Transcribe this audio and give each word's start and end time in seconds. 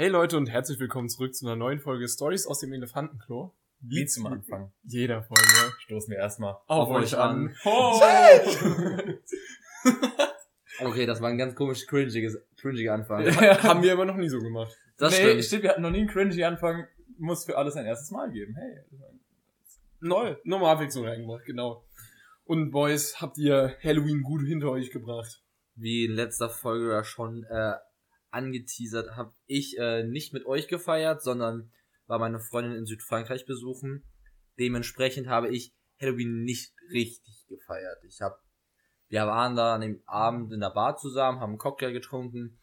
Hey 0.00 0.06
Leute 0.06 0.36
und 0.36 0.48
herzlich 0.48 0.78
willkommen 0.78 1.08
zurück 1.08 1.34
zu 1.34 1.44
einer 1.44 1.56
neuen 1.56 1.80
Folge 1.80 2.06
Stories 2.06 2.46
aus 2.46 2.60
dem 2.60 2.72
Elefantenklo. 2.72 3.52
Wie 3.80 4.06
zum 4.06 4.26
Anfang. 4.28 4.70
Jeder 4.84 5.24
Folge. 5.24 5.42
Stoßen 5.80 6.12
wir 6.12 6.18
erstmal 6.18 6.56
Auf, 6.68 6.88
euch 6.90 7.18
an. 7.18 7.52
Oh. 7.64 8.00
Okay, 10.80 11.04
das 11.04 11.20
war 11.20 11.30
ein 11.30 11.36
ganz 11.36 11.56
komisch 11.56 11.84
cringiges, 11.88 12.38
cringiger 12.60 12.94
Anfang. 12.94 13.26
Haben 13.64 13.82
wir 13.82 13.92
aber 13.92 14.04
noch 14.04 14.14
nie 14.14 14.28
so 14.28 14.38
gemacht. 14.38 14.72
Das 14.98 15.18
nee, 15.18 15.30
stimmt. 15.30 15.44
stimmt, 15.44 15.62
wir 15.64 15.70
hatten 15.70 15.82
noch 15.82 15.90
nie 15.90 15.98
einen 15.98 16.08
cringy 16.08 16.44
Anfang. 16.44 16.86
Muss 17.18 17.44
für 17.44 17.58
alles 17.58 17.74
ein 17.74 17.84
erstes 17.84 18.12
Mal 18.12 18.30
geben. 18.30 18.54
Hey. 18.54 18.78
Neu. 19.98 20.36
Nochmal 20.44 20.76
Abwechslung 20.76 21.08
reingemacht, 21.08 21.44
genau. 21.44 21.84
Und 22.44 22.70
Boys, 22.70 23.20
habt 23.20 23.36
ihr 23.36 23.74
Halloween 23.82 24.22
gut 24.22 24.42
hinter 24.46 24.70
euch 24.70 24.92
gebracht? 24.92 25.42
Wie 25.74 26.04
in 26.04 26.12
letzter 26.12 26.48
Folge 26.48 26.92
ja 26.92 27.02
schon 27.02 27.42
äh, 27.50 27.72
angeteasert, 28.30 29.16
habe 29.16 29.32
ich 29.46 29.76
äh, 29.78 30.04
nicht 30.04 30.32
mit 30.32 30.46
euch 30.46 30.68
gefeiert, 30.68 31.22
sondern 31.22 31.70
war 32.06 32.18
meine 32.18 32.40
Freundin 32.40 32.76
in 32.76 32.86
Südfrankreich 32.86 33.46
besuchen. 33.46 34.04
Dementsprechend 34.58 35.28
habe 35.28 35.48
ich 35.48 35.74
Halloween 36.00 36.42
nicht 36.44 36.72
richtig 36.90 37.46
gefeiert. 37.48 37.98
Ich 38.06 38.20
habe, 38.20 38.36
wir 39.08 39.26
waren 39.26 39.56
da 39.56 39.74
an 39.74 39.82
dem 39.82 40.02
Abend 40.06 40.52
in 40.52 40.60
der 40.60 40.70
Bar 40.70 40.96
zusammen, 40.96 41.40
haben 41.40 41.50
einen 41.50 41.58
Cocktail 41.58 41.92
getrunken. 41.92 42.58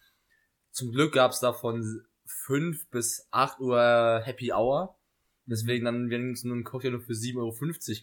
Zum 0.72 0.92
Glück 0.92 1.14
gab 1.14 1.32
es 1.32 1.40
da 1.40 1.54
von 1.54 2.06
5 2.26 2.90
bis 2.90 3.28
8 3.32 3.60
Uhr 3.60 4.22
Happy 4.24 4.52
Hour. 4.52 5.00
Deswegen 5.46 5.86
dann 5.86 6.10
wir 6.10 6.18
uns 6.18 6.44
nur 6.44 6.56
einen 6.56 6.64
Cocktail 6.64 6.92
nur 6.92 7.02
für 7.02 7.14
7,50 7.14 7.38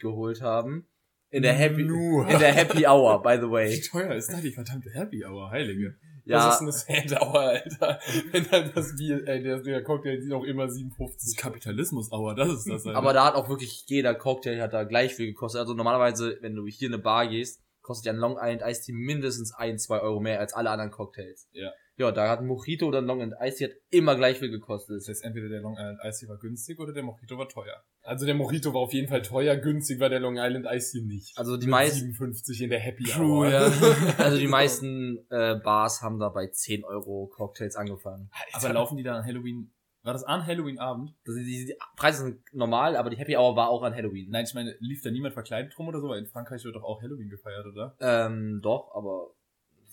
Euro 0.05 0.15
geholt 0.15 0.41
haben. 0.43 0.89
In 1.31 1.43
der 1.43 1.55
Happy, 1.55 1.83
Nur. 1.83 2.29
in 2.29 2.39
der 2.39 2.53
Happy 2.53 2.87
Hour, 2.87 3.23
by 3.23 3.37
the 3.37 3.47
Wie 3.47 3.51
way. 3.51 3.81
teuer 3.81 4.15
ist 4.15 4.31
da 4.31 4.39
die 4.39 4.53
verdammte 4.53 4.91
Happy 4.91 5.25
Hour, 5.25 5.51
Heilige. 5.51 5.97
Ja, 6.25 6.47
Das 6.47 6.61
ist 6.61 6.61
eine 6.61 6.73
Sad-Hour, 6.73 7.41
Alter. 7.41 7.99
Wenn 8.31 8.47
dann 8.51 8.73
das 8.75 8.95
Bier, 8.97 9.27
äh, 9.27 9.43
der, 9.43 9.59
der 9.61 9.83
Cocktail 9.83 10.21
sieht 10.21 10.33
auch 10.33 10.45
immer 10.45 10.65
Das 10.65 10.73
ist 10.73 10.79
57. 10.79 11.37
Kapitalismus-Hour, 11.37 12.35
das 12.35 12.49
ist 12.51 12.69
das. 12.69 12.87
Alter. 12.87 12.99
aber 12.99 13.13
da 13.13 13.25
hat 13.27 13.35
auch 13.35 13.49
wirklich 13.49 13.85
jeder 13.87 14.15
Cocktail 14.15 14.61
hat 14.61 14.73
da 14.73 14.85
gleich 14.85 15.15
viel 15.15 15.27
gekostet. 15.27 15.61
Also 15.61 15.75
normalerweise, 15.75 16.39
wenn 16.41 16.55
du 16.55 16.67
hier 16.67 16.89
in 16.89 16.95
eine 16.95 17.03
Bar 17.03 17.27
gehst, 17.27 17.61
kostet 17.81 18.07
ja 18.07 18.13
ein 18.13 18.19
Long 18.19 18.37
Island 18.41 18.63
Iced 18.65 18.85
Tea 18.87 18.93
mindestens 18.93 19.53
ein, 19.53 19.79
zwei 19.79 20.01
Euro 20.01 20.21
mehr 20.21 20.39
als 20.39 20.53
alle 20.55 20.71
anderen 20.71 20.91
Cocktails. 20.93 21.49
Ja. 21.53 21.73
Ja, 21.99 22.11
da 22.11 22.29
hat 22.29 22.41
ein 22.41 22.47
Mojito 22.47 22.87
oder 22.87 22.99
ein 22.99 23.05
Long 23.05 23.21
Island 23.21 23.41
Iced 23.41 23.59
Tea 23.59 23.65
hat 23.67 23.77
immer 23.91 24.17
gleich 24.17 24.39
viel 24.39 24.51
gekostet. 24.51 24.97
das 24.97 25.09
heißt, 25.09 25.25
entweder 25.25 25.49
der 25.49 25.61
Long 25.61 25.75
Island 25.75 25.99
Ice 26.05 26.27
war 26.29 26.39
günstig 26.39 26.79
oder 26.79 26.93
der 26.93 27.03
Mojito 27.03 27.37
war 27.37 27.49
teuer. 27.49 27.85
Also 28.03 28.25
der 28.25 28.35
Mojito 28.35 28.73
war 28.73 28.81
auf 28.81 28.93
jeden 28.93 29.09
Fall 29.09 29.23
teuer, 29.23 29.57
günstig 29.57 30.01
war 30.01 30.09
der 30.09 30.21
Long 30.21 30.37
Island 30.39 30.67
Ice 30.71 30.93
hier 30.93 31.07
nicht. 31.07 31.37
Also 31.37 31.57
die 31.57 31.67
meisten, 31.67 32.01
57 32.01 32.63
in 32.63 32.71
der 32.71 32.81
Happy 32.81 33.05
True, 33.05 33.47
Hour. 33.47 33.51
ja. 33.51 33.73
also 34.19 34.39
die 34.39 34.49
meisten 34.49 35.19
äh, 35.31 35.57
Bars 35.57 36.01
haben 36.01 36.19
da 36.19 36.31
bei 36.31 36.47
10 36.47 36.85
Euro 36.85 37.27
Cocktails 37.27 37.77
angefangen. 37.77 38.31
Aber 38.55 38.73
laufen 38.73 38.97
die 38.97 39.03
da 39.03 39.17
an 39.19 39.25
Halloween? 39.25 39.71
War 40.03 40.15
das 40.15 40.25
an 40.25 40.45
Halloween-Abend? 40.45 41.15
Also 41.27 41.39
die, 41.39 41.67
die 41.67 41.75
Preise 41.97 42.25
sind 42.25 42.41
normal, 42.53 42.97
aber 42.97 43.11
die 43.11 43.17
Happy 43.19 43.37
Hour 43.37 43.55
war 43.55 43.69
auch 43.69 43.83
an 43.83 43.95
Halloween. 43.95 44.31
Nein, 44.31 44.45
ich 44.45 44.55
meine, 44.55 44.75
lief 44.81 45.03
da 45.03 45.11
niemand 45.11 45.35
verkleidet 45.35 45.79
rum 45.79 45.87
oder 45.89 46.01
so? 46.01 46.09
Weil 46.09 46.19
in 46.19 46.27
Frankreich 46.27 46.65
wird 46.65 46.75
doch 46.75 46.83
auch 46.83 47.03
Halloween 47.03 47.29
gefeiert, 47.29 47.67
oder? 47.67 47.95
Ähm, 48.01 48.61
doch, 48.63 48.91
aber 48.95 49.29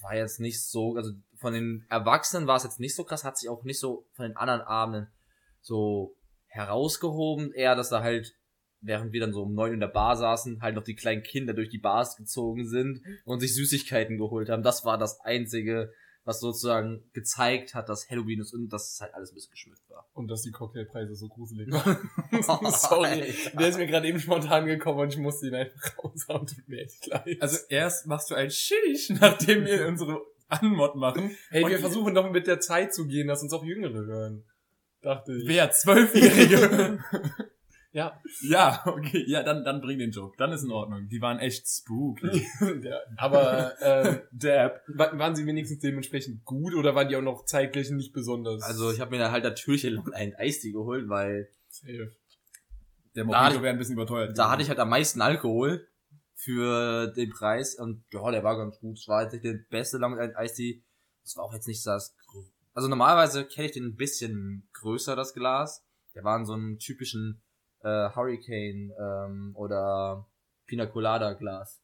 war 0.02 0.16
jetzt 0.16 0.40
nicht 0.40 0.64
so, 0.64 0.96
also 0.96 1.12
von 1.40 1.54
den 1.54 1.86
Erwachsenen 1.90 2.48
war 2.48 2.58
es 2.58 2.64
jetzt 2.64 2.80
nicht 2.80 2.96
so 2.96 3.04
krass, 3.04 3.24
hat 3.24 3.38
sich 3.38 3.50
auch 3.50 3.64
nicht 3.64 3.80
so 3.80 4.06
von 4.12 4.26
den 4.26 4.36
anderen 4.36 4.62
Abenden 4.62 5.08
so 5.62 6.16
herausgehoben, 6.48 7.54
eher, 7.54 7.76
dass 7.76 7.90
da 7.90 8.02
halt, 8.02 8.36
während 8.82 9.14
wir 9.14 9.22
dann 9.22 9.34
so 9.34 9.44
um 9.44 9.54
neun 9.54 9.74
in 9.74 9.80
der 9.80 9.88
Bar 9.88 10.18
saßen, 10.18 10.62
halt 10.62 10.76
noch 10.76 10.84
die 10.84 10.96
kleinen 10.96 11.24
Kinder 11.24 11.54
durch 11.54 11.70
die 11.70 11.78
Bars 11.78 12.18
gezogen 12.18 12.68
sind 12.68 13.02
und 13.26 13.40
sich 13.40 13.56
Süßigkeiten 13.56 14.18
geholt 14.18 14.50
haben. 14.50 14.64
Das 14.64 14.84
war 14.84 14.98
das 14.98 15.22
Einzige, 15.22 15.94
was 16.26 16.42
sozusagen 16.42 17.10
gezeigt 17.14 17.74
hat, 17.74 17.90
dass 17.90 18.10
Halloween 18.10 18.42
ist 18.42 18.54
und 18.54 18.70
dass 18.70 18.94
es 18.94 19.02
halt 19.02 19.14
alles 19.14 19.32
ein 19.32 19.36
bisschen 19.36 19.52
geschmückt 19.52 19.90
war. 19.90 20.08
Und 20.14 20.28
dass 20.30 20.44
die 20.44 20.52
Cocktailpreise 20.52 21.16
so 21.16 21.28
gruselig 21.28 21.68
waren. 21.72 21.98
Sorry. 22.72 23.34
Der 23.58 23.70
ist 23.70 23.78
mir 23.78 23.88
gerade 23.88 24.08
eben 24.08 24.20
spontan 24.20 24.66
gekommen 24.66 25.00
und 25.00 25.14
ich 25.14 25.18
musste 25.18 25.48
ihn 25.48 25.56
einfach 25.56 25.98
raushauen. 25.98 26.46
Tut 26.46 26.68
mir 26.68 26.82
echt 26.82 27.08
leid. 27.08 27.38
Also 27.40 27.58
erst 27.70 28.08
machst 28.08 28.30
du 28.30 28.36
ein 28.36 28.52
Schisch, 28.52 29.10
nachdem 29.22 29.66
wir 29.66 29.88
unsere 29.88 30.22
Anmod 30.50 30.96
machen. 30.96 31.32
hey, 31.50 31.64
und 31.64 31.70
wir 31.72 31.80
versuchen 31.80 32.14
doch 32.14 32.30
mit 32.32 32.48
der 32.48 32.60
Zeit 32.60 32.94
zu 32.94 33.08
gehen, 33.08 33.28
dass 33.28 33.42
uns 33.42 33.54
auch 33.54 33.64
Jüngere 33.64 34.06
hören. 34.06 34.44
Dachte 35.02 35.34
ich. 35.34 35.48
Wer? 35.48 35.72
Zwölfjährige? 35.72 37.00
Ja. 37.92 38.22
ja, 38.48 38.84
okay. 38.86 39.24
Ja, 39.26 39.42
dann, 39.42 39.64
dann 39.66 39.82
bring 39.82 39.98
den 39.98 40.12
Joke. 40.12 40.36
Dann 40.38 40.52
ist 40.52 40.62
in 40.62 40.70
Ordnung. 40.70 41.08
Die 41.10 41.22
waren 41.22 41.40
echt 41.40 41.68
spooky. 41.68 42.46
ja. 42.84 43.00
Aber 43.18 43.74
ähm, 43.82 44.20
Dab. 44.32 44.82
wa- 44.90 45.18
waren 45.18 45.36
sie 45.36 45.48
wenigstens 45.48 45.80
dementsprechend 45.80 46.46
gut 46.46 46.76
oder 46.76 46.94
waren 46.94 47.10
die 47.10 47.16
auch 47.16 47.24
noch 47.24 47.46
zeitgleich 47.46 47.90
nicht 47.90 48.14
besonders? 48.14 48.62
Also 48.62 48.92
ich 48.92 49.00
habe 49.00 49.10
mir 49.10 49.18
da 49.18 49.32
halt 49.32 49.44
natürlich 49.44 49.88
einen 49.88 50.36
Eistee 50.36 50.72
geholt, 50.72 51.10
weil 51.10 51.50
Safe. 51.68 52.12
Der 53.16 53.26
Mojito 53.26 53.64
wäre 53.64 53.74
ein 53.74 53.80
bisschen 53.80 53.96
überteuert. 53.96 54.38
Da 54.38 54.52
hatte 54.52 54.62
ich 54.62 54.70
halt 54.70 54.78
am 54.78 54.90
meisten 54.90 55.20
Alkohol 55.20 55.88
für 56.42 57.08
den 57.08 57.30
Preis 57.32 57.76
und 57.76 58.04
ja, 58.12 58.32
der 58.32 58.44
war 58.44 58.58
ganz 58.58 58.80
gut. 58.80 58.98
Es 58.98 59.08
war 59.10 59.24
jetzt 59.24 59.34
nicht 59.34 59.44
der 59.44 59.60
beste 59.70 59.98
Long 59.98 60.18
Tea. 60.56 60.82
Das 61.24 61.36
war 61.36 61.44
auch 61.44 61.54
jetzt 61.54 61.68
nicht 61.68 61.86
das. 61.86 62.16
Also 62.74 62.88
normalerweise 62.88 63.46
kenne 63.46 63.68
ich 63.68 63.74
den 63.74 63.86
ein 63.88 63.96
bisschen 63.96 64.70
größer, 64.74 65.16
das 65.18 65.34
Glas. 65.34 65.84
Der 66.16 66.24
war 66.24 66.38
in 66.40 66.46
so 66.46 66.54
einem 66.54 66.80
typischen 66.80 67.42
äh, 67.82 68.10
Hurricane 68.16 68.92
ähm, 69.00 69.52
oder 69.56 70.28
Pina 70.66 70.86
Colada 70.86 71.34
Glas. 71.34 71.82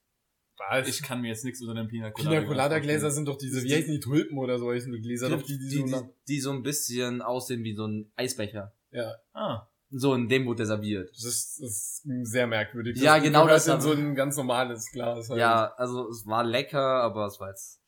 Was? 0.57 0.87
Ich 0.87 1.03
kann 1.03 1.19
mir 1.19 1.27
jetzt 1.27 1.43
nichts 1.43 1.61
unter 1.61 1.73
dem 1.73 1.89
Pina 1.89 2.11
Colada. 2.11 2.29
Pina 2.39 2.47
Colada 2.47 2.79
Gläser 2.79 3.11
sind 3.11 3.27
doch 3.27 3.37
diese, 3.37 3.61
Die- 3.61 3.67
wie 3.67 3.75
heißen 3.75 3.91
die 3.91 3.99
Tulpen 3.99 4.37
oder 4.37 4.57
so 4.57 4.71
heißen 4.71 4.89
die 4.91 5.01
Gläser, 5.01 5.29
doch 5.29 5.41
die, 5.43 5.57
die, 5.57 5.67
die, 5.67 5.87
so 5.89 5.99
die, 6.01 6.07
die 6.29 6.39
so 6.39 6.51
ein 6.51 6.63
bisschen 6.63 7.21
aussehen 7.21 7.61
wie 7.65 7.75
so 7.75 7.85
ein 7.87 8.09
Eisbecher. 8.15 8.73
ja. 8.91 9.15
Ah. 9.33 9.67
So 9.91 10.13
in 10.15 10.27
dem 10.27 10.45
wurde 10.45 10.57
der 10.57 10.65
serviert. 10.65 11.09
Das 11.11 11.23
ist, 11.23 11.59
das 11.61 11.69
ist 12.03 12.03
sehr 12.31 12.47
merkwürdig. 12.47 12.99
Ja, 13.01 13.17
genau 13.19 13.43
gehört 13.43 13.57
das 13.57 13.67
in 13.67 13.73
aber- 13.73 13.81
so 13.81 13.91
ein 13.91 14.15
ganz 14.15 14.35
normales 14.37 14.89
Glas. 14.91 15.29
Halt. 15.29 15.39
Ja, 15.39 15.73
also 15.77 16.09
es 16.09 16.25
war 16.25 16.43
lecker, 16.43 17.01
aber 17.03 17.25
es 17.27 17.39
war 17.39 17.49
jetzt 17.49 17.81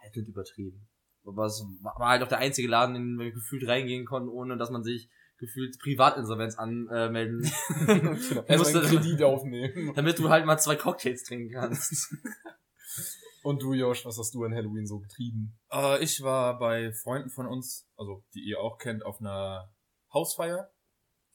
halt 0.00 0.16
nicht 0.16 0.28
übertrieben. 0.28 0.88
Aber 1.24 1.46
es 1.46 1.62
war 1.82 2.08
halt 2.08 2.22
auch 2.22 2.28
der 2.28 2.38
einzige 2.38 2.66
Laden, 2.68 2.96
in 2.96 3.02
den 3.02 3.18
wir 3.18 3.30
gefühlt 3.32 3.68
reingehen 3.68 4.06
konnten, 4.06 4.28
ohne 4.28 4.56
dass 4.56 4.70
man 4.70 4.82
sich 4.82 5.08
gefühlt 5.38 5.78
Privatinsolvenz 5.80 6.56
anmelden 6.56 7.42
Genau. 7.86 8.12
Erstmal 8.14 8.44
einen 8.48 8.58
musste, 8.58 8.80
Kredit 8.80 9.22
aufnehmen. 9.22 9.92
damit 9.94 10.18
du 10.18 10.28
halt 10.30 10.46
mal 10.46 10.58
zwei 10.58 10.76
Cocktails 10.76 11.22
trinken 11.24 11.52
kannst. 11.52 12.12
Und 13.42 13.60
du, 13.62 13.72
Josh, 13.74 14.04
was 14.04 14.18
hast 14.18 14.34
du 14.34 14.44
an 14.44 14.54
Halloween 14.54 14.86
so 14.86 15.00
getrieben? 15.00 15.58
Äh, 15.72 16.02
ich 16.02 16.22
war 16.22 16.58
bei 16.58 16.92
Freunden 16.92 17.28
von 17.30 17.46
uns, 17.46 17.88
also 17.96 18.24
die 18.34 18.40
ihr 18.40 18.60
auch 18.60 18.78
kennt, 18.78 19.04
auf 19.04 19.20
einer 19.20 19.72
Hausfeier, 20.12 20.70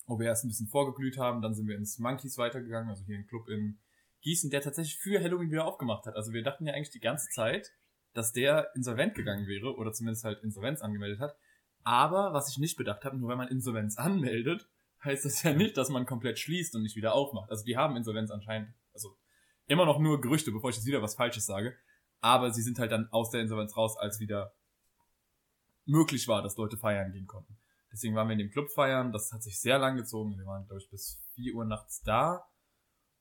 wo 0.08 0.18
wir 0.20 0.28
erst 0.28 0.46
ein 0.46 0.48
bisschen 0.48 0.68
vorgeglüht 0.68 1.18
haben. 1.18 1.42
Dann 1.42 1.54
sind 1.54 1.68
wir 1.68 1.76
ins 1.76 2.00
Monkeys 2.00 2.38
weitergegangen, 2.38 2.90
also 2.90 3.04
hier 3.06 3.18
ein 3.18 3.28
Club 3.28 3.48
in 3.50 3.78
Gießen, 4.22 4.50
der 4.50 4.62
tatsächlich 4.62 4.98
für 4.98 5.22
Halloween 5.22 5.52
wieder 5.52 5.66
aufgemacht 5.66 6.06
hat. 6.06 6.16
Also 6.16 6.34
wir 6.34 6.44
dachten 6.44 6.66
ja 6.66 6.74
eigentlich 6.74 6.90
die 6.90 7.00
ganze 7.00 7.30
Zeit, 7.30 7.74
dass 8.14 8.32
der 8.32 8.72
insolvent 8.76 9.14
gegangen 9.14 9.48
wäre 9.48 9.76
oder 9.76 9.94
zumindest 9.94 10.24
halt 10.24 10.42
Insolvenz 10.44 10.82
angemeldet 10.82 11.20
hat. 11.20 11.38
Aber 11.84 12.34
was 12.34 12.50
ich 12.50 12.58
nicht 12.58 12.78
bedacht 12.78 13.06
habe, 13.06 13.18
nur 13.18 13.30
wenn 13.30 13.38
man 13.38 13.50
Insolvenz 13.50 13.98
anmeldet, 13.98 14.68
heißt 15.04 15.26
das 15.26 15.44
ja 15.44 15.54
nicht, 15.54 15.78
dass 15.78 15.90
man 15.90 16.06
komplett 16.06 16.40
schließt 16.40 16.76
und 16.76 16.82
nicht 16.82 16.96
wieder 16.96 17.14
aufmacht. 17.14 17.52
Also 17.52 17.64
die 17.64 17.78
haben 17.78 17.96
Insolvenz 17.96 18.32
anscheinend, 18.32 18.74
also 18.94 19.16
immer 19.68 19.86
noch 19.86 20.00
nur 20.00 20.20
Gerüchte, 20.20 20.52
bevor 20.52 20.70
ich 20.70 20.78
jetzt 20.78 20.88
wieder 20.88 21.02
was 21.02 21.16
Falsches 21.16 21.46
sage. 21.46 21.76
Aber 22.20 22.52
sie 22.52 22.64
sind 22.64 22.80
halt 22.80 22.92
dann 22.92 23.08
aus 23.12 23.30
der 23.30 23.42
Insolvenz 23.42 23.78
raus, 23.78 23.96
als 23.98 24.20
wieder 24.20 24.54
möglich 25.86 26.28
war, 26.28 26.42
dass 26.42 26.58
Leute 26.58 26.78
feiern 26.78 27.12
gehen 27.12 27.28
konnten. 27.28 27.57
Deswegen 27.92 28.16
waren 28.16 28.28
wir 28.28 28.34
in 28.34 28.40
dem 28.40 28.52
Club 28.52 28.70
feiern. 28.72 29.12
Das 29.12 29.32
hat 29.32 29.44
sich 29.44 29.60
sehr 29.60 29.80
lang 29.80 29.96
gezogen. 29.98 30.38
Wir 30.38 30.46
waren, 30.46 30.66
glaube 30.66 30.82
ich, 30.82 30.90
bis 30.90 31.24
4 31.36 31.56
Uhr 31.56 31.66
nachts 31.66 32.02
da. 32.02 32.46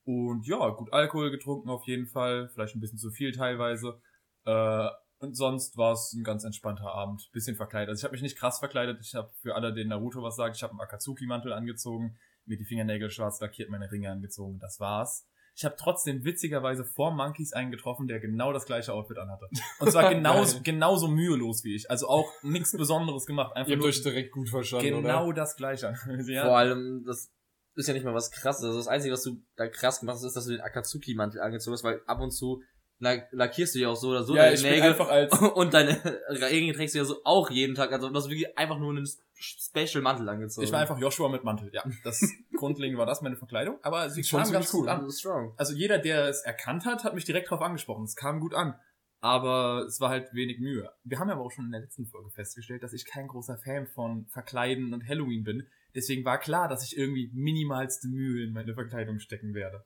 Und 0.04 0.46
ja, 0.46 0.68
gut 0.70 0.92
Alkohol 0.92 1.30
getrunken 1.30 1.68
auf 1.68 1.86
jeden 1.86 2.06
Fall. 2.06 2.48
Vielleicht 2.48 2.76
ein 2.76 2.80
bisschen 2.80 2.98
zu 2.98 3.10
viel 3.10 3.32
teilweise. 3.32 4.00
Äh, 4.44 4.88
und 5.18 5.34
sonst 5.34 5.76
war 5.76 5.92
es 5.92 6.12
ein 6.12 6.24
ganz 6.24 6.44
entspannter 6.44 6.92
Abend. 6.92 7.28
Bisschen 7.32 7.56
verkleidet. 7.56 7.88
Also 7.88 8.00
ich 8.00 8.04
habe 8.04 8.12
mich 8.12 8.22
nicht 8.22 8.38
krass 8.38 8.58
verkleidet. 8.58 9.00
Ich 9.00 9.14
habe 9.14 9.32
für 9.40 9.54
alle, 9.54 9.72
denen 9.72 9.90
Naruto 9.90 10.22
was 10.22 10.36
sagt, 10.36 10.56
ich 10.56 10.62
habe 10.62 10.72
einen 10.72 10.80
Akatsuki-Mantel 10.80 11.52
angezogen, 11.52 12.18
mir 12.44 12.58
die 12.58 12.64
Fingernägel 12.64 13.10
schwarz 13.10 13.40
lackiert, 13.40 13.70
meine 13.70 13.90
Ringe 13.90 14.10
angezogen. 14.10 14.58
Das 14.58 14.78
war's. 14.78 15.26
Ich 15.56 15.64
habe 15.64 15.74
trotzdem 15.78 16.22
witzigerweise 16.22 16.84
vor 16.84 17.12
Monkeys 17.12 17.54
einen 17.54 17.70
getroffen, 17.70 18.06
der 18.06 18.20
genau 18.20 18.52
das 18.52 18.66
gleiche 18.66 18.92
Outfit 18.92 19.16
anhatte. 19.16 19.48
Und 19.80 19.90
zwar 19.90 20.12
genauso, 20.12 20.60
genauso 20.62 21.08
mühelos 21.08 21.64
wie 21.64 21.74
ich. 21.74 21.90
Also 21.90 22.08
auch 22.08 22.30
nichts 22.42 22.72
Besonderes 22.76 23.24
gemacht. 23.24 23.56
Einfach 23.56 23.70
Ihr 23.70 23.76
habt 23.76 23.86
euch 23.86 24.02
direkt 24.02 24.32
gut 24.32 24.50
verstanden, 24.50 25.02
genau 25.02 25.28
oder? 25.28 25.34
das 25.34 25.56
gleiche. 25.56 25.94
ja. 26.26 26.44
Vor 26.44 26.58
allem, 26.58 27.04
das 27.06 27.32
ist 27.74 27.88
ja 27.88 27.94
nicht 27.94 28.04
mal 28.04 28.12
was 28.12 28.30
krasses. 28.30 28.64
Also 28.64 28.76
das 28.76 28.86
Einzige, 28.86 29.14
was 29.14 29.22
du 29.22 29.42
da 29.56 29.66
krass 29.66 30.00
gemacht 30.00 30.16
hast, 30.16 30.24
ist, 30.24 30.36
dass 30.36 30.44
du 30.44 30.52
den 30.52 30.60
Akatsuki-Mantel 30.60 31.40
angezogen 31.40 31.72
hast, 31.72 31.84
weil 31.84 32.02
ab 32.06 32.20
und 32.20 32.32
zu 32.32 32.62
lack- 32.98 33.28
lackierst 33.32 33.74
du 33.74 33.78
ja 33.80 33.88
auch 33.88 33.96
so 33.96 34.10
oder 34.10 34.22
so 34.22 34.34
ja, 34.36 34.44
deine 34.50 34.60
Nägel. 34.62 34.82
einfach 34.82 35.08
als 35.08 35.32
Und 35.54 35.74
deine 35.74 36.00
Ringe 36.28 36.72
trägst 36.74 36.94
du 36.94 36.98
ja 36.98 37.04
so 37.04 37.20
auch 37.24 37.50
jeden 37.50 37.74
Tag. 37.74 37.92
Also 37.92 38.08
du 38.08 38.14
hast 38.14 38.28
wirklich 38.28 38.56
einfach 38.58 38.78
nur 38.78 38.90
einen 38.90 39.06
Special 39.38 40.02
Mantel 40.02 40.28
angezogen. 40.28 40.64
ich 40.66 40.72
war 40.72 40.80
einfach 40.80 40.98
Joshua 40.98 41.28
mit 41.28 41.44
Mantel. 41.44 41.70
Ja, 41.72 41.84
das 42.04 42.20
grundlegend 42.56 42.98
war 42.98 43.06
das 43.06 43.20
meine 43.22 43.36
Verkleidung, 43.36 43.78
aber 43.82 44.08
sie 44.08 44.16
Sieht 44.22 44.28
schon 44.28 44.38
kam 44.38 44.46
ziemlich 44.46 44.60
ganz 44.62 44.72
gut 44.72 44.82
cool 44.82 44.88
an. 44.88 45.00
Also 45.00 45.10
strong. 45.18 45.54
Also 45.56 45.74
jeder, 45.74 45.98
der 45.98 46.28
es 46.28 46.40
erkannt 46.40 46.84
hat, 46.86 47.04
hat 47.04 47.14
mich 47.14 47.24
direkt 47.24 47.50
drauf 47.50 47.60
angesprochen. 47.60 48.04
Es 48.04 48.16
kam 48.16 48.40
gut 48.40 48.54
an. 48.54 48.74
Aber 49.20 49.84
es 49.88 49.98
war 50.00 50.10
halt 50.10 50.32
wenig 50.34 50.58
Mühe. 50.60 50.90
Wir 51.04 51.18
haben 51.18 51.30
aber 51.30 51.40
auch 51.40 51.50
schon 51.50 51.64
in 51.64 51.72
der 51.72 51.80
letzten 51.80 52.06
Folge 52.06 52.30
festgestellt, 52.30 52.82
dass 52.82 52.92
ich 52.92 53.06
kein 53.06 53.26
großer 53.28 53.56
Fan 53.58 53.86
von 53.88 54.26
Verkleiden 54.26 54.92
und 54.92 55.06
Halloween 55.08 55.42
bin. 55.42 55.66
Deswegen 55.94 56.24
war 56.24 56.38
klar, 56.38 56.68
dass 56.68 56.84
ich 56.84 56.96
irgendwie 56.96 57.30
minimalste 57.32 58.08
Mühe 58.08 58.44
in 58.44 58.52
meine 58.52 58.74
Verkleidung 58.74 59.18
stecken 59.18 59.54
werde. 59.54 59.84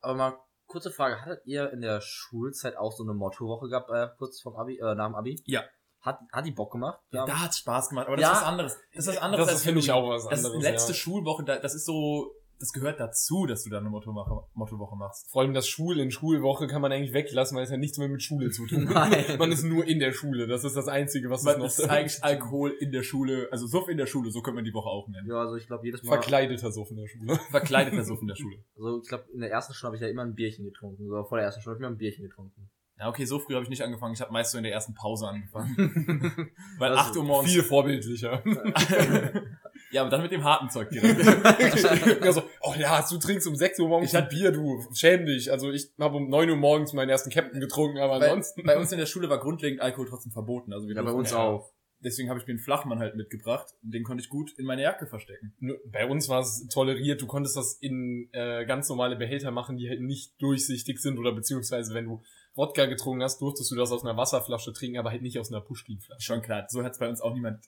Aber 0.00 0.14
mal 0.14 0.38
kurze 0.68 0.90
Frage, 0.92 1.20
hattet 1.22 1.40
ihr 1.46 1.72
in 1.72 1.80
der 1.80 2.00
Schulzeit 2.00 2.76
auch 2.76 2.92
so 2.92 3.02
eine 3.02 3.14
Mottowoche 3.14 3.68
gehabt, 3.68 3.90
äh, 3.90 4.08
kurz 4.18 4.40
vom 4.40 4.54
Abi, 4.56 4.78
äh, 4.78 4.94
nach 4.94 5.06
dem 5.08 5.14
Abi? 5.16 5.42
Ja. 5.46 5.62
Hat, 6.00 6.20
hat 6.32 6.46
die 6.46 6.52
Bock 6.52 6.70
gemacht? 6.70 7.00
Ja, 7.10 7.26
da 7.26 7.40
hat's 7.40 7.58
Spaß 7.58 7.88
gemacht, 7.88 8.06
aber 8.06 8.16
das 8.16 8.22
Ja. 8.22 8.32
ist 8.32 8.40
was 8.42 8.46
anderes. 8.46 8.76
Das 8.94 9.06
ist 9.06 9.14
was 9.16 9.18
anderes 9.22 9.46
Das 9.46 9.54
als 9.56 9.64
finde 9.64 9.80
ich 9.80 9.90
Halloween. 9.90 10.10
auch 10.12 10.14
was 10.14 10.28
Das 10.28 10.44
anderes. 10.44 10.62
letzte 10.62 10.92
ja. 10.92 10.96
Schulwoche, 10.98 11.42
da- 11.44 11.58
das 11.58 11.74
ist 11.74 11.84
so, 11.86 12.30
das 12.60 12.72
gehört 12.72 13.00
dazu, 13.00 13.46
dass 13.46 13.62
du 13.64 13.70
da 13.70 13.78
eine 13.78 13.88
Mottowoche, 13.88 14.46
Mottowoche 14.54 14.96
machst. 14.96 15.30
Vor 15.30 15.42
allem 15.42 15.54
das 15.54 15.68
Schul 15.68 16.00
in 16.00 16.10
Schulwoche 16.10 16.66
kann 16.66 16.82
man 16.82 16.92
eigentlich 16.92 17.12
weglassen, 17.12 17.56
weil 17.56 17.64
es 17.64 17.70
ja 17.70 17.76
nichts 17.76 17.98
mehr 17.98 18.08
mit 18.08 18.22
Schule 18.22 18.50
zu 18.50 18.66
tun 18.66 18.88
hat. 18.94 19.38
Man 19.38 19.52
ist 19.52 19.62
nur 19.64 19.86
in 19.86 19.98
der 19.98 20.12
Schule. 20.12 20.46
Das 20.46 20.64
ist 20.64 20.76
das 20.76 20.88
Einzige, 20.88 21.30
was 21.30 21.40
es 21.40 21.46
Man 21.46 21.58
noch 21.58 21.66
ist 21.66 21.88
eigentlich 21.88 22.22
Alkohol 22.22 22.70
in 22.80 22.92
der 22.92 23.02
Schule, 23.02 23.48
also 23.50 23.66
Suff 23.66 23.88
in 23.88 23.96
der 23.96 24.06
Schule, 24.06 24.30
so 24.30 24.40
könnte 24.42 24.56
man 24.56 24.64
die 24.64 24.74
Woche 24.74 24.88
auch 24.88 25.08
nennen. 25.08 25.28
Ja, 25.28 25.40
also 25.40 25.56
ich 25.56 25.66
glaube 25.66 25.86
jedes 25.86 26.02
Mal. 26.02 26.12
Verkleideter 26.14 26.72
Suff 26.72 26.90
in 26.90 26.96
der 26.96 27.06
Schule. 27.06 27.36
Verkleideter 27.50 28.04
Suff 28.04 28.20
in 28.20 28.28
der 28.28 28.36
Schule. 28.36 28.56
Also 28.76 29.00
ich 29.02 29.08
glaube 29.08 29.24
in 29.32 29.40
der 29.40 29.50
ersten 29.50 29.74
Stunde 29.74 29.88
habe 29.88 29.96
ich 29.96 30.02
ja 30.02 30.08
immer 30.08 30.22
ein 30.22 30.34
Bierchen 30.34 30.64
getrunken. 30.64 31.06
So 31.06 31.24
vor 31.24 31.38
der 31.38 31.46
ersten 31.46 31.60
Stunde 31.60 31.76
habe 31.76 31.84
ich 31.84 31.86
immer 31.86 31.94
ein 31.94 31.98
Bierchen 31.98 32.24
getrunken. 32.24 32.70
Ja, 32.98 33.08
okay, 33.08 33.24
so 33.26 33.38
früh 33.38 33.54
habe 33.54 33.62
ich 33.62 33.70
nicht 33.70 33.82
angefangen. 33.82 34.14
Ich 34.14 34.20
habe 34.20 34.32
meist 34.32 34.50
so 34.50 34.58
in 34.58 34.64
der 34.64 34.72
ersten 34.72 34.92
Pause 34.92 35.28
angefangen. 35.28 36.50
Weil 36.78 36.90
Also 36.90 37.10
8 37.10 37.16
Uhr 37.18 37.24
morgens. 37.24 37.52
Viel 37.52 37.62
vorbildlicher. 37.62 38.42
Ja, 39.90 40.02
aber 40.02 40.10
dann 40.10 40.22
mit 40.22 40.32
dem 40.32 40.44
harten 40.44 40.68
Zeug 40.70 40.90
direkt. 40.90 41.22
ja, 41.24 42.32
so, 42.32 42.42
oh 42.62 42.74
ja, 42.78 43.04
du 43.08 43.18
trinkst 43.18 43.46
um 43.46 43.54
6 43.56 43.78
Uhr 43.80 43.88
morgens 43.88 44.10
Ich 44.10 44.16
ein 44.16 44.24
hab- 44.24 44.30
Bier, 44.30 44.52
du. 44.52 44.84
Schäm 44.94 45.26
dich. 45.26 45.50
Also 45.50 45.70
ich 45.70 45.90
habe 45.98 46.16
um 46.16 46.28
9 46.28 46.50
Uhr 46.50 46.56
morgens 46.56 46.92
meinen 46.92 47.08
ersten 47.10 47.30
Captain 47.30 47.60
getrunken, 47.60 47.98
aber 47.98 48.18
bei, 48.18 48.26
ansonsten. 48.30 48.62
bei 48.64 48.76
uns 48.78 48.92
in 48.92 48.98
der 48.98 49.06
Schule 49.06 49.28
war 49.28 49.38
grundlegend 49.40 49.80
Alkohol 49.80 50.06
trotzdem 50.08 50.32
verboten. 50.32 50.72
Also 50.72 50.88
wir 50.88 50.94
Ja, 50.96 51.02
bei 51.02 51.12
uns 51.12 51.32
auch. 51.32 51.72
Deswegen 52.00 52.28
habe 52.30 52.38
ich 52.38 52.46
mir 52.46 52.52
einen 52.52 52.60
Flachmann 52.60 53.00
halt 53.00 53.16
mitgebracht. 53.16 53.74
Den 53.82 54.04
konnte 54.04 54.22
ich 54.22 54.28
gut 54.28 54.52
in 54.56 54.66
meine 54.66 54.82
Jacke 54.82 55.08
verstecken. 55.08 55.52
Bei 55.90 56.06
uns 56.06 56.28
war 56.28 56.40
es 56.42 56.68
toleriert, 56.72 57.20
du 57.20 57.26
konntest 57.26 57.56
das 57.56 57.76
in 57.80 58.28
äh, 58.32 58.64
ganz 58.66 58.88
normale 58.88 59.16
Behälter 59.16 59.50
machen, 59.50 59.76
die 59.76 59.88
halt 59.88 60.00
nicht 60.00 60.40
durchsichtig 60.40 61.00
sind 61.00 61.18
oder 61.18 61.32
beziehungsweise 61.32 61.94
wenn 61.94 62.04
du 62.04 62.22
Wodka 62.54 62.86
getrunken 62.86 63.24
hast, 63.24 63.40
durftest 63.40 63.70
du 63.72 63.74
das 63.74 63.90
aus 63.90 64.04
einer 64.04 64.16
Wasserflasche 64.16 64.72
trinken, 64.72 64.96
aber 64.98 65.10
halt 65.10 65.22
nicht 65.22 65.40
aus 65.40 65.50
einer 65.50 65.60
Pushkinflasche. 65.60 66.20
Schon 66.22 66.40
klar, 66.42 66.66
so 66.68 66.84
hat 66.84 66.92
es 66.92 66.98
bei 66.98 67.08
uns 67.08 67.20
auch 67.20 67.34
niemand 67.34 67.64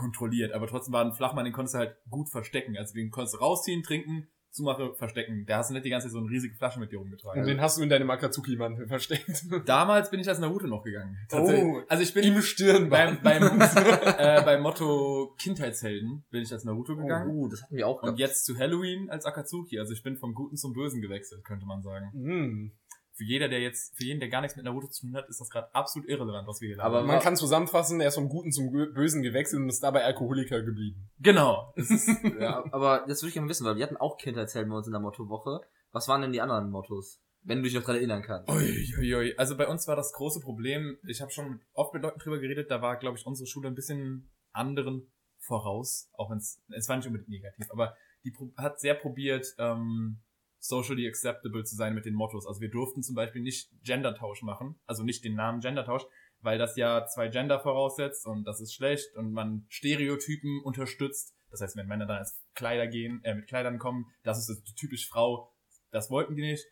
kontrolliert. 0.00 0.52
Aber 0.52 0.66
trotzdem 0.66 0.92
war 0.92 1.04
ein 1.04 1.12
Flachmann, 1.12 1.44
den 1.44 1.52
konntest 1.52 1.74
du 1.74 1.78
halt 1.78 1.96
gut 2.08 2.28
verstecken. 2.30 2.76
Also 2.76 2.94
den 2.94 3.10
konntest 3.10 3.34
du 3.34 3.38
rausziehen, 3.38 3.82
trinken, 3.82 4.26
zumache, 4.50 4.94
verstecken. 4.94 5.44
Da 5.46 5.58
hast 5.58 5.70
du 5.70 5.74
nicht 5.74 5.84
die 5.84 5.90
ganze 5.90 6.08
Zeit 6.08 6.12
so 6.12 6.18
eine 6.18 6.28
riesige 6.28 6.54
Flasche 6.56 6.80
mit 6.80 6.90
dir 6.90 6.98
rumgetragen. 6.98 7.40
Und 7.40 7.46
den 7.46 7.60
hast 7.60 7.78
du 7.78 7.82
in 7.82 7.88
deinem 7.88 8.10
Akatsuki-Mantel 8.10 8.88
versteckt. 8.88 9.44
Damals 9.66 10.10
bin 10.10 10.20
ich 10.20 10.28
als 10.28 10.38
Naruto 10.38 10.66
noch 10.66 10.82
gegangen. 10.82 11.16
Tatsächlich. 11.28 11.64
Oh, 11.64 11.82
also 11.88 12.02
ich 12.02 12.14
bin 12.14 12.24
Im 12.24 12.42
Stirnband. 12.42 13.22
beim, 13.22 13.40
beim, 13.40 13.60
äh, 14.18 14.42
beim 14.42 14.62
Motto 14.62 15.34
Kindheitshelden 15.38 16.24
bin 16.30 16.42
ich 16.42 16.52
als 16.52 16.64
Naruto 16.64 16.96
gegangen. 16.96 17.30
Uh, 17.30 17.48
das 17.48 17.62
hatten 17.62 17.76
wir 17.76 17.86
auch 17.86 18.02
Und 18.02 18.18
jetzt 18.18 18.44
zu 18.44 18.58
Halloween 18.58 19.08
als 19.10 19.24
Akatsuki. 19.24 19.78
Also 19.78 19.92
ich 19.92 20.02
bin 20.02 20.16
vom 20.16 20.34
Guten 20.34 20.56
zum 20.56 20.72
Bösen 20.72 21.00
gewechselt, 21.00 21.44
könnte 21.44 21.66
man 21.66 21.82
sagen. 21.82 22.10
Hm. 22.12 22.72
Für 23.20 23.24
jeder, 23.24 23.48
der 23.48 23.60
jetzt, 23.60 23.98
für 23.98 24.04
jeden, 24.04 24.18
der 24.18 24.30
gar 24.30 24.40
nichts 24.40 24.56
mit 24.56 24.64
Naruto 24.64 24.86
zu 24.86 25.02
tun 25.02 25.14
hat, 25.14 25.28
ist 25.28 25.42
das 25.42 25.50
gerade 25.50 25.74
absolut 25.74 26.08
irrelevant, 26.08 26.48
was 26.48 26.62
wir 26.62 26.68
hier 26.68 26.82
Aber. 26.82 27.02
Man 27.02 27.20
kann 27.20 27.36
zusammenfassen, 27.36 28.00
er 28.00 28.08
ist 28.08 28.14
vom 28.14 28.30
Guten 28.30 28.50
zum 28.50 28.72
Bösen 28.72 29.20
gewechselt 29.20 29.60
und 29.60 29.68
ist 29.68 29.82
dabei 29.82 30.04
Alkoholiker 30.04 30.62
geblieben. 30.62 31.10
Genau. 31.18 31.74
Ist, 31.76 32.08
Ja, 32.40 32.64
aber 32.72 33.06
jetzt 33.08 33.20
würde 33.20 33.28
ich 33.28 33.34
gerne 33.34 33.50
wissen, 33.50 33.66
weil 33.66 33.76
wir 33.76 33.84
hatten 33.84 33.98
auch 33.98 34.16
Kindheitshelden 34.16 34.70
bei 34.70 34.78
uns 34.78 34.86
in 34.86 34.94
der 34.94 35.02
Mottowoche. 35.02 35.60
Was 35.92 36.08
waren 36.08 36.22
denn 36.22 36.32
die 36.32 36.40
anderen 36.40 36.70
Mottos? 36.70 37.20
Wenn 37.42 37.58
du 37.58 37.64
dich 37.64 37.74
noch 37.74 37.82
dran 37.82 37.96
erinnern 37.96 38.22
kannst. 38.22 38.48
Ui, 38.50 38.94
ui, 38.98 39.14
ui. 39.14 39.34
Also 39.36 39.54
bei 39.54 39.68
uns 39.68 39.86
war 39.86 39.96
das 39.96 40.14
große 40.14 40.40
Problem, 40.40 40.96
ich 41.06 41.20
habe 41.20 41.30
schon 41.30 41.60
oft 41.74 41.92
mit 41.92 42.02
Leuten 42.02 42.20
drüber 42.20 42.38
geredet, 42.38 42.70
da 42.70 42.80
war, 42.80 42.96
glaube 42.96 43.18
ich, 43.18 43.26
unsere 43.26 43.46
Schule 43.46 43.68
ein 43.68 43.74
bisschen 43.74 44.30
anderen 44.52 45.12
voraus, 45.36 46.08
auch 46.14 46.30
wenn 46.30 46.38
es, 46.38 46.62
es 46.70 46.88
war 46.88 46.96
nicht 46.96 47.06
unbedingt 47.06 47.28
negativ, 47.28 47.70
aber 47.70 47.94
die 48.24 48.32
hat 48.56 48.80
sehr 48.80 48.94
probiert, 48.94 49.54
ähm, 49.58 50.22
socially 50.60 51.08
acceptable 51.08 51.64
zu 51.64 51.74
sein 51.74 51.94
mit 51.94 52.04
den 52.04 52.14
Mottos. 52.14 52.46
Also 52.46 52.60
wir 52.60 52.70
durften 52.70 53.02
zum 53.02 53.14
Beispiel 53.14 53.42
nicht 53.42 53.70
Gendertausch 53.82 54.42
machen, 54.42 54.78
also 54.86 55.02
nicht 55.02 55.24
den 55.24 55.34
Namen 55.34 55.60
Gendertausch, 55.60 56.04
weil 56.40 56.58
das 56.58 56.76
ja 56.76 57.06
zwei 57.06 57.28
Gender 57.28 57.58
voraussetzt 57.58 58.26
und 58.26 58.44
das 58.44 58.60
ist 58.60 58.74
schlecht 58.74 59.16
und 59.16 59.32
man 59.32 59.66
Stereotypen 59.68 60.62
unterstützt. 60.62 61.34
Das 61.50 61.60
heißt, 61.60 61.76
wenn 61.76 61.86
Männer 61.86 62.06
dann 62.06 62.18
als 62.18 62.40
Kleider 62.54 62.86
gehen, 62.86 63.24
äh, 63.24 63.34
mit 63.34 63.48
Kleidern 63.48 63.78
kommen, 63.78 64.06
das 64.22 64.38
ist 64.38 64.46
so 64.46 64.54
typisch 64.76 65.08
Frau, 65.08 65.52
das 65.90 66.10
wollten 66.10 66.36
die 66.36 66.42
nicht. 66.42 66.64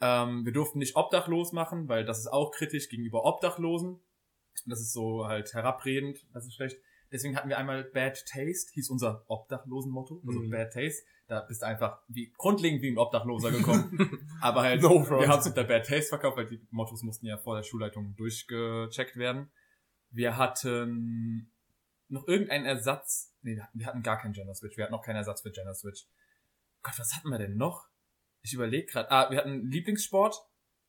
Ähm, 0.00 0.44
wir 0.44 0.52
durften 0.52 0.80
nicht 0.80 0.96
obdachlos 0.96 1.52
machen, 1.52 1.88
weil 1.88 2.04
das 2.04 2.18
ist 2.18 2.26
auch 2.26 2.50
kritisch 2.50 2.88
gegenüber 2.88 3.24
Obdachlosen. 3.24 4.00
Das 4.66 4.80
ist 4.80 4.92
so 4.92 5.26
halt 5.26 5.54
herabredend, 5.54 6.26
das 6.32 6.44
ist 6.46 6.54
schlecht. 6.54 6.76
Deswegen 7.12 7.36
hatten 7.36 7.48
wir 7.50 7.58
einmal 7.58 7.84
Bad 7.84 8.24
Taste, 8.26 8.72
hieß 8.72 8.88
unser 8.90 9.24
Obdachlosen-Motto. 9.28 10.22
Also 10.26 10.40
Mhm. 10.40 10.50
Bad 10.50 10.72
Taste. 10.72 11.02
Da 11.28 11.40
bist 11.42 11.62
du 11.62 11.66
einfach 11.66 12.02
wie, 12.08 12.32
grundlegend 12.36 12.82
wie 12.82 12.90
ein 12.90 12.98
Obdachloser 12.98 13.50
gekommen. 13.50 14.26
Aber 14.40 14.62
halt, 14.62 14.82
No 14.82 15.08
wir 15.08 15.28
haben 15.28 15.40
es 15.40 15.46
unter 15.46 15.64
Bad 15.64 15.86
Taste 15.86 16.08
verkauft, 16.08 16.36
weil 16.36 16.46
die 16.46 16.66
Mottos 16.70 17.02
mussten 17.02 17.26
ja 17.26 17.38
vor 17.38 17.56
der 17.56 17.62
Schulleitung 17.62 18.14
durchgecheckt 18.16 19.16
werden. 19.16 19.50
Wir 20.10 20.36
hatten 20.36 21.52
noch 22.08 22.26
irgendeinen 22.26 22.66
Ersatz. 22.66 23.34
Nee, 23.42 23.56
wir 23.56 23.64
hatten, 23.64 23.78
wir 23.78 23.86
hatten 23.86 24.02
gar 24.02 24.18
keinen 24.18 24.32
Gender 24.32 24.54
Switch. 24.54 24.76
Wir 24.76 24.84
hatten 24.84 24.92
noch 24.92 25.04
keinen 25.04 25.16
Ersatz 25.16 25.42
für 25.42 25.50
Gender 25.50 25.74
Switch. 25.74 26.06
Gott, 26.82 26.98
was 26.98 27.14
hatten 27.14 27.28
wir 27.28 27.38
denn 27.38 27.56
noch? 27.56 27.86
Ich 28.42 28.52
überlege 28.52 28.86
gerade. 28.86 29.10
Ah, 29.10 29.30
wir 29.30 29.38
hatten 29.38 29.70
Lieblingssport 29.70 30.36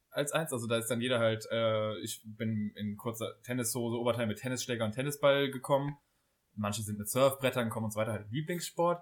als 0.10 0.32
eins. 0.32 0.52
Also 0.52 0.68
da 0.68 0.78
ist 0.78 0.88
dann 0.88 1.02
jeder 1.02 1.20
halt, 1.20 1.46
äh, 1.52 1.98
ich 2.00 2.22
bin 2.26 2.72
in 2.76 2.98
kurzer 2.98 3.42
Tennishose, 3.44 3.98
Oberteil 3.98 4.28
mit 4.28 4.40
Tennisschläger 4.40 4.86
und 4.86 4.92
Tennisball 4.94 5.52
gekommen. 5.52 5.98
Manche 6.56 6.82
sind 6.84 7.00
mit 7.00 7.10
Surfbrettern 7.10 7.66
gekommen 7.66 7.86
und 7.86 7.92
so 7.92 8.00
weiter. 8.00 8.14
Halt 8.14 8.32
Lieblingssport. 8.32 9.02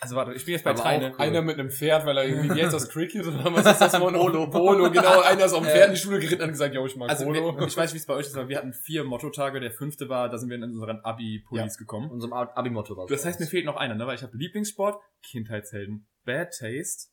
Also 0.00 0.16
warte, 0.16 0.34
ich 0.34 0.44
bin 0.44 0.52
jetzt 0.52 0.64
bei 0.64 0.70
Aber 0.70 0.82
drei, 0.82 0.98
ne? 0.98 1.12
cool. 1.12 1.20
Einer 1.20 1.42
mit 1.42 1.58
einem 1.58 1.70
Pferd, 1.70 2.04
weil 2.06 2.16
er 2.18 2.24
irgendwie, 2.26 2.56
wie 2.56 2.62
heißt 2.64 2.74
das, 2.74 2.88
Cricket 2.88 3.24
oder 3.26 3.52
was 3.54 3.64
ist 3.66 3.80
das? 3.80 3.98
Polo. 3.98 4.50
Polo, 4.50 4.90
genau. 4.90 5.20
Einer 5.20 5.44
ist 5.44 5.52
auf 5.52 5.62
dem 5.62 5.70
Pferd 5.70 5.88
in 5.88 5.94
die 5.94 6.00
Schule 6.00 6.18
geritten 6.18 6.42
und 6.42 6.48
hat 6.48 6.50
gesagt, 6.50 6.74
ja, 6.74 6.84
ich 6.84 6.96
mag 6.96 7.08
Also 7.08 7.24
Polo. 7.24 7.56
wir, 7.56 7.66
ich 7.66 7.76
weiß, 7.76 7.94
wie 7.94 7.98
es 7.98 8.04
bei 8.06 8.14
euch 8.14 8.26
ist, 8.26 8.36
aber 8.36 8.48
wir 8.48 8.58
hatten 8.58 8.72
vier 8.72 9.04
Mottotage. 9.04 9.60
Der 9.60 9.70
fünfte 9.70 10.08
war, 10.08 10.28
da 10.28 10.38
sind 10.38 10.48
wir 10.50 10.56
in 10.56 10.64
unseren 10.64 10.98
Abi-Pullis 11.00 11.78
gekommen. 11.78 12.10
Unserem 12.10 12.32
Ab- 12.32 12.52
Abi-Motto 12.56 12.96
war 12.96 13.06
Das 13.06 13.24
heißt, 13.24 13.38
mir 13.38 13.46
fehlt 13.46 13.64
noch 13.64 13.76
einer, 13.76 13.94
ne? 13.94 14.06
Weil 14.06 14.16
ich 14.16 14.22
habe 14.22 14.36
Lieblingssport, 14.36 15.00
Kindheitshelden, 15.22 16.08
Bad 16.24 16.50
Taste. 16.58 17.10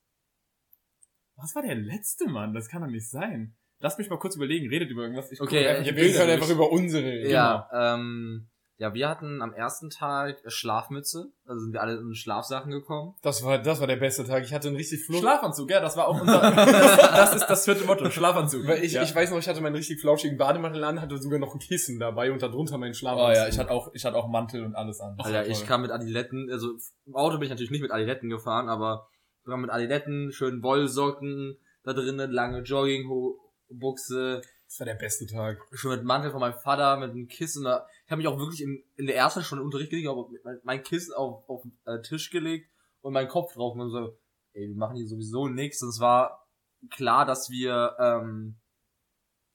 Was 1.35 1.55
war 1.55 1.61
der 1.61 1.75
letzte, 1.75 2.27
Mann? 2.27 2.53
Das 2.53 2.67
kann 2.69 2.81
doch 2.81 2.89
nicht 2.89 3.09
sein. 3.09 3.55
Lass 3.79 3.97
mich 3.97 4.09
mal 4.09 4.17
kurz 4.19 4.35
überlegen, 4.35 4.69
redet 4.69 4.89
über 4.89 5.03
irgendwas. 5.03 5.31
Ich 5.31 5.39
guck 5.39 5.47
Okay, 5.49 5.59
die 5.83 5.89
Ja, 5.89 5.95
wir 5.95 6.03
durch. 6.13 6.19
einfach 6.19 6.49
über 6.49 6.71
unsere 6.71 7.05
reden. 7.05 7.29
Ja, 7.29 7.69
ähm, 7.73 8.49
ja, 8.83 8.93
wir 8.93 9.07
hatten 9.07 9.41
am 9.41 9.53
ersten 9.53 9.89
Tag 9.89 10.41
Schlafmütze. 10.45 11.31
Also 11.45 11.61
sind 11.61 11.71
wir 11.71 11.81
alle 11.81 11.95
in 11.95 12.13
Schlafsachen 12.15 12.69
gekommen. 12.69 13.15
Das 13.21 13.41
war, 13.41 13.57
das 13.57 13.79
war 13.79 13.87
der 13.87 13.95
beste 13.95 14.25
Tag. 14.25 14.43
Ich 14.43 14.53
hatte 14.53 14.67
einen 14.67 14.75
richtig 14.75 15.05
Fluch. 15.05 15.21
Schlafanzug, 15.21 15.71
ja, 15.71 15.79
das 15.79 15.95
war 15.95 16.09
auch 16.09 16.19
unser. 16.19 16.41
das, 16.51 17.33
ist 17.33 17.47
das 17.47 17.63
vierte 17.63 17.85
Motto, 17.85 18.09
Schlafanzug. 18.09 18.67
Weil 18.67 18.83
ich, 18.83 18.91
ja. 18.91 19.03
ich 19.03 19.15
weiß 19.15 19.31
noch, 19.31 19.37
ich 19.37 19.47
hatte 19.47 19.61
meinen 19.61 19.75
richtig 19.75 20.01
flauschigen 20.01 20.37
Bademantel 20.37 20.83
an, 20.83 21.01
hatte 21.01 21.17
sogar 21.17 21.39
noch 21.39 21.53
ein 21.53 21.59
Kissen 21.59 21.97
dabei 21.97 22.29
und 22.33 22.41
darunter 22.41 22.77
meinen 22.77 22.91
Oh 22.91 22.95
Schlafanzug. 22.95 23.35
ja, 23.35 23.47
ich 23.47 23.57
hatte 23.57 23.71
auch, 23.71 23.89
ich 23.93 24.03
hatte 24.03 24.17
auch 24.17 24.27
Mantel 24.27 24.65
und 24.65 24.75
alles 24.75 24.99
an. 24.99 25.15
Alter, 25.17 25.47
ich 25.47 25.59
toll. 25.59 25.67
kam 25.67 25.81
mit 25.83 25.91
Adiletten, 25.91 26.49
also 26.51 26.71
im 27.05 27.15
Auto 27.15 27.37
bin 27.37 27.43
ich 27.43 27.51
natürlich 27.51 27.71
nicht 27.71 27.83
mit 27.83 27.91
Adiletten 27.91 28.29
gefahren, 28.29 28.67
aber 28.67 29.07
sogar 29.45 29.57
mit 29.59 29.69
Adiletten, 29.69 30.33
schönen 30.33 30.61
Wollsocken, 30.61 31.55
da 31.85 31.93
drinnen, 31.93 32.31
lange 32.31 32.63
Joggingbuchse, 32.63 34.41
Das 34.67 34.79
war 34.79 34.85
der 34.85 34.95
beste 34.95 35.25
Tag. 35.25 35.59
schon 35.71 35.91
mit 35.91 36.03
Mantel 36.03 36.31
von 36.31 36.41
meinem 36.41 36.59
Vater, 36.61 36.97
mit 36.97 37.11
einem 37.11 37.27
Kissen. 37.29 37.63
Da, 37.63 37.87
ich 38.05 38.11
habe 38.11 38.17
mich 38.17 38.27
auch 38.27 38.37
wirklich 38.37 38.61
in, 38.61 38.83
in 38.95 39.07
der 39.07 39.15
ersten 39.15 39.43
Stunde 39.43 39.63
Unterricht 39.63 39.89
gelegt, 39.89 40.09
aber 40.09 40.29
mein, 40.43 40.59
mein 40.63 40.83
Kissen 40.83 41.13
auf, 41.13 41.47
auf 41.47 41.61
den 41.61 41.77
äh, 41.85 42.01
Tisch 42.01 42.29
gelegt 42.29 42.69
und 43.01 43.13
meinen 43.13 43.29
Kopf 43.29 43.53
drauf 43.53 43.75
und 43.75 43.89
so, 43.89 44.17
ey, 44.53 44.67
wir 44.67 44.75
machen 44.75 44.97
hier 44.97 45.07
sowieso 45.07 45.47
nichts. 45.47 45.81
Und 45.81 45.89
es 45.89 45.99
war 45.99 46.47
klar, 46.89 47.25
dass 47.25 47.49
wir, 47.49 47.95
ähm, 47.99 48.59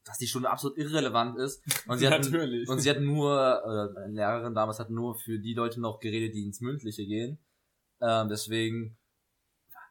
dass 0.03 0.17
die 0.17 0.27
Stunde 0.27 0.49
absolut 0.49 0.77
irrelevant 0.77 1.37
ist. 1.37 1.63
Und 1.87 1.99
sie 1.99 2.07
hatten, 2.09 2.31
Natürlich. 2.31 2.67
und 2.67 2.79
sie 2.79 2.89
hat 2.89 3.01
nur, 3.01 3.37
äh, 3.37 3.93
meine 3.93 4.13
Lehrerin 4.13 4.55
damals 4.55 4.79
hat 4.79 4.89
nur 4.89 5.15
für 5.15 5.39
die 5.39 5.53
Leute 5.53 5.79
noch 5.79 5.99
geredet, 5.99 6.33
die 6.35 6.45
ins 6.45 6.61
Mündliche 6.61 7.05
gehen. 7.05 7.39
Ähm, 8.01 8.29
deswegen 8.29 8.97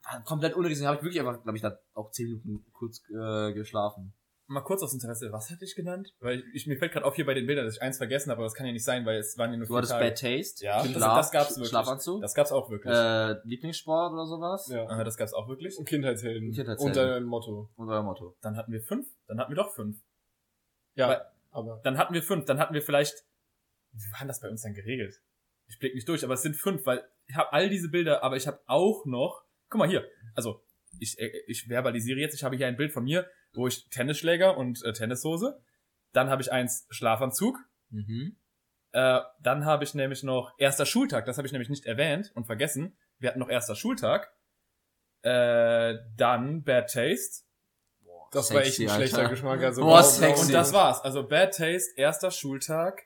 war 0.05 0.23
komplett 0.25 0.55
unnötig. 0.55 0.85
Habe 0.85 0.97
ich 0.97 1.03
wirklich 1.03 1.21
einfach, 1.21 1.43
glaube 1.43 1.57
ich, 1.57 1.63
da 1.63 1.79
auch 1.95 2.11
zehn 2.11 2.41
Minuten 2.45 2.73
kurz 2.73 3.03
äh, 3.11 3.53
geschlafen. 3.53 4.15
Mal 4.51 4.63
kurz 4.63 4.83
aus 4.83 4.95
Interesse, 4.95 5.31
was 5.31 5.51
hatte 5.51 5.65
ich 5.67 5.75
genannt? 5.75 6.15
Weil 6.21 6.39
ich, 6.41 6.45
ich 6.55 6.67
mir 6.67 6.79
fällt 6.79 6.93
gerade 6.93 7.05
auf 7.05 7.15
hier 7.15 7.27
bei 7.27 7.35
den 7.35 7.47
Bildern, 7.47 7.67
dass 7.67 7.77
ich 7.77 7.83
eins 7.83 7.99
vergessen 7.99 8.31
habe, 8.31 8.39
aber 8.39 8.47
das 8.47 8.55
kann 8.55 8.65
ja 8.67 8.73
nicht 8.73 8.85
sein, 8.85 9.05
weil 9.05 9.19
es 9.19 9.37
waren 9.37 9.51
ja 9.51 9.59
nur 9.59 9.67
Du 9.67 9.73
vier 9.75 9.77
hattest 9.77 9.93
Tage. 9.93 10.05
Bad 10.07 10.19
Taste, 10.21 10.65
Ja, 10.65 10.83
das- 10.83 10.91
Schlaf, 10.93 11.17
das 11.19 11.31
gab's 11.31 11.51
wirklich. 11.51 11.69
Schlafanzug, 11.69 12.23
Das 12.23 12.35
gab's 12.35 12.51
auch 12.53 12.71
wirklich. 12.71 12.95
äh, 12.95 13.37
Lieblingssport 13.47 14.13
oder 14.15 14.27
sowas. 14.27 14.67
ja. 14.69 15.01
Äh, 15.01 15.05
das 15.05 15.19
gab's 15.19 15.35
auch 15.35 15.49
wirklich. 15.49 15.77
Und 15.79 15.87
Kindheitshelden. 15.87 16.53
Kindheitshelden. 16.53 16.87
Und 16.87 16.97
dein 16.97 17.25
Motto. 17.25 17.69
Und 17.77 17.91
euer 17.91 18.03
Motto. 18.03 18.37
Dann 18.41 18.57
hatten 18.57 18.73
wir 18.73 18.81
fünf. 18.81 19.07
Dann 19.27 19.39
hatten 19.39 19.53
wir 19.53 19.57
doch 19.57 19.75
fünf. 19.75 19.99
Ja, 20.95 21.09
Weil- 21.11 21.27
aber. 21.51 21.81
Dann 21.85 21.99
hatten 21.99 22.15
wir 22.15 22.23
fünf. 22.23 22.47
Dann 22.47 22.59
hatten 22.59 22.73
wir 22.73 22.81
vielleicht. 22.83 23.25
Wie 23.93 24.11
war 24.13 24.21
denn 24.21 24.29
das 24.29 24.41
bei 24.41 24.49
uns 24.49 24.63
dann 24.63 24.73
geregelt? 24.73 25.21
Ich 25.67 25.79
blick 25.79 25.95
nicht 25.95 26.09
durch, 26.09 26.25
aber 26.25 26.33
es 26.35 26.43
sind 26.43 26.57
fünf, 26.57 26.87
weil 26.87 27.05
ich 27.27 27.37
habe 27.37 27.53
all 27.53 27.69
diese 27.69 27.91
Bilder, 27.91 28.23
aber 28.23 28.37
ich 28.37 28.47
habe 28.47 28.61
auch 28.67 29.05
noch. 29.05 29.45
Guck 29.69 29.79
mal 29.81 29.89
hier. 29.89 30.07
Also 30.35 30.63
ich 31.01 31.19
äh, 31.19 31.31
ich 31.47 31.69
verbalisiere 31.69 32.19
jetzt. 32.19 32.35
Ich 32.35 32.45
habe 32.45 32.57
hier 32.57 32.67
ein 32.67 32.77
Bild 32.77 32.93
von 32.93 33.05
mir, 33.05 33.29
wo 33.53 33.67
ich 33.67 33.89
Tennisschläger 33.91 34.57
und 34.57 34.83
äh, 34.85 34.93
Tennishose. 34.93 35.61
Dann 36.13 36.31
habe 36.31 36.43
ich 36.43 36.53
eins 36.53 36.87
Schlafanzug. 36.91 37.59
Mhm. 37.91 38.37
Äh, 38.93 39.21
dann 39.43 39.65
habe 39.65 39.85
ich 39.85 39.95
nämlich 39.95 40.23
noch 40.23 40.53
erster 40.59 40.87
Schultag. 40.87 41.27
Das 41.27 41.37
habe 41.37 41.47
ich 41.47 41.53
nämlich 41.53 41.69
nicht 41.69 41.87
erwähnt 41.87 42.33
und 42.35 42.47
vergessen. 42.47 42.97
Wir 43.19 43.31
hatten 43.31 43.41
noch 43.41 43.51
erster 43.51 43.75
Schultag. 43.75 44.33
Äh, 45.23 45.97
dann 46.17 46.63
Bad 46.63 46.93
Taste. 46.93 47.45
Das 48.31 48.53
war 48.53 48.61
echt 48.61 48.75
Sexy, 48.75 48.89
ein 48.89 48.95
schlechter 48.97 49.19
Alter. 49.19 49.31
Geschmack. 49.31 49.63
Also 49.63 49.83
Boah, 49.83 50.03
sexy. 50.03 50.47
Und 50.47 50.53
das 50.53 50.73
war's. 50.73 51.01
Also 51.01 51.27
Bad 51.27 51.55
Taste, 51.55 51.93
erster 51.97 52.31
Schultag, 52.31 53.03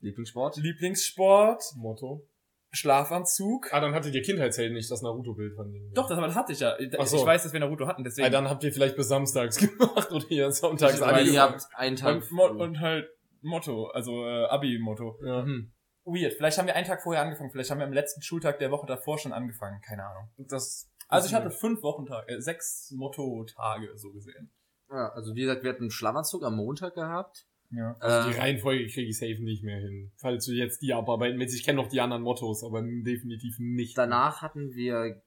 Lieblingssport? 0.00 0.56
Lieblingssport, 0.56 1.62
Motto. 1.76 2.26
Schlafanzug. 2.72 3.72
Ah, 3.72 3.80
dann 3.80 3.94
hattet 3.94 4.14
ihr 4.14 4.22
Kindheitshelden 4.22 4.74
nicht 4.76 4.90
das 4.90 5.02
Naruto-Bild 5.02 5.54
von 5.54 5.70
denen. 5.72 5.92
Doch, 5.94 6.08
das 6.08 6.18
aber 6.18 6.34
hatte 6.34 6.52
ich 6.52 6.60
ja. 6.60 6.78
Ich 6.78 6.90
Ach 6.98 7.06
so. 7.06 7.16
ich 7.18 7.24
weiß, 7.26 7.42
dass 7.42 7.52
wir 7.52 7.60
Naruto 7.60 7.86
hatten, 7.86 8.04
deswegen. 8.04 8.26
Ah, 8.26 8.30
dann 8.30 8.48
habt 8.48 8.62
ihr 8.64 8.72
vielleicht 8.72 8.96
bis 8.96 9.08
samstags 9.08 9.56
gemacht 9.78 10.10
oder 10.12 10.24
ihr 10.30 10.50
sonntags 10.52 10.94
Ich- 10.94 11.00
Weil 11.00 11.14
Abi- 11.22 11.30
ihr 11.34 11.42
habt 11.42 11.66
einen 11.74 11.96
Tag. 11.96 12.16
und, 12.16 12.30
Mo 12.32 12.46
und 12.46 12.80
halt 12.80 13.08
Motto, 13.42 13.86
also 13.88 14.24
äh, 14.26 14.44
Abi-Motto. 14.46 15.18
Ja. 15.24 15.42
Mhm. 15.44 15.72
Weird. 16.04 16.32
Vielleicht 16.34 16.58
haben 16.58 16.66
wir 16.66 16.74
einen 16.76 16.86
Tag 16.86 17.02
vorher 17.02 17.22
angefangen. 17.22 17.50
Vielleicht 17.50 17.70
haben 17.70 17.78
wir 17.78 17.86
am 17.86 17.92
letzten 17.92 18.22
Schultag 18.22 18.58
der 18.58 18.70
Woche 18.70 18.86
davor 18.86 19.18
schon 19.18 19.32
angefangen. 19.32 19.80
Keine 19.82 20.04
Ahnung. 20.06 20.30
Das, 20.38 20.90
Also 21.08 21.28
ich 21.28 21.34
hatte 21.34 21.50
fünf 21.50 21.82
Wochentage, 21.82 22.28
äh, 22.28 22.40
sechs 22.40 22.90
Motto-Tage 22.96 23.96
so 23.96 24.10
gesehen. 24.12 24.50
Ja, 24.90 25.10
also 25.10 25.34
wie 25.34 25.42
gesagt, 25.42 25.62
wir 25.62 25.70
hatten 25.70 25.82
einen 25.82 25.90
Schlafanzug 25.90 26.42
am 26.44 26.56
Montag 26.56 26.94
gehabt. 26.94 27.46
Ja. 27.72 27.94
also 28.00 28.30
die 28.30 28.36
Äh, 28.36 28.40
Reihenfolge 28.40 28.86
kriege 28.88 29.08
ich 29.08 29.18
safe 29.18 29.42
nicht 29.42 29.62
mehr 29.62 29.78
hin. 29.78 30.10
Falls 30.16 30.44
du 30.46 30.52
jetzt 30.52 30.82
die 30.82 30.92
abarbeiten 30.92 31.38
willst. 31.38 31.54
Ich 31.54 31.64
kenne 31.64 31.76
noch 31.80 31.88
die 31.88 32.00
anderen 32.00 32.22
Mottos, 32.22 32.64
aber 32.64 32.82
definitiv 32.82 33.56
nicht. 33.58 33.96
danach 33.96 34.42
hatten 34.42 34.72
wir, 34.74 35.22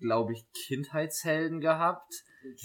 glaube 0.00 0.32
ich, 0.32 0.44
Kindheitshelden 0.66 1.60
gehabt. 1.60 2.12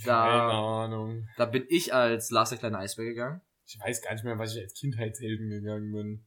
Keine 0.03 0.05
Da, 0.05 0.83
Ahnung. 0.85 1.27
da 1.37 1.45
bin 1.45 1.65
ich 1.69 1.93
als 1.93 2.31
Lars 2.31 2.49
der 2.49 2.57
kleine 2.59 2.77
Eisbär 2.79 3.05
gegangen. 3.05 3.41
Ich 3.65 3.79
weiß 3.79 4.01
gar 4.01 4.13
nicht 4.13 4.23
mehr, 4.23 4.37
was 4.37 4.55
ich 4.55 4.61
als 4.61 4.73
Kindheitshelden 4.73 5.49
gegangen 5.49 5.91
bin. 5.91 6.25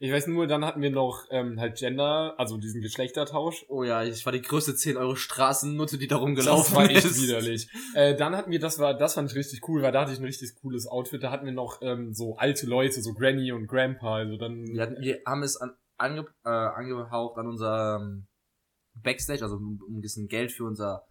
Ich 0.00 0.12
weiß 0.12 0.28
nur, 0.28 0.46
dann 0.46 0.64
hatten 0.64 0.80
wir 0.80 0.90
noch 0.90 1.24
ähm, 1.30 1.58
halt 1.58 1.76
Gender, 1.76 2.34
also 2.38 2.56
diesen 2.56 2.80
Geschlechtertausch. 2.80 3.64
Oh 3.68 3.82
ja, 3.82 4.04
ich 4.04 4.24
war 4.24 4.32
die 4.32 4.40
größte 4.42 4.76
10 4.76 4.96
Euro 4.96 5.16
Straßennutte, 5.16 5.98
die 5.98 6.06
da 6.06 6.16
Das 6.16 6.22
rumgelaufen 6.22 6.76
war 6.76 6.88
echt 6.88 7.04
ist. 7.04 7.20
widerlich. 7.20 7.68
Äh, 7.94 8.14
dann 8.14 8.36
hatten 8.36 8.52
wir, 8.52 8.60
das 8.60 8.78
war, 8.78 8.94
das 8.96 9.14
fand 9.14 9.30
ich 9.30 9.36
richtig 9.36 9.68
cool, 9.68 9.82
weil 9.82 9.90
da 9.90 10.02
hatte 10.02 10.12
ich 10.12 10.18
ein 10.20 10.24
richtig 10.24 10.54
cooles 10.60 10.86
Outfit. 10.86 11.22
Da 11.22 11.32
hatten 11.32 11.46
wir 11.46 11.52
noch 11.52 11.82
ähm, 11.82 12.14
so 12.14 12.36
alte 12.36 12.66
Leute, 12.66 13.02
so 13.02 13.12
Granny 13.12 13.50
und 13.50 13.66
Grandpa. 13.66 14.16
Also 14.16 14.36
dann. 14.36 14.64
Wir, 14.66 14.82
hatten, 14.82 15.00
wir 15.00 15.18
haben 15.26 15.42
es 15.42 15.56
an, 15.56 15.72
ange, 15.96 16.26
äh, 16.44 16.48
angehaucht 16.48 17.36
an 17.36 17.48
unser 17.48 17.96
ähm, 18.00 18.28
Backstage, 18.94 19.42
also 19.42 19.56
um, 19.56 19.80
um 19.84 19.98
ein 19.98 20.00
bisschen 20.00 20.28
Geld 20.28 20.52
für 20.52 20.64
unser, 20.64 21.02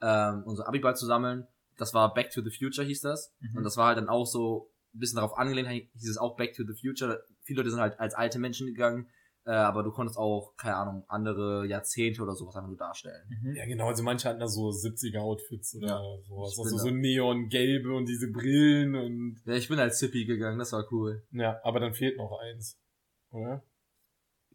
ähm, 0.00 0.44
unser 0.46 0.68
Abiball 0.68 0.94
zu 0.94 1.06
sammeln. 1.06 1.48
Das 1.76 1.92
war 1.92 2.14
Back 2.14 2.30
to 2.30 2.40
the 2.42 2.50
Future, 2.56 2.86
hieß 2.86 3.00
das. 3.00 3.32
Mhm. 3.40 3.58
Und 3.58 3.64
das 3.64 3.76
war 3.76 3.88
halt 3.88 3.98
dann 3.98 4.08
auch 4.08 4.26
so 4.26 4.70
ein 4.94 4.98
bisschen 5.00 5.16
darauf 5.16 5.36
angelehnt, 5.38 5.68
hieß 5.68 6.10
es 6.10 6.18
auch 6.18 6.36
Back 6.36 6.54
to 6.54 6.64
the 6.64 6.74
Future. 6.80 7.22
Viele 7.42 7.58
Leute 7.60 7.70
sind 7.70 7.80
halt 7.80 7.98
als 8.00 8.14
alte 8.14 8.38
Menschen 8.38 8.66
gegangen, 8.66 9.08
äh, 9.44 9.50
aber 9.52 9.82
du 9.82 9.90
konntest 9.90 10.18
auch, 10.18 10.54
keine 10.56 10.76
Ahnung, 10.76 11.04
andere 11.08 11.66
Jahrzehnte 11.66 12.22
oder 12.22 12.34
sowas 12.34 12.56
einfach 12.56 12.68
nur 12.68 12.76
darstellen. 12.76 13.22
Mhm. 13.42 13.54
ja, 13.54 13.66
genau, 13.66 13.88
also 13.88 14.02
manche 14.02 14.28
hatten 14.28 14.40
da 14.40 14.48
so 14.48 14.68
70er-Outfits 14.70 15.76
oder 15.76 15.86
Ja, 15.86 16.00
sowas. 16.26 16.58
Also 16.58 16.76
so 16.78 16.90
neongelbe 16.90 17.94
und 17.94 18.06
diese 18.06 18.30
Brillen 18.30 18.94
und. 18.94 19.40
Ja, 19.44 19.54
ich 19.54 19.68
bin 19.68 19.78
als 19.78 19.98
Zippy 19.98 20.24
gegangen, 20.24 20.58
das 20.58 20.72
war 20.72 20.84
cool. 20.90 21.22
Ja, 21.32 21.60
aber 21.64 21.80
dann 21.80 21.94
fehlt 21.94 22.16
noch 22.16 22.38
eins. 22.40 22.78
Oder? 23.30 23.62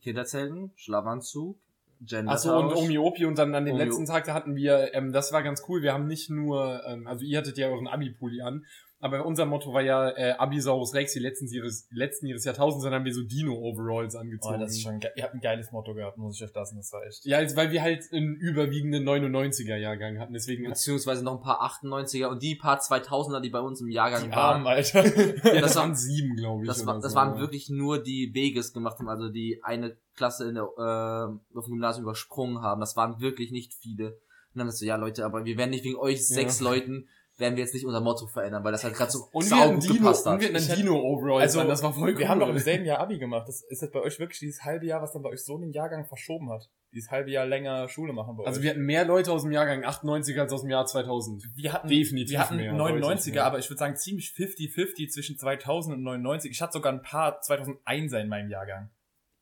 Kinderzelten, 0.01 0.71
Schlafanzug, 0.75 1.57
Gender. 2.01 2.33
Achso, 2.33 2.59
und 2.59 2.73
Omi 2.75 2.97
Opi 2.97 3.25
und 3.25 3.37
dann 3.37 3.55
an 3.55 3.65
dem 3.65 3.75
Omi- 3.75 3.85
letzten 3.85 4.05
Tag, 4.05 4.25
da 4.25 4.33
hatten 4.33 4.55
wir, 4.55 4.93
ähm, 4.93 5.13
das 5.13 5.31
war 5.31 5.41
ganz 5.43 5.63
cool, 5.69 5.81
wir 5.81 5.93
haben 5.93 6.05
nicht 6.07 6.29
nur, 6.29 6.83
ähm, 6.85 7.07
also 7.07 7.23
ihr 7.23 7.37
hattet 7.37 7.57
ja 7.57 7.67
euren 7.69 7.87
Abi-Pulli 7.87 8.41
an, 8.41 8.65
aber 9.03 9.25
unser 9.25 9.45
Motto 9.45 9.73
war 9.73 9.81
ja 9.81 10.09
äh, 10.11 10.31
Abisaurus 10.37 10.93
Rex, 10.93 11.13
die 11.13 11.19
letzten 11.19 11.47
ihres, 11.47 11.87
letzten 11.91 12.25
ihres 12.25 12.45
Jahrtausends, 12.45 12.83
dann 12.85 12.93
haben 12.93 13.05
wir 13.05 13.13
so 13.13 13.21
Dino-Overalls 13.23 14.15
Oh, 14.15 14.19
angezogen. 14.19 14.59
das 14.61 14.71
ist 14.71 14.81
schon 14.81 14.99
ge 14.99 15.09
Ihr 15.15 15.23
habt 15.23 15.33
ein 15.33 15.41
geiles 15.41 15.71
Motto 15.71 15.93
gehabt, 15.93 16.17
muss 16.17 16.35
ich 16.37 16.43
euch 16.43 16.53
lassen. 16.55 16.77
Das 16.77 16.91
war 16.93 17.05
echt. 17.05 17.25
ja, 17.25 17.37
also, 17.37 17.55
weil 17.55 17.71
wir 17.71 17.81
halt 17.81 18.05
einen 18.11 18.35
überwiegenden 18.35 19.03
99er-Jahrgang 19.07 20.19
hatten, 20.19 20.33
deswegen 20.33 20.63
beziehungsweise 20.67 21.23
noch 21.23 21.35
ein 21.35 21.41
paar 21.41 21.61
98er 21.61 22.27
und 22.27 22.41
die 22.41 22.55
paar 22.55 22.79
2000er, 22.79 23.39
die 23.41 23.49
bei 23.49 23.59
uns 23.59 23.81
im 23.81 23.89
Jahrgang 23.89 24.23
Die 24.23 24.31
waren. 24.31 24.55
Armen, 24.55 24.67
Alter. 24.67 25.05
ja, 25.05 25.33
das 25.61 25.61
das 25.61 25.75
war- 25.75 25.83
waren 25.83 25.95
sieben, 25.95 26.35
glaube 26.35 26.63
ich. 26.63 26.67
Das, 26.67 26.85
war, 26.85 26.99
das 26.99 27.11
so. 27.11 27.15
waren 27.17 27.39
wirklich 27.39 27.69
nur 27.69 28.01
die 28.01 28.33
Weges 28.33 28.73
gemacht 28.73 28.99
haben, 28.99 29.09
also 29.09 29.29
die 29.29 29.59
eine 29.63 29.95
Klasse 30.15 30.47
in 30.47 30.55
der, 30.55 30.63
äh, 30.77 31.57
auf 31.57 31.65
dem 31.65 31.71
Gymnasium 31.71 32.03
übersprungen 32.05 32.61
haben. 32.61 32.79
Das 32.79 32.95
waren 32.95 33.19
wirklich 33.19 33.51
nicht 33.51 33.73
viele. 33.73 34.09
Und 34.53 34.59
dann 34.59 34.67
hast 34.67 34.81
du, 34.81 34.85
ja 34.85 34.95
Leute, 34.95 35.25
aber 35.25 35.45
wir 35.45 35.57
werden 35.57 35.71
nicht 35.71 35.83
wegen 35.83 35.97
euch 35.97 36.27
sechs 36.27 36.59
Ja. 36.59 36.69
Leuten, 36.69 37.07
werden 37.37 37.55
wir 37.55 37.63
jetzt 37.63 37.73
nicht 37.73 37.85
unser 37.85 37.99
Motto 38.01 38.27
verändern, 38.27 38.63
weil 38.63 38.71
das 38.71 38.83
halt 38.83 38.93
gerade 38.93 39.11
so 39.11 39.27
Und 39.31 39.43
hatten 39.51 39.81
saugut 39.81 39.83
Dino, 39.83 39.93
gepasst 39.95 40.25
und 40.27 40.33
hat. 40.33 40.41
wir 40.41 40.47
hatten 40.49 40.57
einen 40.57 40.75
Dino-Overalls 40.75 41.41
Also, 41.57 41.67
das 41.67 41.81
war 41.81 41.93
voll 41.93 42.11
cool. 42.11 42.17
Wir 42.19 42.29
haben 42.29 42.39
doch 42.39 42.49
im 42.49 42.59
selben 42.59 42.85
Jahr 42.85 42.99
Abi 42.99 43.17
gemacht. 43.17 43.47
Das 43.47 43.63
ist 43.63 43.81
das 43.81 43.89
bei 43.91 44.01
euch 44.01 44.19
wirklich 44.19 44.39
dieses 44.39 44.63
halbe 44.63 44.85
Jahr, 44.85 45.01
was 45.01 45.13
dann 45.13 45.23
bei 45.23 45.29
euch 45.29 45.43
so 45.43 45.55
einen 45.55 45.71
Jahrgang 45.71 46.05
verschoben 46.05 46.51
hat. 46.51 46.69
Dieses 46.93 47.09
halbe 47.09 47.31
Jahr 47.31 47.45
länger 47.47 47.87
Schule 47.89 48.13
machen 48.13 48.37
bei 48.37 48.45
Also 48.45 48.59
euch. 48.59 48.63
wir 48.63 48.69
hatten 48.71 48.81
mehr 48.85 49.03
Leute 49.05 49.31
aus 49.31 49.41
dem 49.41 49.51
Jahrgang 49.51 49.83
98 49.83 50.39
als 50.39 50.53
aus 50.53 50.61
dem 50.61 50.69
Jahr 50.69 50.85
2000. 50.85 51.43
wir 51.55 51.73
hatten 51.73 51.87
definitiv 51.87 52.31
wir 52.33 52.39
hatten 52.39 52.57
mehr, 52.57 52.71
99er, 52.73 52.99
deutlich 52.99 53.33
mehr. 53.33 53.45
aber 53.45 53.57
ich 53.57 53.69
würde 53.69 53.79
sagen 53.79 53.95
ziemlich 53.95 54.33
50-50 54.37 55.09
zwischen 55.09 55.37
2000 55.37 55.95
und 55.95 56.03
99. 56.03 56.51
Ich 56.51 56.61
hatte 56.61 56.73
sogar 56.73 56.93
ein 56.93 57.01
paar 57.01 57.41
2001er 57.41 58.19
in 58.21 58.27
meinem 58.29 58.49
Jahrgang. 58.51 58.91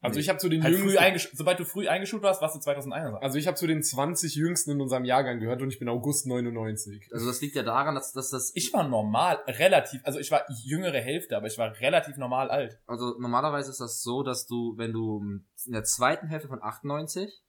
Also 0.02 0.20
ich 0.20 0.30
habe 0.30 0.40
zu 0.40 0.50
den 0.50 0.64
Halt 0.64 0.76
jüngsten, 0.76 1.38
Sobald 1.38 1.60
du 1.60 1.66
früh 1.66 1.88
eingeschult 1.88 2.24
warst, 2.24 2.42
warst 2.42 2.56
du 2.56 2.60
2001er. 2.60 3.20
also 3.20 3.38
ich 3.38 3.48
habe 3.48 3.56
zu 3.56 3.68
den 3.68 3.84
20 3.84 4.36
jüngsten 4.36 4.72
in 4.72 4.82
unserem 4.82 5.06
Jahrgang 5.06 5.40
gehört 5.40 5.62
und 5.62 5.70
ich 5.70 5.80
bin 5.80 5.88
August 5.90 6.26
99. 6.26 7.10
Also 7.14 7.28
das 7.28 7.40
liegt 7.42 7.56
ja 7.56 7.64
daran, 7.64 7.94
dass, 7.96 8.12
dass 8.12 8.32
das, 8.32 8.52
Ich 8.56 8.74
war 8.74 8.88
normal, 8.88 9.40
relativ, 9.48 10.02
also 10.04 10.20
ich 10.20 10.32
war 10.32 10.44
jüngere 10.64 11.00
Hälfte, 11.00 11.38
aber 11.38 11.48
ich 11.48 11.58
war 11.58 11.80
relativ 11.80 12.18
normal 12.18 12.50
alt. 12.50 12.80
also 12.88 13.16
normalerweise 13.20 13.70
ist 13.70 13.80
das 13.80 14.02
so, 14.02 14.24
dass 14.24 14.48
du, 14.48 14.76
wenn 14.78 14.92
du 14.92 15.22
in 15.66 15.74
der 15.74 15.84
zweiten 15.84 16.28
Hälfte 16.28 16.48
von 16.48 16.62
98 16.62 17.44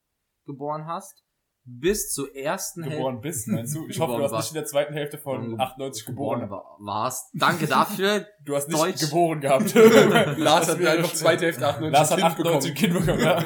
geboren 0.44 0.87
hast, 0.87 1.25
bis 1.64 2.12
zur 2.12 2.35
ersten 2.35 2.83
Geboren 2.83 3.21
bist, 3.21 3.47
meinst 3.49 3.75
du? 3.76 3.87
Ich 3.88 4.00
hoffe, 4.00 4.16
du 4.16 4.25
hast 4.25 4.33
nicht 4.33 4.50
in 4.50 4.54
der 4.54 4.64
zweiten 4.64 4.95
Hälfte 4.95 5.19
von 5.19 5.42
Geboren 5.42 5.61
98 5.61 6.07
geboren. 6.07 6.50
war, 6.50 6.76
warst. 6.81 7.31
Danke 7.35 7.66
dafür. 7.66 8.26
Du 8.45 8.57
hast 8.57 8.69
nicht 8.69 8.81
Deutsch. 8.81 9.00
geboren 9.00 9.40
gehabt. 9.40 9.73
Lars 10.37 10.69
hat 10.69 10.78
einfach 10.78 11.11
schlimm. 11.11 11.14
zweite 11.14 11.45
Hälfte 11.45 11.69
98 11.69 11.92
Lars 11.92 12.11
hat 12.11 12.19
Kind 12.19 12.33
98 12.33 12.75
Kind 12.75 12.95
bekommen, 12.95 13.21
ja. 13.21 13.37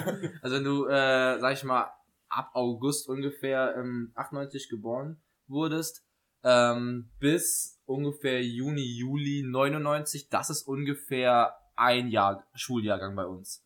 Also 0.41 0.57
wenn 0.57 0.65
du, 0.65 0.87
äh, 0.87 1.39
sag 1.39 1.53
ich 1.53 1.65
mal, 1.65 1.91
ab 2.31 2.51
August 2.55 3.09
ungefähr 3.11 3.75
ähm, 3.77 4.13
98 4.15 4.71
geboren 4.71 5.21
wurdest, 5.49 6.03
ähm, 6.45 7.11
bis 7.19 7.79
ungefähr 7.85 8.43
Juni, 8.43 8.97
Juli 8.99 9.45
99, 9.47 10.31
das 10.31 10.49
ist 10.49 10.67
ungefähr 10.67 11.53
ein 11.77 12.09
Jahr 12.09 12.47
Schuljahrgang 12.55 13.15
bei 13.15 13.27
uns. 13.27 13.66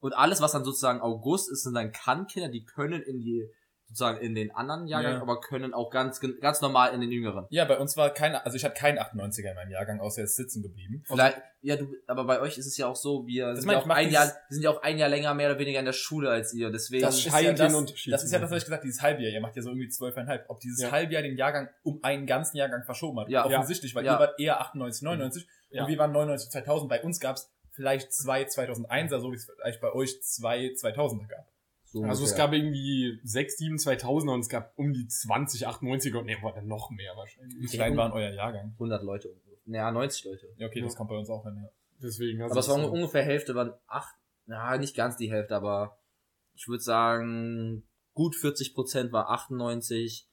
Und 0.00 0.12
alles, 0.14 0.40
was 0.40 0.52
dann 0.52 0.64
sozusagen 0.64 1.00
August 1.00 1.50
ist, 1.50 1.62
sind 1.64 1.74
dann 1.74 1.92
Kannkinder, 1.92 2.48
die 2.48 2.64
können 2.64 3.02
in 3.02 3.20
die, 3.20 3.48
sozusagen 3.86 4.18
in 4.20 4.34
den 4.36 4.50
anderen 4.52 4.86
Jahrgang, 4.86 5.14
Ja. 5.14 5.20
aber 5.22 5.40
können 5.40 5.74
auch 5.74 5.90
ganz, 5.90 6.20
ganz 6.40 6.60
normal 6.60 6.94
in 6.94 7.00
den 7.00 7.10
jüngeren. 7.10 7.46
Ja, 7.50 7.64
bei 7.64 7.76
uns 7.76 7.96
war 7.96 8.10
keine, 8.14 8.44
also 8.44 8.56
ich 8.56 8.64
hatte 8.64 8.74
keinen 8.78 8.98
98er 8.98 9.50
in 9.50 9.54
meinem 9.56 9.72
Jahrgang, 9.72 10.00
außer 10.00 10.20
er 10.20 10.24
ist 10.24 10.36
sitzen 10.36 10.62
geblieben. 10.62 11.02
Vielleicht, 11.08 11.38
ja, 11.60 11.76
du, 11.76 11.88
aber 12.06 12.24
bei 12.24 12.40
euch 12.40 12.56
ist 12.56 12.66
es 12.66 12.76
ja 12.76 12.86
auch 12.86 12.94
so, 12.96 13.26
wir 13.26 13.56
sind, 13.56 13.66
meine 13.66 13.80
ja 13.80 13.84
auch 13.84 13.88
ein 13.90 14.10
Jahr, 14.10 14.26
wir 14.26 14.54
sind 14.54 14.62
ja 14.62 14.70
auch 14.70 14.80
ein 14.82 14.96
Jahr 14.96 15.08
länger 15.08 15.34
mehr 15.34 15.50
oder 15.50 15.58
weniger 15.58 15.80
in 15.80 15.84
der 15.86 15.92
Schule 15.92 16.30
als 16.30 16.54
ihr, 16.54 16.70
deswegen. 16.70 17.02
Das 17.02 17.16
ist 17.16 17.22
scheint 17.24 17.46
ja 17.46 17.52
das, 17.52 17.74
Unterschied 17.74 18.12
das 18.14 18.22
ist 18.22 18.32
ja 18.32 18.38
das, 18.38 18.50
was 18.52 18.58
ich 18.58 18.64
gesagt 18.64 18.80
habe, 18.82 18.86
dieses 18.86 19.02
Halbjahr. 19.02 19.32
Ihr 19.32 19.40
macht 19.40 19.56
ja 19.56 19.62
so 19.62 19.70
irgendwie 19.70 19.88
zwölfeinhalb. 19.88 20.44
Ob 20.48 20.60
dieses 20.60 20.80
Ja. 20.82 20.92
Halbjahr 20.92 21.22
den 21.22 21.36
Jahrgang 21.36 21.68
um 21.82 21.98
einen 22.02 22.26
ganzen 22.26 22.56
Jahrgang 22.58 22.84
verschoben 22.84 23.18
hat. 23.20 23.28
Ja. 23.28 23.44
offensichtlich, 23.44 23.94
weil 23.96 24.04
ihr 24.04 24.12
wart 24.12 24.38
eher 24.38 24.60
98, 24.60 25.02
99 25.02 25.46
Ja. 25.70 25.82
und 25.82 25.90
wir 25.90 25.98
waren 25.98 26.12
99, 26.12 26.48
2000. 26.50 26.88
Bei 26.88 27.02
uns 27.02 27.18
gab 27.20 27.36
es 27.36 27.52
vielleicht 27.80 28.12
zwei 28.12 28.42
2001er, 28.44 29.20
so 29.20 29.32
wie 29.32 29.36
es 29.36 29.46
vielleicht 29.46 29.80
bei 29.80 29.90
euch 29.92 30.20
zwei 30.22 30.66
2000er 30.66 31.26
gab. 31.28 31.46
so 31.86 32.02
Also 32.04 32.24
es 32.24 32.30
ungefähr. 32.32 32.46
gab 32.46 32.52
irgendwie 32.52 33.18
6, 33.24 33.56
7, 33.56 33.76
2000er 33.76 34.34
und 34.34 34.40
es 34.40 34.48
gab 34.50 34.78
um 34.78 34.92
die 34.92 35.08
20, 35.08 35.66
98er 35.66 36.18
und 36.18 36.26
ne, 36.26 36.36
war 36.42 36.52
dann 36.52 36.66
noch 36.66 36.90
mehr 36.90 37.16
wahrscheinlich. 37.16 37.56
Wie 37.58 37.66
klein 37.74 37.96
waren 37.96 38.12
euer 38.12 38.30
Jahrgang? 38.30 38.72
100 38.74 39.02
Leute. 39.02 39.34
Naja, 39.64 39.90
90 39.90 40.24
Leute. 40.24 40.46
Ja, 40.58 40.66
okay, 40.66 40.82
das 40.82 40.92
Ja. 40.92 40.98
kommt 40.98 41.10
bei 41.10 41.16
uns 41.16 41.30
auch 41.30 41.42
hin, 41.44 41.56
ja. 41.56 41.68
Deswegen, 42.02 42.42
also 42.42 42.52
Aber 42.52 42.60
es 42.60 42.68
war 42.68 42.76
das- 42.76 42.86
un- 42.86 42.92
ungefähr 42.92 43.22
Hälfte, 43.22 43.54
waren 43.54 43.72
acht, 43.86 44.14
ja, 44.46 44.76
nicht 44.78 44.94
ganz 44.94 45.16
die 45.16 45.30
Hälfte, 45.30 45.56
aber 45.56 45.98
ich 46.54 46.68
würde 46.68 46.82
sagen, 46.82 47.82
gut 48.14 48.36
40 48.36 48.74
Prozent 48.74 49.10
war 49.12 49.30
98, 49.30 50.26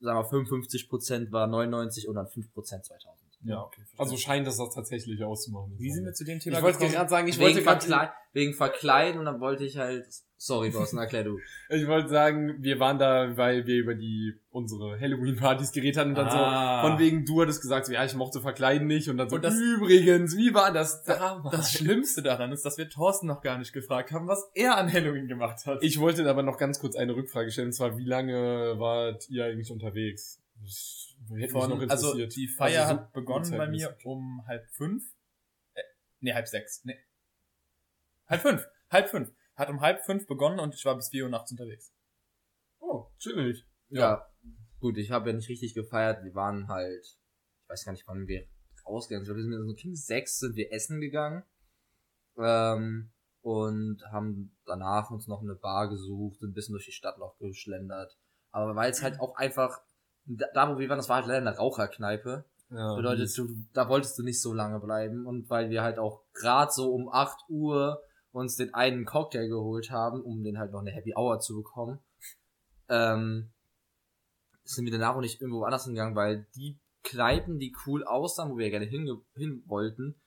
sagen 0.00 0.18
wir 0.18 0.24
55 0.24 0.88
Prozent 0.88 1.32
war 1.32 1.46
99 1.48 2.08
und 2.08 2.14
dann 2.14 2.28
5 2.28 2.52
Prozent 2.52 2.84
2000. 2.84 3.21
Ja, 3.44 3.60
okay. 3.62 3.82
also 3.98 4.16
scheint 4.16 4.46
das 4.46 4.56
das 4.56 4.74
tatsächlich 4.74 5.22
auszumachen. 5.24 5.74
Wie 5.78 5.90
sind 5.90 6.04
wir 6.04 6.12
zu 6.12 6.24
dem 6.24 6.38
Thema 6.38 6.58
ich 6.58 6.62
wollte 6.62 6.78
gerade 6.86 7.08
sagen, 7.08 7.26
ich 7.28 7.38
wegen, 7.38 7.64
wollte 7.66 7.86
gerade 7.86 8.10
wegen 8.32 8.54
Verkleiden 8.54 9.18
und 9.18 9.24
dann 9.26 9.40
wollte 9.40 9.64
ich 9.64 9.76
halt, 9.78 10.06
sorry, 10.36 10.70
Boston, 10.70 10.98
erklär 11.00 11.24
du. 11.24 11.38
Ich 11.70 11.86
wollte 11.88 12.08
sagen, 12.08 12.56
wir 12.62 12.78
waren 12.78 12.98
da, 12.98 13.36
weil 13.36 13.66
wir 13.66 13.76
über 13.76 13.94
die 13.94 14.34
unsere 14.50 14.98
Halloween-Partys 15.00 15.72
geredet 15.72 15.96
hatten 15.98 16.10
und 16.10 16.16
dann 16.16 16.28
Ah. 16.28 16.82
so, 16.82 16.88
von 16.88 16.98
wegen, 16.98 17.24
du 17.24 17.40
hattest 17.42 17.62
gesagt, 17.62 17.86
so, 17.86 17.92
ja, 17.92 18.04
ich 18.04 18.14
mochte 18.14 18.40
verkleiden 18.40 18.86
nicht 18.86 19.08
und 19.08 19.16
dann 19.16 19.28
so, 19.28 19.36
Und 19.36 19.42
das- 19.44 19.54
übrigens, 19.58 20.36
wie 20.36 20.52
war 20.54 20.72
das 20.72 21.02
damals? 21.04 21.56
Das 21.56 21.72
Schlimmste 21.72 22.22
daran 22.22 22.52
ist, 22.52 22.64
dass 22.64 22.78
wir 22.78 22.88
Thorsten 22.88 23.26
noch 23.26 23.40
gar 23.42 23.58
nicht 23.58 23.72
gefragt 23.72 24.12
haben, 24.12 24.28
was 24.28 24.50
er 24.54 24.76
an 24.76 24.92
Halloween 24.92 25.26
gemacht 25.28 25.66
hat. 25.66 25.78
Ich 25.82 25.98
wollte 25.98 26.28
aber 26.28 26.42
noch 26.42 26.58
ganz 26.58 26.78
kurz 26.78 26.94
eine 26.96 27.16
Rückfrage 27.16 27.50
stellen, 27.50 27.68
und 27.68 27.72
zwar, 27.72 27.96
wie 27.96 28.04
lange 28.04 28.74
wart 28.78 29.28
ihr 29.30 29.44
eigentlich 29.46 29.70
unterwegs? 29.70 30.38
Das 30.62 31.16
Von, 31.50 31.70
noch 31.70 31.88
also 31.88 32.26
die 32.26 32.48
Feier 32.48 32.82
Also 32.82 32.94
so 32.94 33.00
hat 33.00 33.12
begonnen 33.12 33.50
bei 33.50 33.68
mir 33.68 33.96
um 34.04 34.44
halb 34.46 34.68
fünf. 34.70 35.04
Äh, 35.74 35.82
nee, 36.20 36.32
halb 36.32 36.48
sechs. 36.48 36.84
Nee. 36.84 36.98
Halb 38.26 38.42
fünf. 38.42 38.66
Halb 38.90 39.08
fünf. 39.08 39.32
Hat 39.56 39.68
um 39.68 39.80
halb 39.80 40.04
fünf 40.04 40.26
begonnen 40.26 40.60
und 40.60 40.74
ich 40.74 40.84
war 40.84 40.96
bis 40.96 41.08
vier 41.08 41.24
Uhr 41.24 41.30
nachts 41.30 41.50
unterwegs. 41.50 41.92
Oh, 42.78 43.06
chillig. 43.18 43.66
Ja. 43.88 44.26
Gut, 44.80 44.98
ich 44.98 45.10
habe 45.10 45.30
ja 45.30 45.36
nicht 45.36 45.48
richtig 45.48 45.74
gefeiert. 45.74 46.24
Wir 46.24 46.34
waren 46.34 46.68
halt, 46.68 47.04
ich 47.04 47.68
weiß 47.68 47.84
gar 47.84 47.92
nicht, 47.92 48.06
wann 48.06 48.26
wir 48.26 48.46
rausgegangen 48.86 49.24
sind. 49.24 49.36
Wir 49.36 49.42
sind 49.42 49.68
so 49.68 49.74
King 49.74 49.94
6 49.94 50.38
sind 50.38 50.56
wir 50.56 50.72
essen 50.72 51.00
gegangen. 51.00 51.44
Ähm, 52.36 53.12
und 53.42 54.02
haben 54.10 54.56
danach 54.64 55.10
uns 55.10 55.26
noch 55.26 55.42
eine 55.42 55.54
Bar 55.54 55.88
gesucht, 55.88 56.40
sind 56.40 56.50
ein 56.50 56.54
bisschen 56.54 56.74
durch 56.74 56.86
die 56.86 56.92
Stadt 56.92 57.18
noch 57.18 57.36
geschlendert. 57.38 58.16
Aber 58.50 58.74
weil 58.76 58.90
es 58.90 59.02
halt 59.02 59.18
auch 59.20 59.36
einfach, 59.36 59.80
da, 60.26 60.68
wo 60.72 60.78
wir 60.78 60.88
waren, 60.88 60.98
das 60.98 61.08
war 61.08 61.16
halt 61.16 61.26
leider 61.26 61.46
eine 61.46 61.56
Raucherkneipe. 61.56 62.44
Ja, 62.70 62.94
Bedeutet, 62.96 63.36
du, 63.36 63.48
da 63.74 63.88
wolltest 63.88 64.18
du 64.18 64.22
nicht 64.22 64.40
so 64.40 64.54
lange 64.54 64.80
bleiben. 64.80 65.26
Und 65.26 65.50
weil 65.50 65.68
wir 65.70 65.82
halt 65.82 65.98
auch 65.98 66.22
gerade 66.32 66.72
so 66.72 66.92
um 66.92 67.08
8 67.10 67.38
Uhr 67.48 68.02
uns 68.30 68.56
den 68.56 68.72
einen 68.72 69.04
Cocktail 69.04 69.48
geholt 69.48 69.90
haben, 69.90 70.22
um 70.22 70.42
den 70.42 70.58
halt 70.58 70.72
noch 70.72 70.80
eine 70.80 70.90
Happy 70.90 71.14
Hour 71.14 71.38
zu 71.40 71.54
bekommen, 71.54 71.98
ähm, 72.88 73.52
sind 74.64 74.84
wir 74.84 74.92
danach 74.92 75.16
auch 75.16 75.20
nicht 75.20 75.40
irgendwo 75.40 75.64
anders 75.64 75.84
hingegangen, 75.84 76.16
weil 76.16 76.46
die 76.54 76.78
Kneipen, 77.02 77.58
die 77.58 77.74
cool 77.86 78.04
aussahen, 78.04 78.50
wo 78.50 78.56
wir 78.56 78.70
gerne 78.70 78.86
hin, 78.86 79.08
hin 79.34 79.62
wollten, 79.66 80.21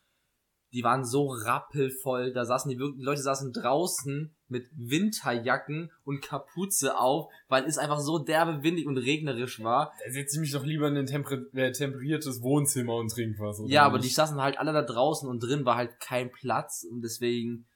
die 0.75 0.84
waren 0.84 1.05
so 1.05 1.27
rappelvoll, 1.29 2.34
da 2.34 2.44
saßen 2.44 2.70
die 2.70 2.77
wirklich, 2.77 3.00
die 3.00 3.05
Leute 3.05 3.22
saßen 3.22 3.53
draußen 3.53 4.36
mit 4.50 4.67
Winterjacken 4.75 5.89
und 6.03 6.22
Kapuze 6.22 6.98
auf, 6.98 7.32
weil 7.48 7.63
es 7.63 7.77
einfach 7.77 8.00
so 8.00 8.20
derbe 8.20 8.62
windig 8.62 8.86
und 8.86 8.98
regnerisch 8.98 9.63
war. 9.63 9.94
Da 10.05 10.12
setze 10.12 10.36
ich 10.36 10.41
mich 10.41 10.51
doch 10.51 10.65
lieber 10.65 10.89
in 10.89 10.98
ein 10.98 11.05
temper 11.05 11.38
äh, 11.53 11.72
temperiertes 11.72 12.41
Wohnzimmer 12.41 12.96
und 12.98 13.10
trink 13.10 13.39
was. 13.39 13.62
oder 13.62 13.72
Ja, 13.72 13.86
aber 13.86 14.00
die 14.00 14.08
nicht? 14.08 14.15
saßen 14.15 14.41
halt 14.41 14.60
alle 14.60 14.74
da 14.74 14.82
draußen 14.82 15.29
und 15.29 15.39
drin 15.39 15.63
war 15.63 15.77
halt 15.77 15.98
kein 16.01 16.29
Platz 16.29 16.86
und 16.91 17.01
deswegen 17.01 17.67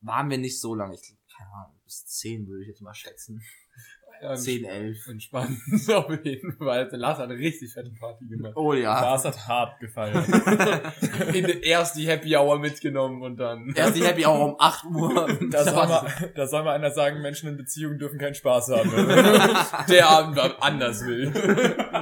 waren 0.00 0.30
wir 0.30 0.38
nicht 0.38 0.60
so 0.60 0.74
lange. 0.74 0.94
Ich 0.94 1.02
glaub, 1.02 1.18
keine 1.36 1.50
Ahnung, 1.62 1.78
bis 1.84 2.06
10 2.06 2.46
würde 2.48 2.62
ich 2.62 2.68
jetzt 2.68 2.80
mal 2.80 2.94
schätzen. 2.94 3.42
Ja, 4.22 4.34
10, 4.34 4.64
11. 4.64 5.08
Entspannt. 5.08 5.58
Auf 5.94 6.24
jeden 6.24 6.52
Fall. 6.56 6.88
Der 6.88 6.98
Lars 6.98 7.18
hat 7.18 7.30
eine 7.30 7.38
richtig 7.38 7.72
fette 7.72 7.90
Party 7.90 8.26
gemacht. 8.26 8.52
Oh 8.56 8.72
ja. 8.72 9.00
Lars 9.00 9.24
hat 9.24 9.46
hart 9.46 9.76
der, 11.32 11.62
erst 11.62 11.96
die 11.96 12.06
Happy 12.06 12.36
Hour 12.36 12.58
mitgenommen 12.58 13.22
und 13.22 13.36
dann. 13.36 13.72
Erst 13.74 13.96
die 13.96 14.04
Happy 14.04 14.24
Hour 14.26 14.44
um 14.44 14.56
8 14.58 14.84
Uhr. 14.86 15.38
Da 15.50 15.64
soll, 15.64 15.86
mal, 15.86 16.32
da 16.34 16.46
soll 16.46 16.64
mal 16.64 16.74
einer 16.74 16.90
sagen, 16.90 17.20
Menschen 17.22 17.48
in 17.48 17.56
Beziehungen 17.56 17.98
dürfen 17.98 18.18
keinen 18.18 18.34
Spaß 18.34 18.68
haben. 18.70 18.90
der 19.88 20.08
Abend 20.08 20.36
war 20.36 20.62
anders 20.62 21.04
will. 21.04 21.30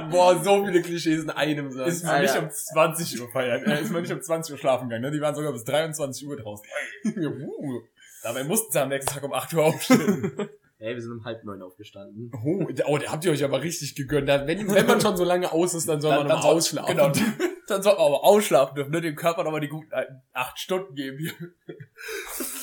Boah, 0.09 0.41
so 0.43 0.65
viele 0.65 0.81
Klischees 0.81 1.23
in 1.23 1.29
einem 1.29 1.71
Satz. 1.71 1.87
ist 1.87 2.05
man 2.05 2.21
nicht 2.21 2.37
um 2.37 2.49
20 2.49 3.21
Uhr 3.21 3.29
feiern. 3.31 3.63
Äh, 3.63 3.81
ist 3.81 3.91
man 3.91 4.01
nicht 4.01 4.13
um 4.13 4.21
20 4.21 4.53
Uhr 4.53 4.59
schlafen 4.59 4.89
gegangen. 4.89 5.03
Ne? 5.03 5.11
Die 5.11 5.21
waren 5.21 5.35
sogar 5.35 5.51
bis 5.51 5.63
23 5.65 6.27
Uhr 6.27 6.37
draußen. 6.37 6.65
Uh. 7.05 7.81
Dabei 8.23 8.43
mussten 8.43 8.71
sie 8.71 8.81
am 8.81 8.89
nächsten 8.89 9.13
Tag 9.13 9.23
um 9.23 9.33
8 9.33 9.53
Uhr 9.53 9.65
aufstehen. 9.65 10.49
Ey, 10.79 10.93
wir 10.93 11.01
sind 11.01 11.11
um 11.11 11.25
halb 11.25 11.43
neun 11.43 11.61
aufgestanden. 11.63 12.31
Oh, 12.45 12.63
da- 12.71 12.83
oh, 12.85 12.97
da 12.99 13.11
habt 13.11 13.25
ihr 13.25 13.31
euch 13.31 13.43
aber 13.43 13.61
richtig 13.63 13.95
gegönnt. 13.95 14.27
Wenn, 14.27 14.47
wenn 14.69 14.85
man 14.85 15.01
schon 15.01 15.17
so 15.17 15.23
lange 15.23 15.51
aus 15.51 15.73
ist, 15.73 15.89
dann 15.89 15.99
soll 16.01 16.15
man 16.17 16.27
noch 16.27 16.43
soll- 16.43 16.51
ausschlafen. 16.55 16.95
Genau. 16.95 17.11
Dann 17.67 17.83
soll 17.83 17.95
man 17.95 18.01
aber 18.05 18.23
ausschlafen 18.23 18.75
dürfen, 18.75 18.91
ne? 18.91 19.01
dem 19.01 19.17
Körper 19.17 19.43
nochmal 19.43 19.59
die 19.59 19.67
guten 19.67 19.91
8 20.31 20.57
Stunden 20.57 20.95
geben. 20.95 21.17
Hier. 21.17 21.33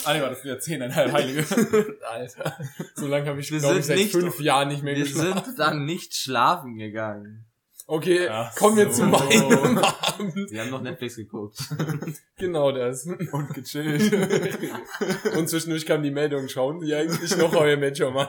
ah, 0.06 0.14
nee, 0.14 0.20
das 0.20 0.42
wieder 0.42 0.54
10,5 0.54 1.12
Heilige. 1.12 1.96
Alter. 2.10 2.56
So 2.94 3.06
lange 3.06 3.28
habe 3.28 3.38
ich, 3.38 3.52
Wir 3.52 3.58
glaube 3.58 3.80
ich, 3.80 3.84
sind 3.84 3.98
seit 3.98 4.08
fünf 4.22 4.40
Jahren 4.40 4.68
nicht 4.68 4.82
mehr 4.82 4.96
Wir 4.96 5.02
geschlafen. 5.04 5.44
sind 5.44 5.58
dann 5.58 5.84
nicht 5.84 6.14
schlafen 6.14 6.78
gegangen. 6.78 7.43
Okay, 7.86 8.28
Ach 8.28 8.54
kommen 8.54 8.76
wir 8.78 8.90
so. 8.90 9.02
zu 9.02 9.06
meinem 9.06 9.78
Abend. 9.78 10.50
Wir 10.50 10.60
haben 10.62 10.70
noch 10.70 10.80
Netflix 10.80 11.16
geguckt. 11.16 11.58
Genau 12.38 12.72
das. 12.72 13.06
Und 13.06 13.54
gechillt. 13.54 14.12
Und 15.36 15.48
zwischendurch 15.48 15.84
kam 15.86 16.02
die 16.02 16.10
Meldung, 16.10 16.48
schauen 16.48 16.80
Sie 16.80 16.94
eigentlich 16.94 17.36
noch 17.36 17.54
euer 17.54 17.76
Matcher 17.76 18.10
mal. 18.10 18.28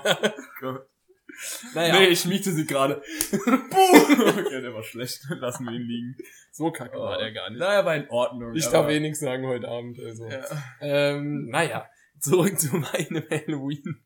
Naja, 1.74 2.00
Nee, 2.00 2.08
ich 2.08 2.26
miete 2.26 2.52
sie 2.52 2.66
gerade. 2.66 3.02
okay, 3.32 4.62
der 4.62 4.74
war 4.74 4.84
schlecht. 4.84 5.22
Lassen 5.30 5.66
wir 5.66 5.74
ihn 5.74 5.88
liegen. 5.88 6.18
so 6.52 6.72
kacke 6.72 6.98
war 6.98 7.18
der 7.18 7.32
gar 7.32 7.50
nicht. 7.50 7.60
Naja, 7.60 7.86
war 7.86 7.96
in 7.96 8.10
Ordnung. 8.10 8.56
Ich 8.56 8.68
darf 8.68 8.90
eh 8.90 9.00
nichts 9.00 9.20
sagen 9.20 9.46
heute 9.48 9.68
Abend. 9.68 10.00
Also. 10.00 10.28
Ja. 10.30 10.44
Ähm, 10.82 11.48
naja, 11.50 11.88
zurück 12.20 12.60
zu 12.60 12.76
meinem 12.76 13.24
Halloween. 13.30 14.04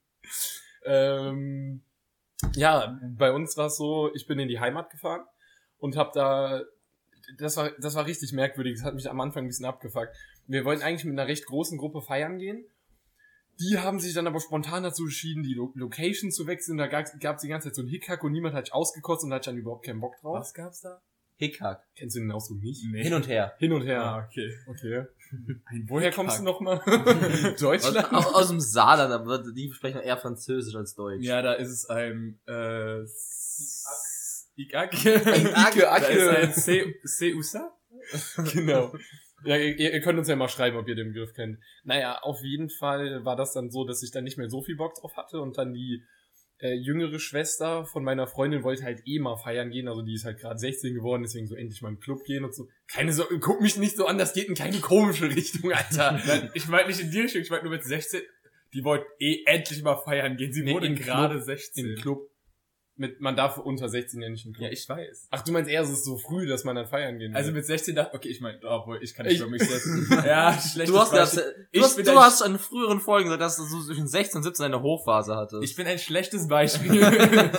Ähm, 0.86 1.84
ja, 2.56 2.98
bei 3.18 3.32
uns 3.32 3.58
war 3.58 3.68
es 3.68 3.78
so, 3.78 4.12
ich 4.14 4.26
bin 4.28 4.40
in 4.40 4.48
die 4.48 4.60
Heimat 4.60 4.90
gefahren 4.90 5.26
und 5.80 5.98
hab 5.98 6.14
da, 6.14 6.62
das 7.38 7.58
war, 7.58 7.72
das 7.80 7.96
war 7.96 8.06
richtig 8.06 8.34
merkwürdig, 8.34 8.76
das 8.76 8.84
hat 8.84 8.96
mich 8.96 9.10
am 9.10 9.20
Anfang 9.20 9.46
ein 9.46 9.48
bisschen 9.48 9.66
abgefuckt. 9.66 10.16
Wir 10.48 10.66
wollten 10.66 10.82
eigentlich 10.82 11.06
mit 11.06 11.18
einer 11.18 11.28
recht 11.28 11.46
großen 11.46 11.78
Gruppe 11.78 12.02
feiern 12.02 12.38
gehen. 12.40 12.66
Die 13.60 13.78
haben 13.78 14.00
sich 14.00 14.14
dann 14.14 14.26
aber 14.26 14.40
spontan 14.40 14.84
dazu 14.84 15.04
entschieden, 15.04 15.44
die 15.44 15.54
Lo 15.54 15.72
Location 15.76 16.32
zu 16.32 16.48
wechseln. 16.48 16.78
Da 16.78 16.88
gab 16.88 17.06
es 17.06 17.42
die 17.42 17.50
ganze 17.50 17.68
Zeit 17.68 17.76
so 17.76 17.82
einen 17.82 17.90
Hickhack 17.90 18.24
und 18.24 18.32
niemand 18.32 18.56
hat 18.56 18.66
sich 18.66 18.74
ausgekotzt 18.74 19.24
und 19.26 19.32
da 19.32 19.36
hatte 19.36 19.50
ich 19.50 19.54
dann 19.54 19.58
überhaupt 19.58 19.86
keinen 19.86 20.00
Bock 20.00 20.16
drauf. 20.22 20.40
Was 20.40 20.54
gab's 20.54 20.82
da? 20.82 21.02
Hickhack. 21.40 21.82
Kennst 21.96 22.18
du 22.18 22.20
den 22.20 22.32
Ausdruck 22.32 22.62
nicht? 22.62 22.84
Nee. 22.92 23.04
Hin 23.04 23.14
und 23.14 23.28
her. 23.28 23.54
Hin 23.60 23.72
und 23.72 23.84
her. 23.84 24.04
Ah, 24.04 24.26
okay. 24.26 24.54
Okay. 24.68 25.06
Ein 25.66 25.86
Woher 25.88 26.12
kommst 26.12 26.40
du 26.40 26.44
nochmal? 26.44 26.82
Deutschland? 27.60 28.14
aus, 28.14 28.34
aus 28.34 28.48
dem 28.50 28.60
Saarland, 28.60 29.14
aber 29.14 29.44
die 29.52 29.72
sprechen 29.72 30.02
eher 30.02 30.18
Französisch 30.18 30.76
als 30.76 30.96
Deutsch. 30.96 31.24
Ja, 31.24 31.42
da 31.42 31.54
ist 31.54 31.70
es 31.70 31.90
ein, 31.90 32.40
äh, 32.46 33.06
Ike, 34.68 35.26
ein 35.26 35.48
Ike. 35.48 36.52
C- 36.54 36.96
C-Usa? 37.06 37.72
genau. 38.54 38.94
Ja, 39.46 39.56
ihr, 39.56 39.94
ihr 39.94 40.02
könnt 40.02 40.20
uns 40.20 40.28
ja 40.28 40.36
mal 40.36 40.50
schreiben, 40.50 40.76
ob 40.78 40.88
ihr 40.88 40.96
den 40.96 41.14
Begriff 41.14 41.34
kennt. 41.34 41.60
Naja, 41.84 42.20
auf 42.22 42.42
jeden 42.44 42.70
Fall 42.70 43.24
war 43.24 43.36
das 43.38 43.54
dann 43.54 43.70
so, 43.72 43.86
dass 43.86 44.04
ich 44.04 44.12
dann 44.12 44.24
nicht 44.26 44.38
mehr 44.38 44.50
so 44.50 44.62
viel 44.62 44.76
Bock 44.76 44.96
drauf 44.96 45.16
hatte 45.16 45.40
und 45.40 45.58
dann 45.58 45.74
die 45.74 46.04
äh, 46.62 46.74
jüngere 46.74 47.20
Schwester 47.20 47.86
von 47.86 48.04
meiner 48.04 48.28
Freundin 48.28 48.64
wollte 48.64 48.84
halt 48.84 49.00
eh 49.06 49.18
mal 49.20 49.38
feiern 49.38 49.70
gehen, 49.70 49.88
also 49.88 50.02
die 50.02 50.14
ist 50.14 50.26
halt 50.26 50.40
gerade 50.40 50.60
16 50.60 50.94
geworden, 50.94 51.22
deswegen 51.24 51.48
so 51.48 51.56
endlich 51.56 51.82
mal 51.82 51.88
im 51.88 52.00
Club 52.02 52.26
gehen 52.26 52.44
und 52.44 52.54
so. 52.54 52.68
Keine 52.92 53.14
so, 53.14 53.24
guck 53.40 53.62
mich 53.62 53.78
nicht 53.78 53.96
so 53.96 54.08
an, 54.08 54.18
das 54.18 54.34
geht 54.34 54.50
in 54.50 54.56
keine 54.56 54.80
komische 54.80 55.30
Richtung, 55.30 55.72
Alter. 55.72 56.20
Ich 56.54 56.68
meine 56.68 56.90
nicht 56.90 57.00
in 57.00 57.12
die 57.12 57.22
Richtung, 57.22 57.42
ich 57.42 57.50
meine 57.50 57.64
nur 57.64 57.72
mit 57.72 57.84
16. 57.86 58.22
Die 58.74 58.84
wollte 58.84 59.06
eh 59.20 59.44
endlich 59.46 59.82
mal 59.84 59.96
feiern 60.04 60.36
gehen. 60.36 60.52
Sie 60.52 60.64
Nee, 60.64 60.74
wurde 60.74 60.94
gerade 60.96 61.36
Club. 61.36 61.46
16. 61.46 61.86
Im 61.86 61.96
Club. 61.96 62.30
Mit, 63.02 63.22
man 63.22 63.38
darf 63.38 63.58
unter 63.58 63.88
16 63.88 64.22
ja 64.22 64.28
nicht 64.28 64.46
im 64.46 64.52
Club. 64.52 64.66
Ja, 64.68 64.72
ich 64.74 64.88
weiß. 64.90 65.30
Ach, 65.32 65.42
du 65.42 65.54
meinst 65.54 65.72
eher, 65.72 65.82
es 65.84 65.90
ist 65.90 66.04
so 66.04 66.18
früh, 66.18 66.46
dass 66.46 66.66
man 66.66 66.76
dann 66.76 66.86
feiern 66.86 67.18
gehen 67.18 67.32
will. 67.32 67.38
Also 67.38 67.54
mit 67.54 67.66
16 67.66 67.96
dachte 67.96 68.14
okay, 68.14 68.28
ich 68.28 68.42
meine, 68.42 68.60
obwohl, 68.68 69.00
ich 69.02 69.14
kann 69.16 69.26
nicht 69.26 69.36
Ich- 69.36 69.42
über 69.42 69.50
mich 69.50 69.64
setzen. 69.64 70.06
ja, 70.26 70.52
schlechtes 70.52 70.94
Du 70.94 71.00
hast, 71.00 71.14
das, 71.14 71.34
Beispiel. 71.36 71.54
du, 71.54 71.68
Ich 71.80 71.84
hast, 71.84 71.98
du 71.98 72.12
ein- 72.12 72.18
hast 72.18 72.42
in 72.42 72.60
früheren 72.60 73.00
Folgen 73.00 73.26
gesagt, 73.30 73.42
dass 73.42 73.56
du 73.56 73.64
so 73.64 73.82
zwischen 73.86 74.06
16 74.08 74.40
und 74.40 74.44
17 74.44 74.66
eine 74.66 74.82
Hochphase 74.82 75.36
hattest. 75.38 75.64
Ich 75.64 75.76
bin 75.78 75.88
ein 75.88 75.98
schlechtes 75.98 76.50
Beispiel. 76.50 77.02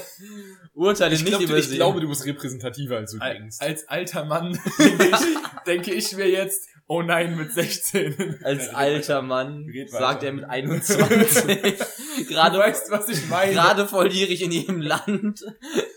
urteile 0.74 1.14
ich, 1.14 1.20
nicht 1.24 1.30
glaub, 1.30 1.42
über 1.42 1.56
ich 1.58 1.70
glaube, 1.70 2.00
du 2.00 2.08
bist 2.08 2.26
repräsentativer, 2.26 2.96
als 2.98 3.12
du 3.12 3.18
Al- 3.20 3.34
denkst. 3.38 3.56
Als 3.60 3.88
alter 3.88 4.24
Mann 4.26 4.58
denke 4.78 5.04
ich, 5.10 5.64
denke 5.66 5.94
ich 5.94 6.12
mir 6.16 6.28
jetzt, 6.28 6.68
oh 6.90 7.02
nein, 7.02 7.36
mit 7.36 7.52
16. 7.52 8.40
Als 8.42 8.68
alter 8.74 9.22
Mann 9.22 9.72
sagt 9.86 10.24
er 10.24 10.32
mit 10.32 10.44
21. 10.48 11.78
Du 12.18 12.24
gerade, 12.24 12.58
weißt, 12.58 12.90
was 12.90 13.08
ich 13.08 13.28
meine. 13.28 13.52
gerade 13.52 13.86
volljährig 13.86 14.42
in 14.42 14.50
jedem 14.50 14.80
Land. 14.80 15.44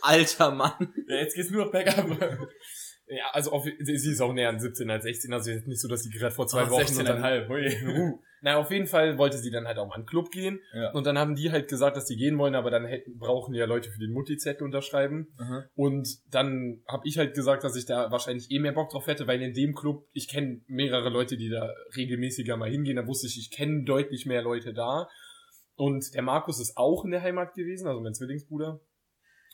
Alter 0.01 0.51
Mann. 0.51 0.93
Ja, 1.07 1.15
jetzt 1.17 1.35
geht's 1.35 1.49
nur 1.49 1.65
noch 1.65 1.71
bergab. 1.71 2.05
Ja, 3.15 3.29
also 3.31 3.51
auf, 3.51 3.63
sie 3.63 4.11
ist 4.11 4.21
auch 4.21 4.33
näher 4.33 4.49
an 4.49 4.59
17 4.59 4.89
als 4.89 5.03
16, 5.03 5.33
also 5.33 5.51
jetzt 5.51 5.67
nicht 5.67 5.79
so, 5.79 5.87
dass 5.87 6.03
sie 6.03 6.09
gerade 6.09 6.33
vor 6.33 6.47
zwei 6.47 6.63
Oh, 6.63 6.71
Wochen 6.71 6.97
und 6.97 7.05
dann, 7.07 7.23
16,5, 7.23 7.49
ui. 7.49 7.87
Uh. 7.87 8.19
Na, 8.41 8.57
auf 8.57 8.71
jeden 8.71 8.87
Fall 8.87 9.17
wollte 9.17 9.37
sie 9.37 9.51
dann 9.51 9.67
halt 9.67 9.77
auch 9.77 9.87
mal 9.87 9.95
in 9.95 10.01
den 10.01 10.07
Club 10.07 10.29
gehen. 10.29 10.59
Ja. 10.73 10.91
Und 10.91 11.07
dann 11.07 11.17
haben 11.17 11.35
die 11.35 11.51
halt 11.51 11.69
gesagt, 11.69 11.95
dass 11.95 12.07
sie 12.07 12.17
gehen 12.17 12.37
wollen, 12.37 12.55
aber 12.55 12.71
dann 12.71 12.85
hätten, 12.85 13.17
brauchen 13.17 13.53
ja 13.53 13.65
Leute 13.65 13.89
für 13.89 13.99
den 13.99 14.11
Multizettel 14.11 14.65
unterschreiben. 14.65 15.33
Aha. 15.37 15.65
Und 15.75 16.09
dann 16.29 16.81
habe 16.89 17.07
ich 17.07 17.17
halt 17.17 17.35
gesagt, 17.35 17.63
dass 17.63 17.77
ich 17.77 17.85
da 17.85 18.11
wahrscheinlich 18.11 18.51
eh 18.51 18.59
mehr 18.59 18.73
Bock 18.73 18.89
drauf 18.89 19.07
hätte, 19.07 19.27
weil 19.27 19.41
in 19.41 19.53
dem 19.53 19.73
Club, 19.73 20.09
ich 20.11 20.27
kenne 20.27 20.59
mehrere 20.67 21.09
Leute, 21.09 21.37
die 21.37 21.49
da 21.49 21.71
regelmäßiger 21.95 22.57
mal 22.57 22.69
hingehen. 22.69 22.97
Da 22.97 23.07
wusste 23.07 23.27
ich, 23.27 23.37
ich 23.37 23.49
kenne 23.49 23.85
deutlich 23.85 24.25
mehr 24.25 24.41
Leute 24.41 24.73
da. 24.73 25.07
Und 25.75 26.13
der 26.13 26.21
Markus 26.21 26.59
ist 26.59 26.75
auch 26.75 27.05
in 27.05 27.11
der 27.11 27.21
Heimat 27.21 27.53
gewesen, 27.53 27.87
also 27.87 28.01
mein 28.01 28.13
Zwillingsbruder. 28.13 28.81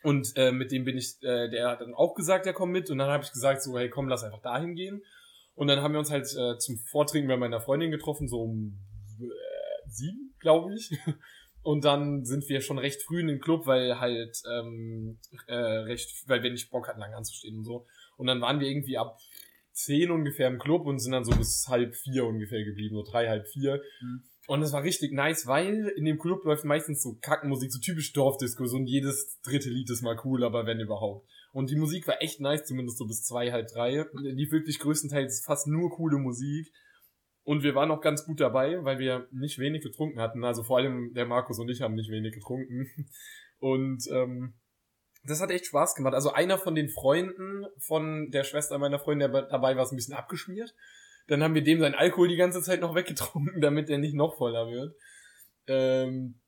Und 0.03 0.31
äh, 0.35 0.51
mit 0.51 0.71
dem 0.71 0.85
bin 0.85 0.97
ich, 0.97 1.21
äh, 1.21 1.49
der 1.49 1.69
hat 1.69 1.81
dann 1.81 1.93
auch 1.93 2.15
gesagt, 2.15 2.45
er 2.45 2.53
kommt 2.53 2.71
mit. 2.71 2.89
Und 2.89 2.97
dann 2.97 3.09
habe 3.09 3.23
ich 3.23 3.31
gesagt, 3.31 3.61
so, 3.61 3.77
hey, 3.77 3.89
komm, 3.89 4.07
lass 4.07 4.23
einfach 4.23 4.41
dahin 4.41 4.75
gehen. 4.75 5.03
Und 5.55 5.67
dann 5.67 5.81
haben 5.81 5.93
wir 5.93 5.99
uns 5.99 6.11
halt 6.11 6.25
äh, 6.37 6.57
zum 6.57 6.77
Vortrinken 6.77 7.27
bei 7.27 7.35
meiner 7.35 7.59
Freundin 7.59 7.91
getroffen, 7.91 8.29
so 8.29 8.43
um 8.43 8.79
äh, 9.19 9.89
sieben, 9.89 10.33
glaube 10.39 10.73
ich. 10.73 10.91
Und 11.61 11.83
dann 11.83 12.23
sind 12.23 12.47
wir 12.47 12.61
schon 12.61 12.79
recht 12.79 13.03
früh 13.03 13.19
in 13.19 13.27
den 13.27 13.41
Club, 13.41 13.67
weil 13.67 13.99
halt 13.99 14.41
ähm, 14.49 15.19
äh, 15.47 15.53
recht, 15.53 16.23
weil 16.27 16.41
wir 16.41 16.51
nicht 16.51 16.71
Bock 16.71 16.87
hatten, 16.87 17.01
lang 17.01 17.13
anzustehen 17.13 17.57
und 17.57 17.65
so. 17.65 17.85
Und 18.15 18.27
dann 18.27 18.39
waren 18.39 18.61
wir 18.61 18.67
irgendwie 18.69 18.97
ab 18.97 19.19
zehn 19.73 20.11
ungefähr 20.11 20.47
im 20.47 20.59
Club 20.59 20.85
und 20.85 20.99
sind 20.99 21.11
dann 21.11 21.25
so 21.25 21.35
bis 21.35 21.67
halb 21.67 21.95
vier 21.95 22.25
ungefähr 22.25 22.63
geblieben, 22.63 22.95
so 22.95 23.03
drei, 23.03 23.27
halb 23.27 23.47
vier. 23.47 23.81
Mhm. 24.01 24.23
Und 24.49 24.63
es 24.63 24.73
war 24.73 24.81
richtig 24.81 25.11
nice, 25.11 25.45
weil 25.45 25.93
in 25.95 26.05
dem 26.05 26.17
Club 26.17 26.43
läuft 26.43 26.65
meistens 26.65 27.03
so 27.03 27.19
Kackenmusik, 27.21 27.71
so 27.71 27.79
typisch 27.79 28.13
Dorfdisco, 28.13 28.63
und 28.63 28.87
jedes 28.87 29.39
dritte 29.43 29.69
Lied 29.69 29.87
ist 29.91 30.01
mal 30.01 30.19
cool, 30.25 30.43
aber 30.43 30.65
wenn 30.65 30.79
überhaupt. 30.79 31.29
Und 31.53 31.69
die 31.69 31.75
Musik 31.75 32.07
war 32.07 32.19
echt 32.19 32.39
nice, 32.39 32.65
zumindest 32.65 32.97
so 32.97 33.05
bis 33.05 33.21
zwei, 33.21 33.51
halb 33.51 33.67
drei. 33.67 34.07
Die 34.15 34.47
wirklich 34.49 34.79
größtenteils 34.79 35.43
fast 35.45 35.67
nur 35.67 35.91
coole 35.91 36.17
Musik. 36.17 36.73
Und 37.43 37.61
wir 37.61 37.75
waren 37.75 37.91
auch 37.91 38.01
ganz 38.01 38.25
gut 38.25 38.39
dabei, 38.39 38.83
weil 38.83 38.97
wir 38.97 39.27
nicht 39.31 39.59
wenig 39.59 39.83
getrunken 39.83 40.19
hatten. 40.19 40.43
Also 40.43 40.63
vor 40.63 40.79
allem 40.79 41.13
der 41.13 41.27
Markus 41.27 41.59
und 41.59 41.69
ich 41.69 41.81
haben 41.81 41.93
nicht 41.93 42.09
wenig 42.09 42.33
getrunken. 42.33 42.87
Und 43.59 44.07
ähm, 44.11 44.55
das 45.23 45.41
hat 45.41 45.51
echt 45.51 45.67
Spaß 45.67 45.93
gemacht. 45.93 46.15
Also 46.15 46.31
einer 46.31 46.57
von 46.57 46.73
den 46.73 46.89
Freunden 46.89 47.67
von 47.77 48.31
der 48.31 48.43
Schwester 48.43 48.79
meiner 48.79 48.97
Freundin, 48.97 49.31
der 49.31 49.43
dabei 49.43 49.75
war, 49.75 49.83
ist 49.83 49.91
ein 49.91 49.97
bisschen 49.97 50.15
abgeschmiert. 50.15 50.73
Dann 51.29 51.43
haben 51.43 51.55
wir 51.55 51.63
dem 51.63 51.79
seinen 51.79 51.95
Alkohol 51.95 52.27
die 52.27 52.35
ganze 52.35 52.61
Zeit 52.61 52.81
noch 52.81 52.95
weggetrunken, 52.95 53.61
damit 53.61 53.89
er 53.89 53.97
nicht 53.97 54.15
noch 54.15 54.35
voller 54.37 54.69
wird. 54.69 54.95
Ähm, 55.67 56.39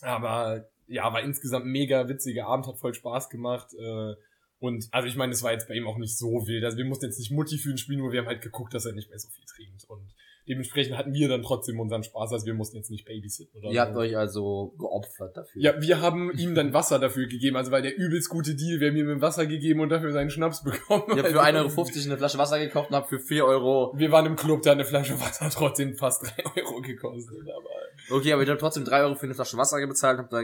aber 0.00 0.68
ja, 0.86 1.12
war 1.12 1.22
insgesamt 1.22 1.66
mega 1.66 2.08
witziger 2.08 2.46
Abend, 2.46 2.66
hat 2.66 2.78
voll 2.78 2.94
Spaß 2.94 3.28
gemacht. 3.28 3.68
Äh, 3.74 4.14
und 4.58 4.88
also 4.92 5.08
ich 5.08 5.16
meine, 5.16 5.32
es 5.32 5.42
war 5.42 5.52
jetzt 5.52 5.66
bei 5.66 5.74
ihm 5.74 5.88
auch 5.88 5.98
nicht 5.98 6.16
so 6.16 6.46
wild. 6.46 6.64
Also 6.64 6.78
wir 6.78 6.84
mussten 6.84 7.06
jetzt 7.06 7.18
nicht 7.18 7.32
Mutti 7.32 7.58
für 7.58 7.70
ihn 7.70 7.78
spielen, 7.78 7.98
nur 7.98 8.12
wir 8.12 8.20
haben 8.20 8.28
halt 8.28 8.42
geguckt, 8.42 8.72
dass 8.74 8.86
er 8.86 8.92
nicht 8.92 9.10
mehr 9.10 9.18
so 9.18 9.28
viel 9.28 9.44
trinkt. 9.44 9.84
Und 9.88 10.14
dementsprechend 10.48 10.96
hatten 10.96 11.12
wir 11.12 11.28
dann 11.28 11.42
trotzdem 11.42 11.78
unseren 11.80 12.02
Spaß, 12.02 12.32
also 12.32 12.46
wir 12.46 12.54
mussten 12.54 12.76
jetzt 12.76 12.90
nicht 12.90 13.06
babysitten 13.06 13.60
oder 13.60 13.70
Ihr 13.70 13.74
so. 13.74 13.80
habt 13.80 13.96
euch 13.96 14.16
also 14.16 14.74
geopfert 14.78 15.36
dafür. 15.36 15.62
Ja, 15.62 15.80
wir 15.80 16.00
haben 16.00 16.30
ihm 16.36 16.54
dann 16.54 16.72
Wasser 16.74 16.98
dafür 16.98 17.26
gegeben, 17.28 17.56
also 17.56 17.70
weil 17.70 17.82
der 17.82 17.96
übelst 17.96 18.28
gute 18.28 18.54
Deal, 18.54 18.80
wir 18.80 18.88
haben 18.88 18.96
ihm 18.96 19.20
Wasser 19.20 19.46
gegeben 19.46 19.80
und 19.80 19.88
dafür 19.88 20.12
seinen 20.12 20.30
Schnaps 20.30 20.62
bekommen. 20.62 21.04
Ihr 21.16 21.22
habt 21.22 21.32
für 21.32 21.42
1,50 21.42 21.56
Euro 21.56 22.04
eine 22.06 22.16
Flasche 22.18 22.38
Wasser 22.38 22.58
gekauft 22.58 22.90
und 22.90 22.96
habt 22.96 23.08
für 23.08 23.20
4 23.20 23.44
Euro. 23.44 23.92
Wir 23.96 24.10
waren 24.10 24.26
im 24.26 24.36
Club, 24.36 24.62
da 24.62 24.70
hat 24.70 24.76
eine 24.76 24.84
Flasche 24.84 25.18
Wasser 25.20 25.48
trotzdem 25.50 25.94
fast 25.96 26.22
3 26.24 26.62
Euro 26.62 26.80
gekostet, 26.80 27.38
aber 27.48 28.16
Okay, 28.16 28.32
aber 28.32 28.42
ihr 28.42 28.50
habt 28.50 28.60
trotzdem 28.60 28.84
3 28.84 29.02
Euro 29.04 29.14
für 29.14 29.26
eine 29.26 29.34
Flasche 29.34 29.56
Wasser 29.56 29.84
bezahlt 29.86 30.18
und 30.18 30.24
habt 30.24 30.32
da 30.32 30.42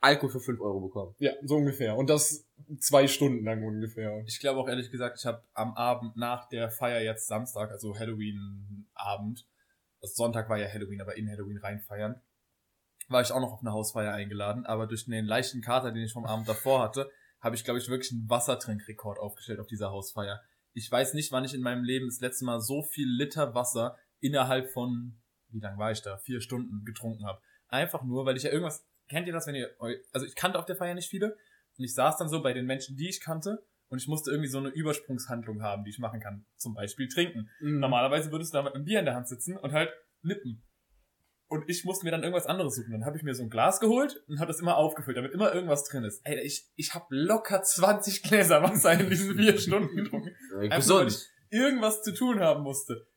Alkohol 0.00 0.30
für 0.30 0.40
5 0.40 0.60
Euro 0.60 0.80
bekommen. 0.80 1.14
ja, 1.18 1.32
so 1.42 1.56
ungefähr. 1.56 1.96
Und 1.96 2.08
das 2.08 2.46
zwei 2.78 3.06
Stunden 3.06 3.44
lang 3.44 3.62
ungefähr. 3.62 4.22
Ich 4.26 4.40
glaube 4.40 4.60
auch 4.60 4.68
ehrlich 4.68 4.90
gesagt, 4.90 5.18
ich 5.18 5.26
habe 5.26 5.42
am 5.52 5.74
Abend 5.74 6.16
nach 6.16 6.48
der 6.48 6.70
Feier 6.70 7.02
jetzt 7.02 7.26
Samstag, 7.26 7.70
also 7.70 7.98
Halloween-Abend, 7.98 9.46
also 10.00 10.14
Sonntag 10.14 10.48
war 10.48 10.58
ja 10.58 10.68
Halloween, 10.68 11.00
aber 11.00 11.16
in 11.16 11.28
Halloween 11.28 11.58
reinfeiern, 11.58 12.20
war 13.08 13.20
ich 13.20 13.32
auch 13.32 13.40
noch 13.40 13.52
auf 13.52 13.60
eine 13.60 13.72
Hausfeier 13.72 14.12
eingeladen, 14.12 14.64
aber 14.64 14.86
durch 14.86 15.04
den 15.04 15.26
leichten 15.26 15.60
Kater, 15.60 15.92
den 15.92 16.04
ich 16.04 16.12
vom 16.12 16.24
Abend 16.24 16.48
davor 16.48 16.80
hatte, 16.80 17.10
habe 17.40 17.56
ich, 17.56 17.64
glaube 17.64 17.80
ich, 17.80 17.88
wirklich 17.88 18.12
einen 18.12 18.28
Wassertrinkrekord 18.28 19.18
aufgestellt 19.18 19.60
auf 19.60 19.66
dieser 19.66 19.90
Hausfeier. 19.90 20.40
Ich 20.72 20.90
weiß 20.90 21.14
nicht, 21.14 21.32
wann 21.32 21.44
ich 21.44 21.54
in 21.54 21.62
meinem 21.62 21.84
Leben 21.84 22.06
das 22.06 22.20
letzte 22.20 22.44
Mal 22.44 22.60
so 22.60 22.82
viel 22.82 23.08
Liter 23.08 23.54
Wasser 23.54 23.96
innerhalb 24.20 24.70
von, 24.70 25.20
wie 25.48 25.60
lang 25.60 25.78
war 25.78 25.90
ich 25.90 26.02
da? 26.02 26.18
Vier 26.18 26.40
Stunden 26.40 26.84
getrunken 26.84 27.26
habe. 27.26 27.40
Einfach 27.68 28.02
nur, 28.02 28.26
weil 28.26 28.36
ich 28.36 28.44
ja 28.44 28.50
irgendwas, 28.50 28.86
kennt 29.10 29.26
ihr 29.26 29.32
das, 29.32 29.46
wenn 29.46 29.54
ihr, 29.54 29.70
also 30.12 30.26
ich 30.26 30.34
kannte 30.34 30.58
auf 30.58 30.64
der 30.64 30.76
Feier 30.76 30.94
nicht 30.94 31.10
viele, 31.10 31.36
und 31.76 31.84
ich 31.84 31.94
saß 31.94 32.16
dann 32.16 32.28
so 32.28 32.42
bei 32.42 32.52
den 32.52 32.66
Menschen, 32.66 32.96
die 32.96 33.08
ich 33.08 33.20
kannte, 33.20 33.62
und 33.88 33.98
ich 33.98 34.06
musste 34.06 34.30
irgendwie 34.30 34.48
so 34.48 34.58
eine 34.58 34.68
Übersprungshandlung 34.68 35.62
haben, 35.62 35.82
die 35.82 35.90
ich 35.90 35.98
machen 35.98 36.20
kann. 36.20 36.44
Zum 36.56 36.74
Beispiel 36.74 37.08
trinken. 37.08 37.50
Mhm. 37.60 37.80
Normalerweise 37.80 38.30
würdest 38.30 38.54
du 38.54 38.58
da 38.58 38.62
mit 38.62 38.74
einem 38.74 38.84
Bier 38.84 39.00
in 39.00 39.04
der 39.04 39.14
Hand 39.16 39.26
sitzen 39.26 39.56
und 39.56 39.72
halt 39.72 39.90
nippen. 40.22 40.62
Und 41.48 41.68
ich 41.68 41.84
musste 41.84 42.04
mir 42.04 42.12
dann 42.12 42.22
irgendwas 42.22 42.46
anderes 42.46 42.76
suchen. 42.76 42.92
Dann 42.92 43.04
habe 43.04 43.16
ich 43.16 43.24
mir 43.24 43.34
so 43.34 43.42
ein 43.42 43.50
Glas 43.50 43.80
geholt 43.80 44.22
und 44.28 44.38
habe 44.38 44.52
das 44.52 44.60
immer 44.60 44.76
aufgefüllt, 44.76 45.16
damit 45.16 45.32
immer 45.32 45.52
irgendwas 45.52 45.82
drin 45.88 46.04
ist. 46.04 46.20
Ey, 46.22 46.40
ich, 46.40 46.70
ich 46.76 46.94
habe 46.94 47.06
locker 47.10 47.62
20 47.62 48.22
Gläser 48.22 48.62
Wasser 48.62 48.92
in 48.92 49.10
diesen 49.10 49.36
vier 49.36 49.58
Stunden 49.58 49.96
getrunken. 49.96 50.36
Einfach 50.70 50.88
weil 50.88 51.08
ich 51.08 51.26
irgendwas 51.48 52.04
zu 52.04 52.14
tun 52.14 52.38
haben 52.38 52.62
musste. 52.62 53.08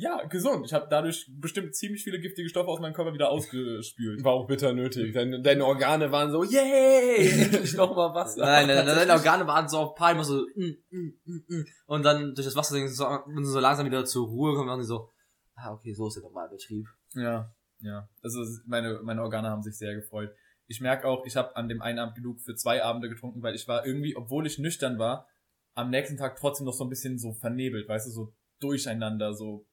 Ja, 0.00 0.24
gesund. 0.26 0.64
Ich 0.64 0.72
habe 0.72 0.86
dadurch 0.88 1.28
bestimmt 1.28 1.74
ziemlich 1.74 2.04
viele 2.04 2.20
giftige 2.20 2.48
Stoffe 2.48 2.68
aus 2.68 2.78
meinem 2.78 2.92
Körper 2.92 3.12
wieder 3.14 3.30
ausgespült. 3.30 4.22
War 4.22 4.32
auch 4.32 4.46
bitter 4.46 4.72
nötig. 4.72 5.12
Deine, 5.12 5.42
deine 5.42 5.64
Organe 5.64 6.12
waren 6.12 6.30
so, 6.30 6.44
yay, 6.44 7.28
endlich 7.42 7.74
noch 7.74 7.96
mal 7.96 8.14
Wasser. 8.14 8.44
Nein, 8.44 8.68
nein, 8.68 8.86
nein, 8.86 8.94
deine 8.94 9.12
Organe 9.12 9.44
waren 9.48 9.68
so 9.68 9.78
auf 9.78 9.94
Palm, 9.96 10.22
so, 10.22 10.46
mm, 10.54 10.76
mm, 10.90 11.12
mm, 11.24 11.44
mm. 11.48 11.64
und 11.86 12.04
dann 12.04 12.32
durch 12.36 12.46
das 12.46 12.54
Wasser 12.54 12.74
sind 12.74 12.86
sie 12.86 12.94
so, 12.94 13.04
wenn 13.04 13.44
sie 13.44 13.50
so 13.50 13.58
langsam 13.58 13.86
wieder 13.86 14.04
zur 14.04 14.28
Ruhe 14.28 14.54
kommen, 14.54 14.68
waren 14.68 14.80
sie 14.80 14.86
so, 14.86 15.10
ah, 15.56 15.72
okay, 15.72 15.92
so 15.92 16.06
ist 16.06 16.14
der 16.14 16.22
Normalbetrieb. 16.22 16.86
Ja, 17.14 17.52
ja. 17.80 18.08
Also 18.22 18.44
meine, 18.66 19.00
meine 19.02 19.22
Organe 19.22 19.48
haben 19.50 19.62
sich 19.62 19.76
sehr 19.76 19.96
gefreut. 19.96 20.30
Ich 20.68 20.80
merke 20.80 21.08
auch, 21.08 21.26
ich 21.26 21.34
habe 21.34 21.56
an 21.56 21.68
dem 21.68 21.82
einen 21.82 21.98
Abend 21.98 22.14
genug 22.14 22.40
für 22.40 22.54
zwei 22.54 22.84
Abende 22.84 23.08
getrunken, 23.08 23.42
weil 23.42 23.56
ich 23.56 23.66
war 23.66 23.84
irgendwie, 23.84 24.16
obwohl 24.16 24.46
ich 24.46 24.60
nüchtern 24.60 25.00
war, 25.00 25.26
am 25.74 25.90
nächsten 25.90 26.16
Tag 26.16 26.36
trotzdem 26.36 26.66
noch 26.66 26.74
so 26.74 26.84
ein 26.84 26.90
bisschen 26.90 27.18
so 27.18 27.32
vernebelt, 27.32 27.88
weißt 27.88 28.06
du, 28.06 28.10
so 28.12 28.34
durcheinander, 28.60 29.34
so. 29.34 29.66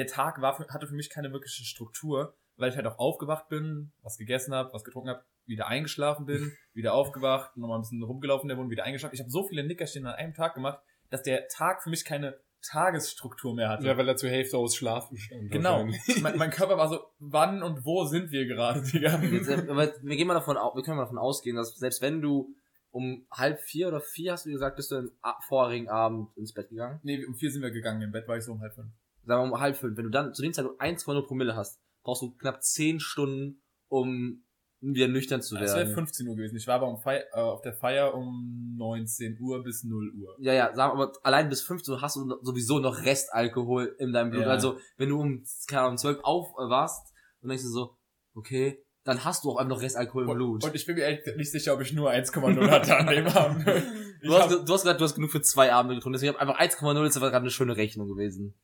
Der 0.00 0.06
Tag 0.06 0.40
war 0.40 0.56
für, 0.56 0.66
hatte 0.68 0.86
für 0.86 0.94
mich 0.94 1.10
keine 1.10 1.30
wirkliche 1.30 1.62
Struktur, 1.62 2.34
weil 2.56 2.70
ich 2.70 2.76
halt 2.76 2.86
auch 2.86 2.98
aufgewacht 2.98 3.50
bin, 3.50 3.92
was 4.00 4.16
gegessen 4.16 4.54
habe, 4.54 4.72
was 4.72 4.82
getrunken 4.82 5.10
habe, 5.10 5.24
wieder 5.44 5.66
eingeschlafen 5.66 6.24
bin, 6.24 6.56
wieder 6.72 6.94
aufgewacht, 6.94 7.54
nochmal 7.58 7.78
ein 7.78 7.82
bisschen 7.82 8.02
rumgelaufen 8.02 8.44
in 8.44 8.48
der 8.48 8.56
Wohnung, 8.56 8.70
wieder 8.70 8.84
eingeschlafen. 8.84 9.14
Ich 9.14 9.20
habe 9.20 9.30
so 9.30 9.46
viele 9.46 9.62
Nickerchen 9.62 10.06
an 10.06 10.14
einem 10.14 10.32
Tag 10.32 10.54
gemacht, 10.54 10.80
dass 11.10 11.22
der 11.22 11.48
Tag 11.48 11.82
für 11.82 11.90
mich 11.90 12.06
keine 12.06 12.40
Tagesstruktur 12.62 13.54
mehr 13.54 13.68
hatte. 13.68 13.86
Ja, 13.86 13.98
weil 13.98 14.08
er 14.08 14.16
zur 14.16 14.30
Hälfte 14.30 14.56
aus 14.56 14.74
Schlaf 14.74 15.10
bestand. 15.10 15.50
Genau. 15.50 15.86
mein, 16.22 16.38
mein 16.38 16.50
Körper 16.50 16.78
war 16.78 16.88
so, 16.88 17.00
wann 17.18 17.62
und 17.62 17.84
wo 17.84 18.04
sind 18.06 18.30
wir 18.30 18.46
gerade, 18.46 18.80
Digga? 18.80 19.20
Jetzt, 19.22 19.48
wir 19.48 20.16
gehen 20.16 20.26
mal 20.26 20.32
davon, 20.32 20.56
wir 20.56 20.82
können 20.82 20.96
mal 20.96 21.04
davon 21.04 21.18
ausgehen, 21.18 21.56
dass 21.56 21.76
selbst 21.76 22.00
wenn 22.00 22.22
du 22.22 22.54
um 22.90 23.26
halb 23.30 23.60
vier 23.60 23.88
oder 23.88 24.00
vier, 24.00 24.32
hast 24.32 24.46
du 24.46 24.50
gesagt, 24.50 24.76
bist 24.76 24.90
du 24.92 25.10
am 25.20 25.34
vorigen 25.46 25.90
Abend 25.90 26.34
ins 26.38 26.54
Bett 26.54 26.70
gegangen. 26.70 27.00
Nee, 27.02 27.22
um 27.26 27.34
vier 27.34 27.50
sind 27.50 27.60
wir 27.60 27.70
gegangen, 27.70 28.02
im 28.02 28.12
Bett 28.12 28.26
war 28.26 28.38
ich 28.38 28.44
so 28.44 28.52
um 28.52 28.60
halb 28.60 28.74
fünf. 28.74 28.92
Sagen 29.24 29.42
wir 29.42 29.46
mal 29.46 29.54
um 29.54 29.60
halb 29.60 29.76
fünf. 29.76 29.96
Wenn 29.96 30.04
du 30.04 30.10
dann 30.10 30.34
zu 30.34 30.42
dem 30.42 30.52
Zeitpunkt 30.52 30.80
1,0 30.80 31.26
Promille 31.26 31.56
hast, 31.56 31.80
brauchst 32.02 32.22
du 32.22 32.30
knapp 32.36 32.62
zehn 32.62 33.00
Stunden, 33.00 33.62
um 33.88 34.44
wieder 34.80 35.08
nüchtern 35.08 35.42
zu 35.42 35.56
Es 35.56 35.74
wäre 35.74 35.88
werden. 35.88 35.94
15 35.94 36.26
Uhr 36.26 36.36
gewesen. 36.36 36.56
Ich 36.56 36.66
war 36.66 36.76
aber 36.76 36.88
um 36.88 36.98
Fei 36.98 37.22
äh, 37.32 37.40
auf 37.40 37.60
der 37.60 37.74
Feier 37.74 38.14
um 38.14 38.74
19 38.78 39.38
Uhr 39.40 39.62
bis 39.62 39.84
0 39.84 40.12
Uhr. 40.14 40.36
Ja, 40.38 40.54
ja, 40.54 40.74
sag 40.74 40.92
aber 40.92 41.12
allein 41.22 41.48
bis 41.48 41.60
15 41.62 41.94
Uhr 41.94 42.00
hast 42.00 42.16
du 42.16 42.38
sowieso 42.42 42.78
noch 42.78 43.04
Restalkohol 43.04 43.94
in 43.98 44.12
deinem 44.12 44.30
Blut. 44.30 44.44
Ja. 44.44 44.48
Also, 44.48 44.78
wenn 44.96 45.10
du 45.10 45.20
um, 45.20 45.44
keine 45.66 45.82
Ahnung, 45.82 45.98
12 45.98 46.20
aufwachst 46.22 47.12
und 47.42 47.50
denkst 47.50 47.64
du 47.64 47.70
so, 47.70 47.96
okay, 48.34 48.82
dann 49.04 49.24
hast 49.24 49.44
du 49.44 49.50
auch 49.50 49.56
einfach 49.56 49.76
noch 49.76 49.82
Restalkohol 49.82 50.24
im 50.24 50.34
Blut. 50.34 50.64
Und 50.64 50.74
ich 50.74 50.86
bin 50.86 50.96
mir 50.96 51.02
ehrlich 51.02 51.20
gesagt 51.20 51.36
nicht 51.36 51.50
sicher, 51.50 51.74
ob 51.74 51.80
ich 51.82 51.92
nur 51.92 52.10
1,0 52.10 52.70
hatte 52.70 52.96
an 52.96 53.06
dem 53.06 53.26
Abend. 53.26 53.66
Du, 54.22 54.34
hast, 54.34 54.50
hab, 54.50 54.66
du 54.66 54.72
hast 54.74 54.82
gesagt, 54.82 55.00
du 55.00 55.04
hast 55.06 55.14
genug 55.14 55.30
für 55.30 55.40
zwei 55.40 55.72
Abende 55.72 55.94
getrunken, 55.94 56.12
deswegen 56.12 56.34
hab 56.34 56.42
einfach 56.42 56.60
1,0 56.60 57.06
ist 57.06 57.16
aber 57.16 57.30
gerade 57.30 57.44
eine 57.44 57.50
schöne 57.50 57.78
Rechnung 57.78 58.06
gewesen. 58.06 58.54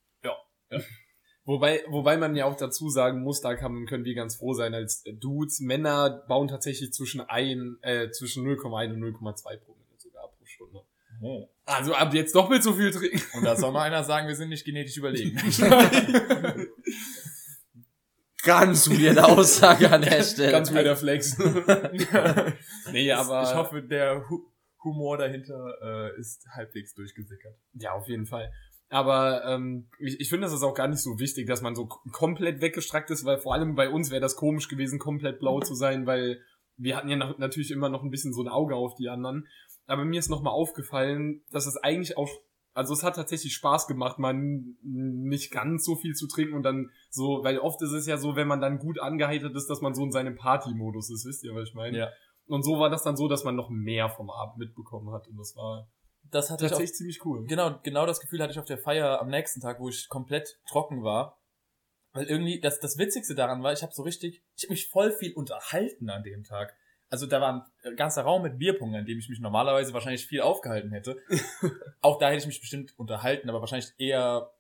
Wobei, 1.47 1.85
wobei 1.87 2.17
man 2.17 2.35
ja 2.35 2.45
auch 2.45 2.57
dazu 2.57 2.91
sagen 2.91 3.23
muss, 3.23 3.41
da 3.41 3.55
kann, 3.55 3.87
können 3.87 4.05
wir 4.05 4.17
ganz 4.17 4.35
froh 4.35 4.53
sein 4.53 4.75
als 4.75 5.05
Dudes. 5.21 5.61
Männer 5.61 6.25
bauen 6.27 6.49
tatsächlich 6.49 6.93
zwischen 6.93 7.21
ein, 7.21 7.77
äh, 7.83 8.11
zwischen 8.11 8.45
0,1 8.45 8.95
und 8.95 9.01
0,2 9.01 9.57
Promille 9.59 9.87
sogar 9.97 10.29
pro 10.37 10.45
Stunde. 10.45 10.83
oh. 11.23 11.49
Also 11.65 11.95
ab 11.95 12.13
jetzt 12.15 12.35
doppelt 12.35 12.65
so 12.65 12.73
viel 12.73 12.91
trinken. 12.91 13.23
Und 13.35 13.45
da 13.45 13.55
soll 13.55 13.71
mal 13.71 13.83
einer 13.83 14.03
sagen, 14.03 14.27
wir 14.27 14.35
sind 14.35 14.49
nicht 14.49 14.65
genetisch 14.65 14.97
überlegen. 14.97 15.37
Ganz 18.43 18.91
weirde 18.91 19.25
Aussage 19.25 19.91
an 19.91 20.03
der 20.03 20.23
Stelle. 20.23 20.51
Ganz 20.51 20.73
wilder 20.73 20.97
Flex. 20.97 21.37
nee, 22.93 23.13
aber. 23.13 23.43
Ich 23.43 23.55
hoffe, 23.55 23.83
der 23.83 24.29
Hu 24.29 24.41
Humor 24.85 25.19
dahinter 25.19 25.75
äh, 25.83 26.21
ist 26.21 26.47
halbwegs 26.55 26.95
durchgesickert. 26.95 27.57
Ja, 27.73 27.93
auf 27.93 28.07
jeden 28.09 28.25
Fall. 28.25 28.53
Aber 28.89 29.45
ähm, 29.45 29.89
ich, 29.99 30.21
ich 30.21 30.29
finde, 30.29 30.47
das 30.47 30.55
ist 30.55 30.63
auch 30.63 30.75
gar 30.75 30.87
nicht 30.87 31.03
so 31.03 31.19
wichtig, 31.19 31.47
dass 31.49 31.61
man 31.61 31.75
so 31.75 31.87
komplett 31.87 32.61
weggestrackt 32.61 33.11
ist, 33.11 33.25
weil 33.25 33.39
vor 33.39 33.55
allem 33.55 33.75
bei 33.75 33.89
uns 33.91 34.11
wäre 34.11 34.21
das 34.21 34.37
komisch 34.37 34.69
gewesen, 34.69 34.99
komplett 34.99 35.41
blau 35.41 35.61
zu 35.61 35.75
sein, 35.75 36.07
weil 36.07 36.41
wir 36.77 36.97
hatten 36.97 37.09
ja 37.09 37.17
noch, 37.17 37.39
natürlich 37.39 37.71
immer 37.71 37.89
noch 37.89 38.03
ein 38.05 38.11
bisschen 38.11 38.33
so 38.33 38.43
ein 38.43 38.49
Auge 38.49 38.77
auf 38.77 38.95
die 38.95 39.09
anderen. 39.09 39.49
Aber 39.87 40.05
mir 40.05 40.19
ist 40.19 40.29
nochmal 40.29 40.53
aufgefallen, 40.53 41.43
dass 41.51 41.67
es 41.67 41.77
eigentlich 41.77 42.17
auch, 42.17 42.29
also 42.75 42.93
es 42.93 43.03
hat 43.03 43.17
tatsächlich 43.17 43.55
Spaß 43.55 43.87
gemacht, 43.89 44.19
mal 44.19 44.35
n- 44.35 44.77
nicht 44.83 45.51
ganz 45.51 45.85
so 45.85 45.97
viel 45.97 46.15
zu 46.15 46.29
trinken 46.29 46.55
und 46.55 46.63
dann 46.63 46.91
so, 47.11 47.41
weil 47.43 47.59
oft 47.59 47.81
ist 47.83 47.93
es 47.93 48.07
ja 48.07 48.19
so, 48.19 48.37
wenn 48.37 48.47
man 48.49 48.61
dann 48.61 48.79
gut 48.79 49.01
angeheitert 49.01 49.55
ist, 49.57 49.69
dass 49.69 49.81
man 49.81 49.95
so 49.95 50.05
in 50.05 50.13
seinem 50.13 50.37
Party-Modus 50.37 51.11
ist, 51.11 51.25
wisst 51.27 51.43
ihr, 51.45 51.55
was 51.55 51.69
ich 51.69 51.75
meine? 51.75 51.97
Ja. 51.99 52.09
Und 52.47 52.63
so 52.63 52.79
war 52.79 52.91
das 52.91 53.03
dann 53.03 53.17
so, 53.17 53.27
dass 53.27 53.43
man 53.43 53.57
noch 53.57 53.71
mehr 53.71 54.09
vom 54.11 54.31
Abend 54.31 54.59
mitbekommen 54.59 55.11
hat 55.13 55.27
und 55.27 55.37
das 55.39 55.57
war 55.57 55.89
Das 56.31 56.51
hatte 56.51 56.67
ich 56.67 56.73
auch 56.73 56.79
tatsächlich 56.79 56.97
ziemlich 56.97 57.25
cool. 57.25 57.47
Genau, 57.47 57.79
genau 57.83 58.07
das 58.07 58.21
Gefühl 58.21 58.43
hatte 58.43 58.53
ich 58.53 58.59
auf 58.59 58.65
der 58.65 58.79
Feier 58.79 59.21
am 59.21 59.29
nächsten 59.29 59.61
Tag, 59.61 59.81
wo 59.81 59.89
ich 59.89 60.09
komplett 60.09 60.59
trocken 60.69 61.03
war. 61.03 61.41
Weil 62.13 62.27
irgendwie, 62.27 62.61
das, 62.61 62.81
das 62.81 62.97
Witzigste 62.97 63.35
daran 63.35 63.63
war, 63.63 63.73
ich 63.73 63.83
habe 63.83 63.93
so 63.93 64.03
richtig, 64.03 64.43
ich 64.57 64.65
habe 64.65 64.73
mich 64.73 64.89
voll 64.89 65.13
viel 65.13 65.35
unterhalten 65.35 66.09
an 66.09 66.23
dem 66.23 66.45
Tag. 66.45 66.75
Also 67.09 67.27
da 67.27 67.41
war 67.41 67.71
ein 67.85 67.97
ganzer 67.97 68.23
Raum 68.23 68.43
mit 68.43 68.59
Bierpong, 68.59 68.95
an 68.97 69.05
dem 69.05 69.19
ich 69.19 69.29
mich 69.29 69.39
normalerweise 69.39 69.93
wahrscheinlich 69.93 70.27
viel 70.27 70.41
aufgehalten 70.41 70.93
hätte. 70.93 71.19
Auch 72.01 72.19
da 72.19 72.29
hätte 72.29 72.39
ich 72.39 72.47
mich 72.47 72.61
bestimmt 72.61 72.99
unterhalten, 72.99 73.49
aber 73.49 73.61
wahrscheinlich 73.61 73.93
eher 73.99 74.51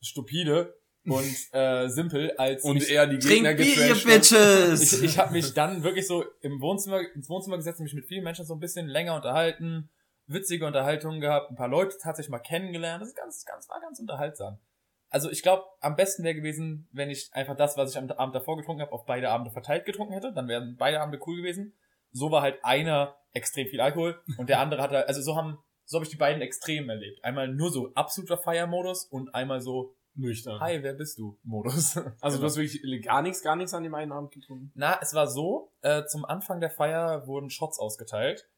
stupide 0.00 0.74
und 1.04 1.36
äh, 1.52 1.88
simpel 1.88 2.32
als 2.38 2.64
Und 2.64 2.74
mich, 2.74 2.90
eher 2.90 3.06
die 3.06 3.18
Gegner 3.18 3.54
Bier. 3.54 3.94
Bitches! 4.04 4.94
ich, 4.94 5.02
ich 5.02 5.18
habe 5.18 5.32
mich 5.32 5.54
dann 5.54 5.82
wirklich 5.82 6.06
so 6.06 6.24
im 6.40 6.60
Wohnzimmer, 6.60 7.00
ins 7.14 7.28
Wohnzimmer 7.28 7.56
gesetzt 7.56 7.78
und 7.78 7.84
mich 7.84 7.94
mit 7.94 8.06
vielen 8.06 8.24
Menschen 8.24 8.44
so 8.44 8.54
ein 8.54 8.60
bisschen 8.60 8.88
länger 8.88 9.14
unterhalten, 9.14 9.90
witzige 10.32 10.66
Unterhaltungen 10.66 11.20
gehabt, 11.20 11.50
ein 11.50 11.56
paar 11.56 11.68
Leute 11.68 11.96
tatsächlich 12.00 12.30
mal 12.30 12.38
kennengelernt. 12.38 13.02
Das 13.02 13.08
ist 13.08 13.16
ganz, 13.16 13.44
ganz, 13.44 13.68
war 13.68 13.80
ganz 13.80 13.98
unterhaltsam. 13.98 14.58
Also 15.10 15.30
ich 15.30 15.42
glaube, 15.42 15.64
am 15.80 15.94
besten 15.94 16.24
wäre 16.24 16.34
gewesen, 16.34 16.88
wenn 16.92 17.10
ich 17.10 17.28
einfach 17.32 17.56
das, 17.56 17.76
was 17.76 17.90
ich 17.90 17.98
am 17.98 18.10
Abend 18.10 18.34
davor 18.34 18.56
getrunken 18.56 18.80
habe, 18.80 18.92
auf 18.92 19.04
beide 19.04 19.28
Abende 19.28 19.50
verteilt 19.50 19.84
getrunken 19.84 20.14
hätte. 20.14 20.32
Dann 20.32 20.48
wären 20.48 20.76
beide 20.78 21.00
Abende 21.00 21.20
cool 21.26 21.36
gewesen. 21.36 21.74
So 22.12 22.30
war 22.30 22.42
halt 22.42 22.64
einer 22.64 23.16
extrem 23.32 23.66
viel 23.68 23.80
Alkohol 23.80 24.22
und 24.38 24.48
der 24.48 24.60
andere 24.60 24.82
hatte, 24.82 25.06
also 25.06 25.20
so 25.20 25.36
haben 25.36 25.58
so 25.84 25.96
habe 25.98 26.04
ich 26.04 26.10
die 26.10 26.16
beiden 26.16 26.40
Extremen 26.42 26.88
erlebt. 26.88 27.22
Einmal 27.22 27.48
nur 27.48 27.70
so 27.70 27.92
absoluter 27.94 28.38
Feiermodus 28.38 29.04
und 29.04 29.34
einmal 29.34 29.60
so, 29.60 29.94
Nüchtern. 30.14 30.60
hi, 30.60 30.82
wer 30.82 30.94
bist 30.94 31.18
du? 31.18 31.38
Modus. 31.42 31.96
Also 32.20 32.38
du 32.38 32.44
hast 32.44 32.56
wirklich 32.56 33.02
gar 33.02 33.22
nichts, 33.22 33.42
gar 33.42 33.56
nichts 33.56 33.74
an 33.74 33.82
dem 33.82 33.94
einen 33.94 34.12
Abend 34.12 34.32
getrunken. 34.32 34.72
Na, 34.74 34.98
es 35.00 35.14
war 35.14 35.26
so, 35.26 35.72
äh, 35.82 36.04
zum 36.04 36.24
Anfang 36.24 36.60
der 36.60 36.70
Feier 36.70 37.26
wurden 37.26 37.50
Shots 37.50 37.78
ausgeteilt. 37.78 38.48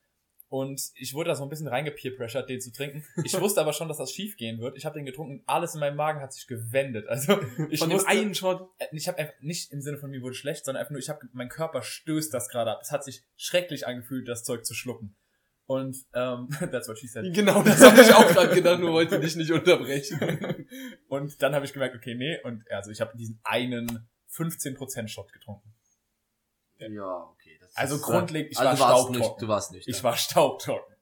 Und 0.54 0.92
ich 0.94 1.14
wurde 1.14 1.30
da 1.30 1.34
so 1.34 1.42
ein 1.42 1.48
bisschen 1.48 1.66
reingepeer-pressured, 1.66 2.48
den 2.48 2.60
zu 2.60 2.70
trinken. 2.70 3.04
Ich 3.24 3.40
wusste 3.40 3.60
aber 3.60 3.72
schon, 3.72 3.88
dass 3.88 3.96
das 3.96 4.12
schief 4.12 4.36
gehen 4.36 4.60
wird. 4.60 4.76
Ich 4.76 4.86
habe 4.86 4.96
den 4.96 5.04
getrunken, 5.04 5.42
alles 5.46 5.74
in 5.74 5.80
meinem 5.80 5.96
Magen 5.96 6.20
hat 6.20 6.32
sich 6.32 6.46
gewendet. 6.46 7.08
Also 7.08 7.40
ich 7.70 7.80
Von 7.80 7.88
dem 7.88 7.96
musste, 7.96 8.08
einen 8.08 8.36
Shot. 8.36 8.70
äh, 8.78 8.86
ich 8.92 9.08
habe 9.08 9.18
einfach 9.18 9.34
nicht 9.40 9.72
im 9.72 9.80
Sinne 9.80 9.98
von 9.98 10.10
mir 10.10 10.22
wurde 10.22 10.36
schlecht, 10.36 10.64
sondern 10.64 10.82
einfach 10.82 10.92
nur, 10.92 11.00
ich 11.00 11.08
habe 11.08 11.26
mein 11.32 11.48
Körper 11.48 11.82
stößt 11.82 12.32
das 12.32 12.48
gerade 12.48 12.70
ab. 12.70 12.78
Es 12.82 12.92
hat 12.92 13.02
sich 13.02 13.24
schrecklich 13.36 13.88
angefühlt, 13.88 14.28
das 14.28 14.44
Zeug 14.44 14.64
zu 14.64 14.74
schlucken. 14.74 15.16
Und 15.66 15.96
ähm, 16.14 16.48
that's 16.70 16.86
what 16.86 17.00
she 17.00 17.08
said. 17.08 17.34
Genau, 17.34 17.60
das 17.64 17.80
habe 17.82 18.00
ich 18.00 18.14
auch 18.14 18.28
gerade 18.28 18.54
gedacht, 18.54 18.78
nur 18.78 18.92
wollte 18.92 19.18
dich 19.18 19.34
nicht 19.34 19.50
unterbrechen. 19.50 20.68
Und 21.08 21.42
dann 21.42 21.56
habe 21.56 21.64
ich 21.64 21.72
gemerkt, 21.72 21.96
okay, 21.96 22.14
nee. 22.14 22.40
Und 22.44 22.62
also 22.70 22.92
ich 22.92 23.00
habe 23.00 23.18
diesen 23.18 23.40
einen 23.42 24.08
15% 24.30 25.08
Shot 25.08 25.32
getrunken. 25.32 25.74
Ja, 26.78 27.28
okay. 27.32 27.43
Also 27.74 27.96
ist, 27.96 28.02
grundlegend, 28.02 28.52
ich 28.52 28.58
also 28.58 28.82
war 28.82 28.90
staubtrocken. 28.90 29.40
du 29.40 29.48
warst 29.48 29.72
nicht. 29.72 29.88
Ich 29.88 30.02
war 30.02 30.16
staubtrocken. 30.16 30.94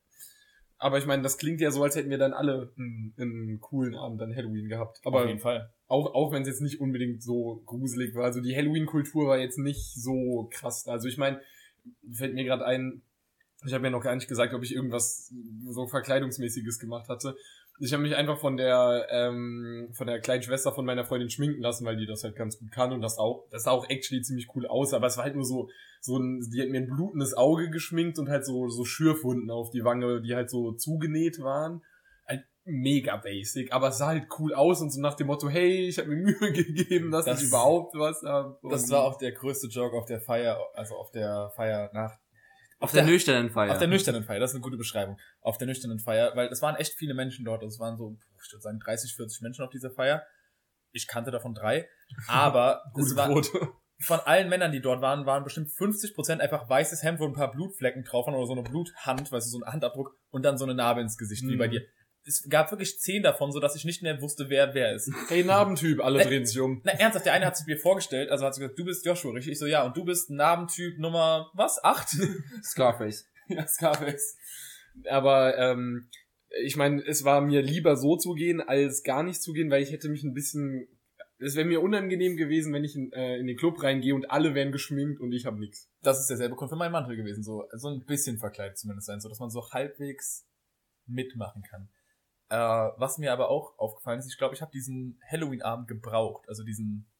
Aber 0.78 0.98
ich 0.98 1.06
meine, 1.06 1.22
das 1.22 1.38
klingt 1.38 1.60
ja 1.60 1.70
so, 1.70 1.84
als 1.84 1.94
hätten 1.94 2.10
wir 2.10 2.18
dann 2.18 2.32
alle 2.32 2.72
einen, 2.76 3.14
einen 3.16 3.60
coolen 3.60 3.94
Abend 3.94 4.20
an 4.20 4.34
Halloween 4.34 4.68
gehabt. 4.68 4.98
Aber 5.04 5.22
Auf 5.22 5.28
jeden 5.28 5.38
Fall. 5.38 5.72
auch, 5.86 6.12
auch 6.12 6.32
wenn 6.32 6.42
es 6.42 6.48
jetzt 6.48 6.60
nicht 6.60 6.80
unbedingt 6.80 7.22
so 7.22 7.62
gruselig 7.66 8.16
war. 8.16 8.24
Also 8.24 8.40
die 8.40 8.56
Halloween-Kultur 8.56 9.28
war 9.28 9.38
jetzt 9.38 9.58
nicht 9.58 9.94
so 9.94 10.48
krass. 10.52 10.88
Also 10.88 11.06
ich 11.06 11.18
meine, 11.18 11.40
fällt 12.12 12.34
mir 12.34 12.44
gerade 12.44 12.64
ein, 12.64 13.02
ich 13.64 13.72
habe 13.74 13.84
ja 13.84 13.90
noch 13.90 14.02
gar 14.02 14.16
nicht 14.16 14.26
gesagt, 14.26 14.54
ob 14.54 14.64
ich 14.64 14.74
irgendwas 14.74 15.32
so 15.68 15.86
Verkleidungsmäßiges 15.86 16.80
gemacht 16.80 17.08
hatte. 17.08 17.36
Ich 17.84 17.92
habe 17.92 18.02
mich 18.04 18.14
einfach 18.14 18.38
von 18.38 18.56
der 18.56 19.06
ähm, 19.10 19.88
von 19.92 20.06
der 20.06 20.20
kleinen 20.20 20.42
Schwester 20.42 20.72
von 20.72 20.84
meiner 20.84 21.04
Freundin 21.04 21.30
schminken 21.30 21.60
lassen, 21.60 21.84
weil 21.84 21.96
die 21.96 22.06
das 22.06 22.22
halt 22.22 22.36
ganz 22.36 22.58
gut 22.58 22.70
kann 22.70 22.92
und 22.92 23.00
das 23.00 23.18
auch 23.18 23.44
das 23.50 23.64
sah 23.64 23.72
auch 23.72 23.88
actually 23.90 24.22
ziemlich 24.22 24.46
cool 24.54 24.66
aus, 24.68 24.94
aber 24.94 25.08
es 25.08 25.16
war 25.16 25.24
halt 25.24 25.34
nur 25.34 25.44
so 25.44 25.68
so 26.00 26.16
ein 26.16 26.40
die 26.52 26.62
hat 26.62 26.68
mir 26.68 26.78
ein 26.80 26.86
blutendes 26.88 27.34
Auge 27.34 27.70
geschminkt 27.70 28.18
und 28.20 28.28
halt 28.28 28.46
so 28.46 28.68
so 28.68 28.84
Schürfwunden 28.84 29.50
auf 29.50 29.70
die 29.70 29.82
Wange, 29.84 30.20
die 30.22 30.34
halt 30.34 30.48
so 30.48 30.72
zugenäht 30.72 31.40
waren. 31.40 31.82
Halt 32.26 32.44
mega 32.64 33.16
basic, 33.16 33.72
aber 33.72 33.88
es 33.88 33.98
sah 33.98 34.06
halt 34.08 34.28
cool 34.38 34.54
aus 34.54 34.80
und 34.80 34.90
so 34.92 35.00
nach 35.00 35.14
dem 35.14 35.26
Motto, 35.26 35.48
hey, 35.48 35.88
ich 35.88 35.98
habe 35.98 36.08
mir 36.08 36.16
Mühe 36.22 36.52
gegeben, 36.52 37.10
dass 37.10 37.24
Das- 37.24 37.42
ich 37.42 37.48
überhaupt 37.48 37.94
was 37.96 38.22
habe. 38.22 38.58
Das 38.70 38.88
war 38.90 39.02
auch 39.02 39.18
der 39.18 39.32
größte 39.32 39.66
Joke 39.66 39.96
auf 39.96 40.06
der 40.06 40.20
Feier, 40.20 40.56
also 40.74 40.94
auf 40.94 41.10
der 41.10 41.50
Feier 41.56 41.90
nach. 41.92 42.16
Auf 42.82 42.92
der 42.92 43.04
nüchternen 43.04 43.50
Feier. 43.50 43.72
Auf 43.72 43.78
der 43.78 43.88
nüchternen 43.88 44.24
Feier, 44.24 44.40
das 44.40 44.50
ist 44.50 44.56
eine 44.56 44.62
gute 44.62 44.76
Beschreibung. 44.76 45.18
Auf 45.40 45.58
der 45.58 45.66
nüchternen 45.66 45.98
Feier, 45.98 46.32
weil 46.34 46.48
es 46.48 46.60
waren 46.62 46.76
echt 46.76 46.94
viele 46.94 47.14
Menschen 47.14 47.44
dort. 47.44 47.62
Es 47.62 47.78
waren 47.78 47.96
so, 47.96 48.16
ich 48.44 48.52
würde 48.52 48.62
sagen, 48.62 48.78
30, 48.80 49.14
40 49.14 49.40
Menschen 49.42 49.64
auf 49.64 49.70
dieser 49.70 49.90
Feier. 49.90 50.24
Ich 50.92 51.06
kannte 51.08 51.30
davon 51.30 51.54
drei. 51.54 51.88
Aber 52.26 52.82
es 52.98 53.04
gute 53.06 53.16
war, 53.16 53.28
Quote. 53.28 53.68
von 54.00 54.20
allen 54.20 54.48
Männern, 54.48 54.72
die 54.72 54.80
dort 54.80 55.00
waren, 55.00 55.24
waren 55.26 55.44
bestimmt 55.44 55.68
50% 55.70 56.40
einfach 56.40 56.68
weißes 56.68 57.02
Hemd, 57.02 57.20
wo 57.20 57.24
ein 57.26 57.32
paar 57.32 57.50
Blutflecken 57.50 58.04
drauf 58.04 58.26
waren 58.26 58.34
oder 58.34 58.46
so 58.46 58.52
eine 58.52 58.62
Bluthand, 58.62 59.30
weißt 59.32 59.46
du, 59.46 59.50
so 59.58 59.64
ein 59.64 59.72
Handabdruck 59.72 60.14
und 60.30 60.42
dann 60.44 60.58
so 60.58 60.64
eine 60.64 60.74
Narbe 60.74 61.00
ins 61.00 61.16
Gesicht, 61.16 61.44
wie 61.44 61.54
Mhm. 61.54 61.58
bei 61.58 61.68
dir. 61.68 61.82
Es 62.24 62.48
gab 62.48 62.70
wirklich 62.70 62.98
zehn 63.00 63.22
davon, 63.22 63.50
so 63.50 63.58
dass 63.58 63.74
ich 63.74 63.84
nicht 63.84 64.02
mehr 64.02 64.20
wusste, 64.20 64.48
wer 64.48 64.74
wer 64.74 64.94
ist. 64.94 65.10
Hey, 65.28 65.42
Narbentyp, 65.42 66.00
alle 66.00 66.22
Äh, 66.22 66.26
drehen 66.26 66.46
sich 66.46 66.60
um. 66.60 66.80
Na, 66.84 66.92
ernsthaft, 66.92 67.26
der 67.26 67.32
eine 67.32 67.46
hat 67.46 67.56
sich 67.56 67.66
mir 67.66 67.78
vorgestellt, 67.78 68.30
also 68.30 68.44
hat 68.44 68.54
sie 68.54 68.60
gesagt, 68.60 68.78
du 68.78 68.84
bist 68.84 69.04
Joshua, 69.04 69.32
richtig? 69.32 69.52
Ich 69.52 69.58
so, 69.58 69.66
ja, 69.66 69.84
und 69.84 69.96
du 69.96 70.04
bist 70.04 70.30
Narbentyp 70.30 70.98
Nummer, 70.98 71.50
was? 71.54 71.82
Acht? 71.82 72.08
Scarface. 72.62 73.26
Ja, 73.48 73.66
Scarface. 73.66 74.36
Aber 75.08 75.58
ähm, 75.58 76.08
ich 76.62 76.76
meine, 76.76 77.02
es 77.06 77.24
war 77.24 77.40
mir 77.40 77.62
lieber 77.62 77.96
so 77.96 78.16
zu 78.16 78.34
gehen, 78.34 78.60
als 78.60 79.02
gar 79.02 79.22
nicht 79.22 79.42
zu 79.42 79.52
gehen, 79.52 79.70
weil 79.70 79.82
ich 79.82 79.90
hätte 79.90 80.08
mich 80.08 80.22
ein 80.22 80.34
bisschen. 80.34 80.86
Es 81.38 81.56
wäre 81.56 81.66
mir 81.66 81.82
unangenehm 81.82 82.36
gewesen, 82.36 82.72
wenn 82.72 82.84
ich 82.84 82.94
in, 82.94 83.12
äh, 83.12 83.36
in 83.38 83.48
den 83.48 83.56
Club 83.56 83.82
reingehe 83.82 84.14
und 84.14 84.30
alle 84.30 84.54
wären 84.54 84.70
geschminkt 84.70 85.20
und 85.20 85.32
ich 85.32 85.44
habe 85.44 85.58
nichts. 85.58 85.90
Das 86.02 86.20
ist 86.20 86.30
derselbe 86.30 86.54
Grund 86.54 86.70
für 86.70 86.76
meinen 86.76 86.92
Mantel 86.92 87.16
gewesen, 87.16 87.42
so, 87.42 87.64
so 87.72 87.88
ein 87.88 88.04
bisschen 88.04 88.38
verkleidet 88.38 88.78
zumindest 88.78 89.08
sein, 89.08 89.20
so 89.20 89.28
dass 89.28 89.40
man 89.40 89.50
so 89.50 89.68
halbwegs 89.72 90.46
mitmachen 91.06 91.62
kann. 91.68 91.88
Äh, 92.52 92.92
was 92.98 93.16
mir 93.16 93.32
aber 93.32 93.48
auch 93.48 93.78
aufgefallen 93.78 94.18
ist, 94.18 94.30
ich 94.30 94.36
glaube, 94.36 94.54
ich 94.54 94.60
habe 94.60 94.70
diesen 94.70 95.18
Halloween-Abend 95.26 95.88
gebraucht, 95.88 96.46
also 96.48 96.62
diesen 96.62 97.10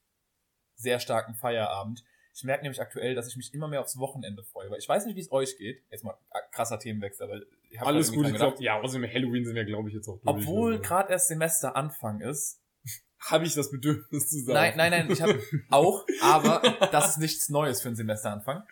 sehr 0.74 1.00
starken 1.00 1.34
Feierabend. 1.34 2.04
Ich 2.34 2.44
merke 2.44 2.64
nämlich 2.64 2.82
aktuell, 2.82 3.14
dass 3.14 3.28
ich 3.28 3.36
mich 3.36 3.54
immer 3.54 3.66
mehr 3.66 3.80
aufs 3.80 3.96
Wochenende 3.98 4.44
freue, 4.44 4.70
weil 4.70 4.78
ich 4.78 4.86
weiß 4.86 5.06
nicht, 5.06 5.16
wie 5.16 5.20
es 5.20 5.32
euch 5.32 5.56
geht. 5.56 5.82
Jetzt 5.90 6.04
mal 6.04 6.18
äh, 6.32 6.38
krasser 6.50 6.78
Themenwechsel, 6.78 7.24
aber 7.24 7.40
ich 7.70 7.80
hab 7.80 7.86
Alles 7.86 8.12
gut, 8.12 8.26
ich 8.26 8.32
dran 8.32 8.50
glaub, 8.50 8.60
ja, 8.60 8.78
außerdem 8.78 9.10
Halloween 9.10 9.46
sind 9.46 9.54
wir, 9.54 9.64
glaube 9.64 9.88
ich, 9.88 9.94
jetzt 9.94 10.06
auch 10.06 10.20
durch. 10.20 10.26
Obwohl 10.26 10.72
Also, 10.72 10.82
gerade 10.82 11.12
erst 11.12 11.28
Semesteranfang 11.28 12.20
ist. 12.20 12.60
habe 13.30 13.46
ich 13.46 13.54
das 13.54 13.70
Bedürfnis 13.70 14.28
zu 14.28 14.38
sagen. 14.40 14.52
Nein, 14.52 14.74
nein, 14.76 14.90
nein, 14.90 15.10
ich 15.10 15.22
habe 15.22 15.40
auch, 15.70 16.04
aber 16.20 16.60
das 16.92 17.12
ist 17.12 17.18
nichts 17.18 17.48
Neues 17.48 17.80
für 17.80 17.88
einen 17.88 17.96
Semesteranfang. 17.96 18.64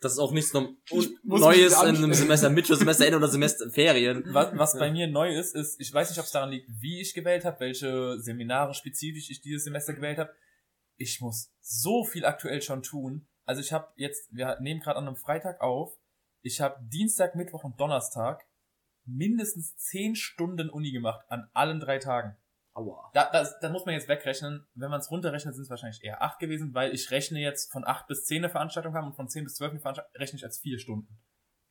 Das 0.00 0.12
ist 0.12 0.18
auch 0.18 0.32
nichts 0.32 0.52
Neues 0.54 1.72
in 1.72 1.78
einem. 1.78 2.14
Semester 2.14 2.48
Mitte, 2.48 2.74
Semesterende 2.74 3.18
oder 3.18 3.28
Semesterferien. 3.28 4.24
Was, 4.28 4.56
was 4.56 4.78
bei 4.78 4.90
mir 4.90 5.06
neu 5.06 5.36
ist, 5.36 5.54
ist, 5.54 5.78
ich 5.78 5.92
weiß 5.92 6.08
nicht, 6.08 6.18
ob 6.18 6.24
es 6.24 6.32
daran 6.32 6.50
liegt, 6.50 6.68
wie 6.80 7.00
ich 7.00 7.12
gewählt 7.12 7.44
habe, 7.44 7.60
welche 7.60 8.18
Seminare 8.18 8.72
spezifisch 8.74 9.30
ich 9.30 9.42
dieses 9.42 9.64
Semester 9.64 9.92
gewählt 9.92 10.18
habe. 10.18 10.34
Ich 10.96 11.20
muss 11.20 11.52
so 11.60 12.04
viel 12.04 12.24
aktuell 12.24 12.62
schon 12.62 12.82
tun. 12.82 13.28
Also 13.44 13.60
ich 13.60 13.72
habe 13.72 13.88
jetzt, 13.96 14.34
wir 14.34 14.58
nehmen 14.60 14.80
gerade 14.80 14.98
an 14.98 15.06
einem 15.06 15.16
Freitag 15.16 15.60
auf. 15.60 15.98
Ich 16.42 16.60
habe 16.60 16.82
Dienstag, 16.88 17.34
Mittwoch 17.34 17.64
und 17.64 17.78
Donnerstag 17.78 18.46
mindestens 19.04 19.76
10 19.76 20.14
Stunden 20.14 20.70
Uni 20.70 20.92
gemacht 20.92 21.24
an 21.28 21.48
allen 21.52 21.80
drei 21.80 21.98
Tagen. 21.98 22.36
Aua. 22.80 23.10
Da, 23.14 23.30
das, 23.30 23.58
da 23.60 23.68
muss 23.70 23.86
man 23.86 23.94
jetzt 23.94 24.08
wegrechnen. 24.08 24.66
Wenn 24.74 24.90
man 24.90 25.00
es 25.00 25.10
runterrechnet, 25.10 25.54
sind 25.54 25.64
es 25.64 25.70
wahrscheinlich 25.70 26.02
eher 26.02 26.22
8 26.22 26.38
gewesen, 26.38 26.74
weil 26.74 26.92
ich 26.94 27.10
rechne 27.10 27.40
jetzt 27.40 27.72
von 27.72 27.86
8 27.86 28.06
bis 28.06 28.24
10 28.24 28.38
eine 28.38 28.50
Veranstaltung 28.50 28.94
haben 28.94 29.08
und 29.08 29.14
von 29.14 29.28
10 29.28 29.44
bis 29.44 29.54
12 29.56 29.70
eine 29.72 29.80
Veranstaltung 29.80 30.12
rechne 30.16 30.36
ich 30.38 30.44
als 30.44 30.58
4 30.58 30.78
Stunden. 30.78 31.18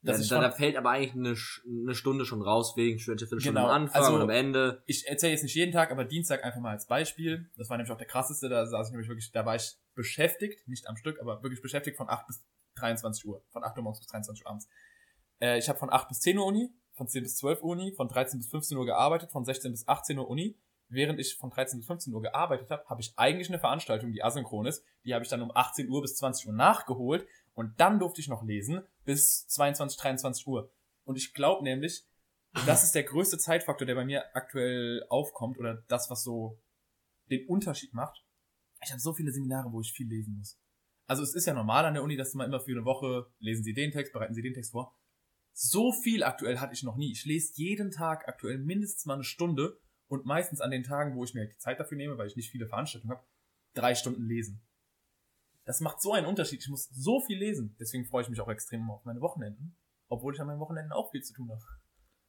Da, 0.02 0.14
Das 0.14 0.22
ist 0.22 0.32
da, 0.32 0.40
da 0.40 0.52
fällt 0.52 0.78
aber 0.78 0.92
eigentlich 0.92 1.14
eine, 1.14 1.36
eine 1.84 1.94
Stunde 1.94 2.24
schon 2.24 2.42
raus 2.42 2.78
wegen 2.78 3.00
studentische 3.00 3.28
Viertelstunde 3.28 3.60
Genau, 3.60 3.70
am 3.70 3.84
Anfang 3.84 4.02
also- 4.02 4.16
und 4.16 4.22
am 4.22 4.30
Ende. 4.30 4.82
ich 4.86 5.06
erzähle 5.08 5.34
jetzt 5.34 5.44
nicht 5.44 5.56
jeden 5.56 5.74
Tag, 5.74 5.92
aber 5.92 6.06
Dienstag 6.06 6.46
einfach 6.46 6.62
mal 6.62 6.72
als 6.72 6.88
Beispiel. 6.88 7.50
Das 7.58 7.70
war 7.70 7.76
nämlich 7.78 7.92
auch 7.92 7.98
der 7.98 8.08
krasseste, 8.08 8.48
da 8.48 8.66
saß 8.66 8.88
ich 8.88 8.92
nämlich 8.92 9.10
wirklich, 9.10 9.32
da 9.32 9.46
war 9.46 9.56
ich 9.56 9.76
beschäftigt, 9.96 10.66
nicht 10.70 10.88
am 10.88 10.96
Stück, 10.96 11.20
aber 11.20 11.44
wirklich 11.44 11.62
beschäftigt 11.62 11.98
von 11.98 12.10
8 12.10 12.28
bis 12.28 12.46
23 12.76 13.26
Uhr. 13.26 13.44
Von 13.50 13.64
8 13.66 13.76
Uhr 13.78 13.84
morgens 13.84 14.00
bis 14.00 14.08
23 14.08 14.46
Uhr 14.46 14.50
abends. 14.50 14.70
Äh, 15.42 15.58
ich 15.60 15.68
habe 15.68 15.78
von 15.78 15.92
8 15.92 16.08
bis 16.08 16.22
10 16.22 16.38
Uhr 16.38 16.46
Uni, 16.46 16.74
von 16.94 17.08
10 17.10 17.24
bis 17.24 17.36
12 17.36 17.62
Uhr 17.62 17.72
Uni, 17.72 17.92
von 17.92 18.08
13 18.08 18.40
bis 18.40 18.50
15 18.50 18.78
Uhr 18.78 18.86
gearbeitet, 18.86 19.32
von 19.32 19.44
16 19.44 19.72
bis 19.72 19.86
18 19.86 20.18
Uhr 20.18 20.30
Uni. 20.30 20.58
Während 20.90 21.20
ich 21.20 21.36
von 21.36 21.52
13 21.52 21.80
bis 21.80 21.88
15 21.88 22.14
Uhr 22.14 22.22
gearbeitet 22.22 22.72
habe, 22.72 22.84
habe 22.90 23.02
ich 23.02 23.14
eigentlich 23.16 23.50
eine 23.50 23.60
Veranstaltung, 23.60 24.12
die 24.12 24.24
asynchron 24.24 24.66
ist. 24.66 24.84
Die 25.06 25.14
habe 25.14 25.24
ich 25.24 25.30
dann 25.30 25.42
um 25.42 25.52
18 25.56 25.88
Uhr 25.88 26.02
bis 26.02 26.16
20 26.16 26.48
Uhr 26.48 26.54
nachgeholt 26.54 27.28
und 27.54 27.80
dann 27.80 28.00
durfte 28.00 28.22
ich 28.22 28.28
noch 28.28 28.44
lesen 28.44 28.82
bis 29.06 29.48
22, 29.48 30.00
23 30.00 30.48
Uhr. 30.48 30.72
Und 31.04 31.16
ich 31.16 31.34
glaube 31.34 31.64
nämlich, 31.64 32.06
das 32.66 32.84
ist 32.84 32.96
der 32.96 33.04
größte 33.04 33.38
Zeitfaktor, 33.38 33.86
der 33.86 33.96
bei 33.96 34.06
mir 34.06 34.36
aktuell 34.36 35.06
aufkommt 35.10 35.60
oder 35.60 35.84
das, 35.88 36.10
was 36.10 36.24
so 36.24 36.60
den 37.30 37.48
Unterschied 37.48 37.94
macht. 37.94 38.26
Ich 38.84 38.90
habe 38.90 39.00
so 39.00 39.14
viele 39.14 39.32
Seminare, 39.32 39.72
wo 39.72 39.82
ich 39.82 39.92
viel 39.92 40.08
lesen 40.08 40.38
muss. 40.38 40.60
Also 41.06 41.22
es 41.22 41.36
ist 41.36 41.46
ja 41.46 41.54
normal 41.54 41.86
an 41.86 41.94
der 41.94 42.04
Uni, 42.04 42.18
dass 42.18 42.34
mal 42.34 42.46
immer 42.46 42.60
für 42.60 42.72
eine 42.72 42.86
Woche 42.86 43.32
lesen 43.40 43.64
Sie 43.64 43.74
den 43.74 43.92
Text, 43.92 44.14
bereiten 44.14 44.34
Sie 44.34 44.42
den 44.42 44.54
Text 44.54 44.72
vor. 44.72 44.96
So 45.54 45.92
viel 45.92 46.24
aktuell 46.24 46.60
hatte 46.60 46.74
ich 46.74 46.84
noch 46.84 46.96
nie. 46.96 47.12
Ich 47.12 47.26
lese 47.26 47.54
jeden 47.56 47.92
Tag 47.92 48.28
aktuell 48.28 48.58
mindestens 48.58 49.06
mal 49.06 49.16
eine 49.16 49.24
Stunde 49.24 49.80
und 50.10 50.26
meistens 50.26 50.60
an 50.60 50.72
den 50.72 50.84
Tagen, 50.84 51.16
wo 51.16 51.24
ich 51.24 51.34
mir 51.34 51.42
halt 51.42 51.54
die 51.54 51.58
Zeit 51.58 51.80
dafür 51.80 51.98
nehme, 51.98 52.18
weil 52.18 52.28
ich 52.28 52.36
nicht 52.36 52.50
viele 52.52 52.68
Veranstaltungen 52.68 53.12
habe, 53.16 53.26
drei 53.74 53.96
Stunden 53.96 54.24
lesen. 54.28 54.62
Das 55.66 55.80
macht 55.82 56.02
so 56.02 56.14
einen 56.14 56.26
Unterschied. 56.26 56.62
Ich 56.62 56.68
muss 56.70 56.90
so 56.90 57.22
viel 57.22 57.38
lesen. 57.38 57.76
Deswegen 57.80 58.06
freue 58.06 58.24
ich 58.24 58.30
mich 58.30 58.42
auch 58.42 58.50
extrem 58.50 58.90
auf 58.90 59.06
meine 59.06 59.22
Wochenenden, 59.22 59.78
obwohl 60.08 60.34
ich 60.34 60.42
an 60.42 60.48
meinen 60.48 60.60
Wochenenden 60.60 60.92
auch 60.92 61.12
viel 61.12 61.22
zu 61.22 61.34
tun 61.34 61.50
habe. 61.50 61.62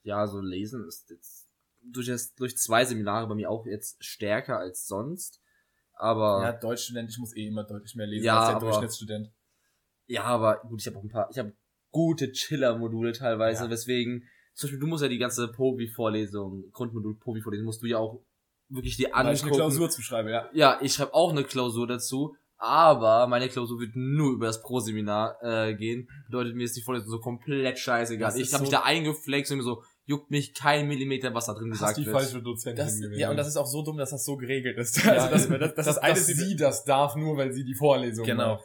Ja, 0.03 0.27
so 0.27 0.41
lesen 0.41 0.87
ist 0.87 1.09
jetzt 1.11 1.49
durch, 1.81 2.07
das, 2.07 2.35
durch 2.35 2.57
zwei 2.59 2.85
Seminare 2.85 3.27
bei 3.27 3.35
mir 3.35 3.51
auch 3.51 3.65
jetzt 3.67 4.03
stärker 4.05 4.59
als 4.59 4.87
sonst. 4.87 5.41
Aber 5.95 6.43
Ja, 6.43 6.53
Deutschstudent, 6.53 7.11
ich 7.11 7.19
muss 7.19 7.35
eh 7.35 7.47
immer 7.47 7.65
deutlich 7.65 7.95
mehr 7.95 8.07
lesen 8.07 8.25
Ja, 8.27 8.39
als 8.41 8.47
der 8.49 8.57
aber- 8.57 8.67
Durchschnittsstudent. 8.67 9.33
Ja, 10.07 10.25
aber 10.25 10.61
gut, 10.69 10.81
ich 10.81 10.87
habe 10.87 10.99
auch 10.99 11.03
ein 11.03 11.09
paar, 11.09 11.31
ich 11.31 11.39
habe 11.39 11.55
gute 11.93 12.33
Chiller-Module 12.33 13.13
teilweise, 13.13 13.65
Ja. 13.65 13.71
weswegen, 13.71 14.29
zum 14.55 14.67
Beispiel, 14.69 14.81
du 14.81 14.87
musst 14.87 15.03
ja 15.03 15.09
die 15.09 15.19
ganze 15.19 15.49
Povi-Vorlesung, 15.49 16.71
Grundmodul 16.73 17.17
Povi-Vorlesung, 17.19 17.65
musst 17.67 17.83
du 17.83 17.87
ja 17.87 17.99
auch 17.99 18.21
wirklich 18.69 18.97
dir 18.97 19.11
Weil 19.13 19.35
ich 19.35 19.43
angucken. 19.43 19.47
eine 19.47 19.57
Klausur 19.57 19.91
zuschreibe, 19.91 20.31
ja. 20.31 20.49
Ja, 20.53 20.79
ich 20.83 21.01
habe 21.01 21.13
auch 21.15 21.31
eine 21.31 21.45
Klausur 21.45 21.87
dazu, 21.87 22.37
aber 22.57 23.27
meine 23.27 23.49
Klausur 23.49 23.81
wird 23.81 23.93
nur 23.97 24.33
über 24.35 24.47
das 24.47 24.63
Pro-Seminar 24.63 25.37
äh, 25.43 25.75
gehen. 25.75 26.09
Bedeutet 26.27 26.55
mir 26.55 26.65
ist 26.65 26.77
die 26.77 26.83
Vorlesung 26.83 27.09
so 27.11 27.19
komplett 27.19 27.79
scheißegal. 27.79 28.31
Das 28.31 28.37
Ich 28.39 28.53
habe 28.53 28.59
so- 28.59 28.63
mich 28.65 28.71
da 28.71 28.83
eingeflext 28.83 29.51
und 29.53 29.59
mir 29.59 29.65
so, 29.65 29.83
juckt 30.05 30.31
mich 30.31 30.55
kein 30.55 30.87
Millimeter, 30.89 31.33
was 31.35 31.47
da 31.47 31.55
drin 31.55 31.71
Das 31.71 31.79
gesagt 31.79 31.99
ist 31.99 32.03
die 32.05 32.07
wird. 32.07 32.17
falsche 32.17 32.43
Dozentin 32.43 32.85
Das, 32.85 32.97
gewesen. 33.01 33.19
ja, 33.19 33.31
und 33.31 33.37
das 33.37 33.47
ist 33.49 33.57
auch 33.57 33.67
so 33.67 33.83
dumm, 33.83 33.97
dass 33.97 34.11
das 34.11 34.25
so 34.25 34.37
geregelt 34.37 34.77
ist. 34.77 35.03
Ja, 35.05 35.13
also, 35.13 35.31
dass, 35.31 35.49
wir 35.51 35.59
das, 35.59 35.75
das, 35.75 35.87
dass, 35.87 35.97
ist 35.97 36.03
eine 36.03 36.15
dass 36.15 36.27
sie 36.27 36.57
das 36.57 36.85
darf, 36.85 37.17
nur 37.17 37.37
weil 37.37 37.53
sie 37.53 37.65
die 37.65 37.75
Vorlesung 37.75 38.27
Genau. 38.27 38.55
macht. 38.57 38.65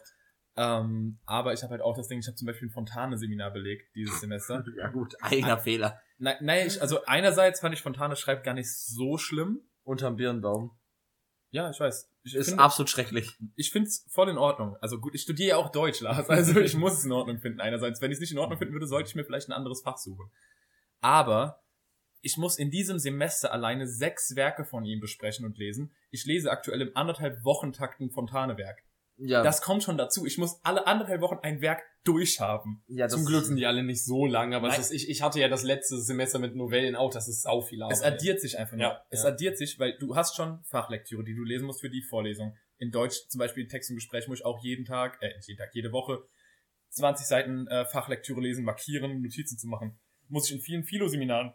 Ähm, 0.58 1.20
aber 1.26 1.54
ich 1.54 1.64
habe 1.64 1.72
halt 1.72 1.82
auch 1.82 1.98
das 1.98 2.08
Ding, 2.08 2.20
ich 2.20 2.28
habe 2.28 2.38
zum 2.38 2.46
Beispiel 2.46 2.70
ein 2.70 2.72
Fontane-Seminar 2.72 3.52
belegt 3.52 3.94
dieses 3.96 4.22
Semester. 4.22 4.64
Ja 4.78 4.90
gut, 4.90 5.16
eigener 5.22 5.58
Fehler. 5.58 6.00
Nein, 6.18 6.38
nein 6.42 6.68
ich, 6.68 6.82
also 6.82 7.04
einerseits 7.06 7.60
fand 7.60 7.74
ich 7.74 7.82
Fontane 7.82 8.16
schreibt 8.16 8.44
gar 8.44 8.54
nicht 8.54 8.74
so 8.74 9.18
schlimm. 9.18 9.62
Unterm 9.84 10.16
Birnbaum. 10.16 10.72
Ja, 11.52 11.70
ich 11.70 11.80
weiß. 11.80 12.12
Ich 12.24 12.36
Ist 12.36 12.50
finde 12.50 12.64
absolut 12.64 12.90
schrecklich. 12.90 13.38
ich 13.56 13.72
find's 13.72 14.06
voll 14.10 14.30
in 14.30 14.38
Ordnung. 14.38 14.76
Also 14.82 15.00
gut, 15.00 15.14
ich 15.14 15.22
studiere 15.22 15.50
ja 15.50 15.58
auch 15.58 15.72
Deutsch, 15.72 16.02
Lars. 16.02 16.30
Also 16.30 16.60
ich 16.60 16.76
muss 16.76 16.98
es 16.98 17.06
in 17.06 17.12
Ordnung 17.12 17.40
finden 17.40 17.62
einerseits. 17.62 18.02
Wenn 18.02 18.12
ich 18.12 18.16
es 18.16 18.22
nicht 18.22 18.32
in 18.32 18.40
Ordnung 18.40 18.58
finden 18.58 18.74
würde, 18.74 18.88
sollte 18.88 19.10
ich 19.10 19.16
mir 19.16 19.24
vielleicht 19.24 19.48
ein 19.50 19.54
anderes 19.54 19.82
Fach 19.82 19.98
suchen. 19.98 20.30
Aber 21.02 21.64
ich 22.22 22.38
muss 22.38 22.58
in 22.58 22.72
diesem 22.72 22.98
Semester 22.98 23.52
alleine 23.52 23.88
sechs 23.88 24.36
Werke 24.36 24.66
von 24.66 24.84
ihm 24.84 25.00
besprechen 25.00 25.46
und 25.46 25.58
lesen. 25.58 25.94
Ich 26.10 26.26
lese 26.26 26.50
aktuell 26.50 26.82
im 26.82 26.92
anderthalb 26.96 27.44
Wochentakt 27.44 28.00
ein 28.00 28.10
Fontane-Werk. 28.10 28.84
Ja, 29.18 29.44
Das 29.44 29.62
kommt 29.62 29.84
schon 29.84 29.98
dazu. 29.98 30.26
Ich 30.26 30.38
muss 30.38 30.60
alle 30.64 30.88
anderthalb 30.88 31.22
Wochen 31.22 31.40
ein 31.42 31.62
Werk 31.62 31.82
durchhaben. 32.04 32.84
ja, 32.88 33.08
Zum 33.08 33.26
Glück 33.26 33.46
sind 33.46 33.56
die 33.56 33.66
alle 33.66 33.84
nicht 33.84 34.04
so 34.04 34.26
lang, 34.26 34.54
aber 34.54 34.78
ist, 34.78 34.92
ich, 34.92 35.10
ich 35.10 35.22
hatte 35.22 35.40
ja 35.40 35.48
das 35.48 35.64
letzte 35.64 36.00
Semester 36.00 36.38
mit 36.38 36.56
Novellen 36.56 36.96
auch, 36.96 37.12
das 37.12 37.28
ist 37.28 37.42
sau 37.42 37.62
viel 37.62 37.82
Arbeit. 37.82 37.98
Es 37.98 38.04
addiert 38.04 38.42
sich 38.42 38.60
einfach 38.60 38.74
nur. 38.74 38.82
Ja, 38.82 39.06
es 39.10 39.24
ja. 39.24 39.30
addiert 39.30 39.58
sich, 39.58 39.80
weil 39.80 39.98
du 39.98 40.16
hast 40.16 40.36
schon 40.36 40.64
Fachlektüre, 40.66 41.24
die 41.24 41.34
du 41.34 41.44
lesen 41.44 41.66
musst 41.66 41.82
für 41.82 41.90
die 41.90 42.04
Vorlesung. 42.04 42.56
In 42.78 42.92
Deutsch 42.92 43.28
zum 43.30 43.40
Beispiel 43.40 43.68
Text 43.68 43.90
und 43.90 43.96
Gespräch 43.96 44.28
muss 44.28 44.40
ich 44.40 44.46
auch 44.46 44.60
jeden 44.62 44.86
Tag, 44.86 45.18
äh, 45.22 45.36
nicht 45.36 45.48
jeden 45.48 45.58
Tag, 45.58 45.70
jede 45.74 45.92
Woche 45.92 46.28
20 46.90 47.26
Seiten 47.26 47.68
äh, 47.68 47.86
Fachlektüre 47.86 48.42
lesen, 48.42 48.66
markieren, 48.66 49.22
Notizen 49.22 49.58
zu 49.58 49.68
machen. 49.68 49.98
Muss 50.28 50.50
ich 50.50 50.56
in 50.56 50.62
vielen 50.62 50.84
Philo-Seminaren 50.84 51.54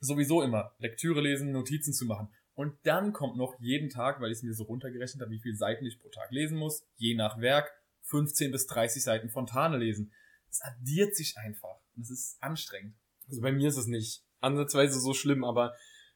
sowieso 0.00 0.42
immer 0.42 0.74
Lektüre 0.78 1.20
lesen, 1.20 1.52
Notizen 1.52 1.92
zu 1.92 2.06
machen. 2.06 2.32
Und 2.60 2.74
dann 2.82 3.12
kommt 3.14 3.36
noch 3.36 3.54
jeden 3.58 3.88
Tag, 3.88 4.20
weil 4.20 4.30
ich 4.30 4.38
es 4.38 4.42
mir 4.42 4.52
so 4.52 4.64
runtergerechnet 4.64 5.22
habe, 5.22 5.30
wie 5.30 5.40
viele 5.40 5.56
Seiten 5.56 5.86
ich 5.86 5.98
pro 5.98 6.08
Tag 6.10 6.30
lesen 6.30 6.58
muss, 6.58 6.82
je 6.96 7.14
nach 7.14 7.40
Werk, 7.40 7.70
15 8.02 8.52
bis 8.52 8.66
30 8.66 9.02
Seiten 9.02 9.30
Fontane 9.30 9.78
lesen. 9.78 10.12
Es 10.50 10.60
addiert 10.62 11.16
sich 11.16 11.36
einfach. 11.38 11.76
Und 11.96 12.02
es 12.02 12.10
ist 12.10 12.36
anstrengend. 12.42 12.94
Also 13.28 13.40
bei 13.40 13.50
mir 13.52 13.68
ist 13.68 13.78
es 13.78 13.86
nicht 13.86 14.22
ansatzweise 14.40 15.00
so 15.00 15.14
schlimm, 15.14 15.42
aber 15.44 15.74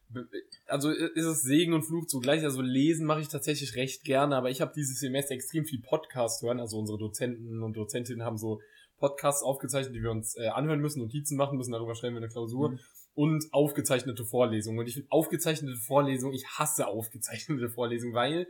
be- 0.09 0.27
also 0.67 0.91
ist 0.91 1.25
es 1.25 1.41
Segen 1.41 1.73
und 1.73 1.83
Fluch 1.83 2.05
zugleich. 2.05 2.43
Also 2.43 2.61
lesen 2.61 3.07
mache 3.07 3.21
ich 3.21 3.27
tatsächlich 3.29 3.75
recht 3.75 4.03
gerne, 4.03 4.35
aber 4.35 4.51
ich 4.51 4.61
habe 4.61 4.73
dieses 4.75 4.99
Semester 4.99 5.33
extrem 5.33 5.65
viel 5.65 5.81
Podcast 5.81 6.43
hören. 6.43 6.59
Also 6.59 6.77
unsere 6.77 6.99
Dozenten 6.99 7.63
und 7.63 7.73
Dozentinnen 7.75 8.23
haben 8.23 8.37
so 8.37 8.61
Podcasts 8.97 9.41
aufgezeichnet, 9.43 9.95
die 9.95 10.03
wir 10.03 10.11
uns 10.11 10.35
äh, 10.37 10.47
anhören 10.49 10.79
müssen, 10.79 10.99
Notizen 11.01 11.37
machen 11.37 11.57
müssen, 11.57 11.71
darüber 11.71 11.95
schreiben 11.95 12.15
wir 12.15 12.21
eine 12.21 12.29
Klausur. 12.29 12.69
Mhm. 12.71 12.79
Und 13.15 13.45
aufgezeichnete 13.51 14.25
Vorlesungen. 14.25 14.79
Und 14.79 14.87
ich 14.87 14.93
finde 14.93 15.07
aufgezeichnete 15.09 15.77
Vorlesungen, 15.77 16.35
ich 16.35 16.45
hasse 16.47 16.87
aufgezeichnete 16.87 17.69
Vorlesungen, 17.69 18.13
weil 18.13 18.47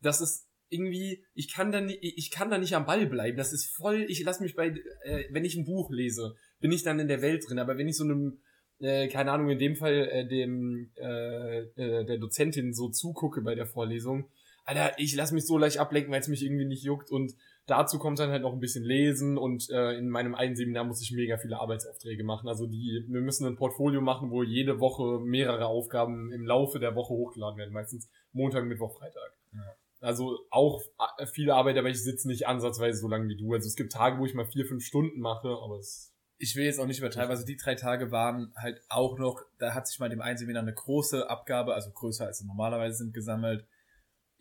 das 0.00 0.20
ist 0.20 0.48
irgendwie, 0.70 1.24
ich 1.34 1.52
kann 1.52 1.72
da 1.72 1.80
nicht, 1.80 1.98
ich 2.00 2.30
kann 2.30 2.50
da 2.50 2.58
nicht 2.58 2.74
am 2.74 2.86
Ball 2.86 3.06
bleiben. 3.06 3.36
Das 3.36 3.52
ist 3.52 3.66
voll, 3.76 4.06
ich 4.08 4.22
lasse 4.24 4.42
mich 4.42 4.54
bei, 4.54 4.68
äh, 5.04 5.24
wenn 5.30 5.44
ich 5.44 5.56
ein 5.56 5.64
Buch 5.64 5.90
lese, 5.90 6.34
bin 6.60 6.72
ich 6.72 6.82
dann 6.82 7.00
in 7.00 7.08
der 7.08 7.22
Welt 7.22 7.44
drin. 7.46 7.58
Aber 7.58 7.76
wenn 7.76 7.88
ich 7.88 7.96
so 7.96 8.04
einem, 8.04 8.40
äh, 8.78 9.08
keine 9.08 9.32
Ahnung, 9.32 9.50
in 9.50 9.58
dem 9.58 9.76
Fall 9.76 10.08
äh, 10.10 10.26
dem 10.26 10.92
äh, 10.96 11.60
äh, 11.60 12.04
der 12.06 12.18
Dozentin 12.18 12.72
so 12.72 12.88
zugucke 12.88 13.42
bei 13.42 13.54
der 13.54 13.66
Vorlesung, 13.66 14.30
Alter, 14.64 14.98
ich 14.98 15.14
lasse 15.16 15.34
mich 15.34 15.46
so 15.46 15.58
leicht 15.58 15.78
ablenken, 15.78 16.12
weil 16.12 16.20
es 16.20 16.28
mich 16.28 16.44
irgendwie 16.44 16.66
nicht 16.66 16.84
juckt 16.84 17.10
und 17.10 17.34
dazu 17.70 17.98
kommt 17.98 18.18
dann 18.18 18.30
halt 18.30 18.42
noch 18.42 18.52
ein 18.52 18.60
bisschen 18.60 18.84
lesen 18.84 19.38
und 19.38 19.70
äh, 19.70 19.92
in 19.92 20.08
meinem 20.08 20.34
einen 20.34 20.56
Seminar 20.56 20.84
muss 20.84 21.00
ich 21.00 21.12
mega 21.12 21.38
viele 21.38 21.60
Arbeitsaufträge 21.60 22.24
machen. 22.24 22.48
Also 22.48 22.66
die, 22.66 23.04
wir 23.08 23.20
müssen 23.20 23.46
ein 23.46 23.56
Portfolio 23.56 24.00
machen, 24.00 24.30
wo 24.30 24.42
jede 24.42 24.80
Woche 24.80 25.20
mehrere 25.20 25.66
Aufgaben 25.66 26.32
im 26.32 26.44
Laufe 26.44 26.80
der 26.80 26.94
Woche 26.96 27.14
hochgeladen 27.14 27.58
werden, 27.58 27.72
meistens 27.72 28.10
Montag, 28.32 28.64
Mittwoch, 28.64 28.98
Freitag. 28.98 29.36
Ja. 29.52 29.76
Also 30.00 30.38
auch 30.50 30.82
äh, 31.18 31.26
viele 31.26 31.54
Arbeit, 31.54 31.76
aber 31.78 31.88
ich 31.88 32.02
sitze 32.02 32.26
nicht 32.26 32.46
ansatzweise 32.46 32.98
so 32.98 33.08
lange 33.08 33.28
wie 33.28 33.36
du. 33.36 33.52
Also 33.52 33.68
es 33.68 33.76
gibt 33.76 33.92
Tage, 33.92 34.18
wo 34.18 34.26
ich 34.26 34.34
mal 34.34 34.46
vier, 34.46 34.66
fünf 34.66 34.84
Stunden 34.84 35.20
mache, 35.20 35.48
aber 35.48 35.78
es 35.78 36.10
ich 36.42 36.56
will 36.56 36.64
jetzt 36.64 36.80
auch 36.80 36.86
nicht 36.86 36.98
übertreiben, 36.98 37.30
also 37.30 37.44
die 37.44 37.58
drei 37.58 37.74
Tage 37.74 38.10
waren 38.10 38.54
halt 38.56 38.80
auch 38.88 39.18
noch, 39.18 39.42
da 39.58 39.74
hat 39.74 39.86
sich 39.86 39.98
mal 40.00 40.08
dem 40.08 40.22
einen 40.22 40.38
Seminar 40.38 40.62
eine 40.62 40.72
große 40.72 41.28
Abgabe, 41.28 41.74
also 41.74 41.90
größer 41.90 42.26
als 42.26 42.38
sie 42.38 42.46
normalerweise 42.46 42.96
sind, 42.96 43.12
gesammelt. 43.12 43.66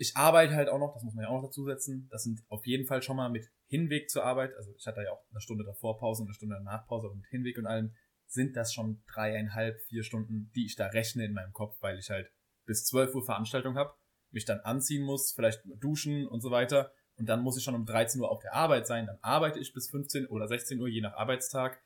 Ich 0.01 0.15
arbeite 0.15 0.55
halt 0.55 0.69
auch 0.69 0.79
noch, 0.79 0.93
das 0.93 1.03
muss 1.03 1.13
man 1.13 1.23
ja 1.23 1.29
auch 1.29 1.41
noch 1.41 1.49
dazu 1.49 1.65
setzen, 1.65 2.07
das 2.09 2.23
sind 2.23 2.41
auf 2.47 2.65
jeden 2.65 2.85
Fall 2.85 3.01
schon 3.01 3.17
mal 3.17 3.29
mit 3.29 3.51
Hinweg 3.67 4.09
zur 4.09 4.23
Arbeit, 4.23 4.55
also 4.55 4.73
ich 4.77 4.88
hatte 4.88 5.03
ja 5.03 5.12
auch 5.12 5.23
eine 5.29 5.41
Stunde 5.41 5.65
davor 5.65 5.97
Pause 5.97 6.21
und 6.21 6.29
eine 6.29 6.35
Stunde 6.35 6.55
danach 6.55 6.88
Pause, 6.88 7.07
aber 7.07 7.15
mit 7.15 7.27
Hinweg 7.27 7.57
und 7.57 7.67
allem 7.67 7.93
sind 8.25 8.55
das 8.55 8.73
schon 8.73 9.03
dreieinhalb, 9.07 9.81
vier 9.81 10.03
Stunden, 10.03 10.51
die 10.55 10.65
ich 10.65 10.75
da 10.75 10.88
rechne 10.88 11.25
in 11.25 11.33
meinem 11.33 11.51
Kopf, 11.51 11.77
weil 11.81 11.99
ich 11.99 12.09
halt 12.09 12.31
bis 12.65 12.85
12 12.85 13.15
Uhr 13.15 13.25
Veranstaltung 13.25 13.75
habe, 13.75 13.93
mich 14.31 14.45
dann 14.45 14.59
anziehen 14.62 15.03
muss, 15.03 15.33
vielleicht 15.33 15.62
duschen 15.79 16.27
und 16.27 16.41
so 16.41 16.51
weiter. 16.51 16.93
Und 17.17 17.27
dann 17.27 17.41
muss 17.41 17.57
ich 17.57 17.63
schon 17.63 17.75
um 17.75 17.85
13 17.85 18.21
Uhr 18.21 18.29
auf 18.29 18.39
der 18.39 18.53
Arbeit 18.53 18.88
sein. 18.88 19.07
Dann 19.07 19.17
arbeite 19.21 19.59
ich 19.59 19.73
bis 19.73 19.89
15 19.89 20.27
oder 20.27 20.47
16 20.47 20.79
Uhr, 20.79 20.88
je 20.88 21.01
nach 21.01 21.13
Arbeitstag 21.13 21.81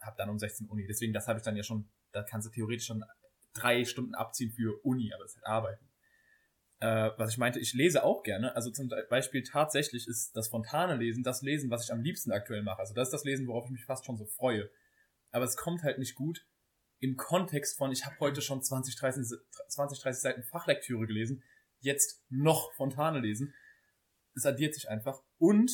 habe 0.00 0.16
dann 0.18 0.28
um 0.28 0.38
16 0.38 0.68
Uni. 0.68 0.86
Deswegen, 0.86 1.12
das 1.12 1.28
habe 1.28 1.38
ich 1.38 1.44
dann 1.44 1.56
ja 1.56 1.62
schon, 1.62 1.88
da 2.12 2.22
kannst 2.22 2.46
du 2.48 2.52
theoretisch 2.52 2.86
schon 2.86 3.04
drei 3.54 3.84
Stunden 3.84 4.14
abziehen 4.14 4.50
für 4.50 4.78
Uni, 4.84 5.12
aber 5.14 5.24
das 5.24 5.32
ist 5.32 5.36
halt 5.38 5.46
Arbeiten. 5.46 5.88
Äh, 6.84 7.12
was 7.16 7.30
ich 7.30 7.38
meinte, 7.38 7.58
ich 7.60 7.72
lese 7.72 8.04
auch 8.04 8.22
gerne. 8.22 8.54
Also 8.54 8.70
zum 8.70 8.90
Beispiel 9.08 9.42
tatsächlich 9.42 10.06
ist 10.06 10.36
das 10.36 10.48
Fontane-Lesen 10.48 11.22
das 11.22 11.40
Lesen, 11.40 11.70
was 11.70 11.84
ich 11.84 11.92
am 11.92 12.02
liebsten 12.02 12.30
aktuell 12.30 12.62
mache. 12.62 12.80
Also 12.80 12.92
das 12.92 13.08
ist 13.08 13.12
das 13.12 13.24
Lesen, 13.24 13.46
worauf 13.46 13.64
ich 13.64 13.70
mich 13.70 13.84
fast 13.84 14.04
schon 14.04 14.18
so 14.18 14.26
freue. 14.26 14.70
Aber 15.30 15.44
es 15.44 15.56
kommt 15.56 15.82
halt 15.82 15.98
nicht 15.98 16.14
gut 16.14 16.46
im 17.00 17.16
Kontext 17.16 17.78
von, 17.78 17.90
ich 17.90 18.04
habe 18.04 18.16
heute 18.20 18.42
schon 18.42 18.62
20 18.62 18.96
30, 18.96 19.38
20, 19.68 20.00
30 20.00 20.22
Seiten 20.22 20.42
Fachlektüre 20.42 21.06
gelesen, 21.06 21.42
jetzt 21.80 22.22
noch 22.28 22.72
Fontane 22.74 23.20
lesen. 23.20 23.54
Es 24.34 24.44
addiert 24.44 24.74
sich 24.74 24.88
einfach. 24.90 25.22
Und 25.38 25.70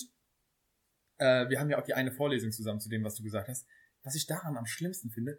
äh, 1.19 1.49
wir 1.49 1.59
haben 1.59 1.71
ja 1.71 1.79
auch 1.79 1.85
die 1.85 1.95
eine 1.95 2.13
Vorlesung 2.13 2.53
zusammen 2.53 2.81
zu 2.81 2.89
dem, 2.89 3.03
was 3.03 3.17
du 3.17 3.23
gesagt 3.23 3.49
hast 3.49 3.67
was 4.03 4.15
ich 4.15 4.27
daran 4.27 4.57
am 4.57 4.67
schlimmsten 4.67 5.11
finde, 5.11 5.39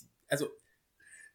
die, 0.00 0.08
also 0.28 0.50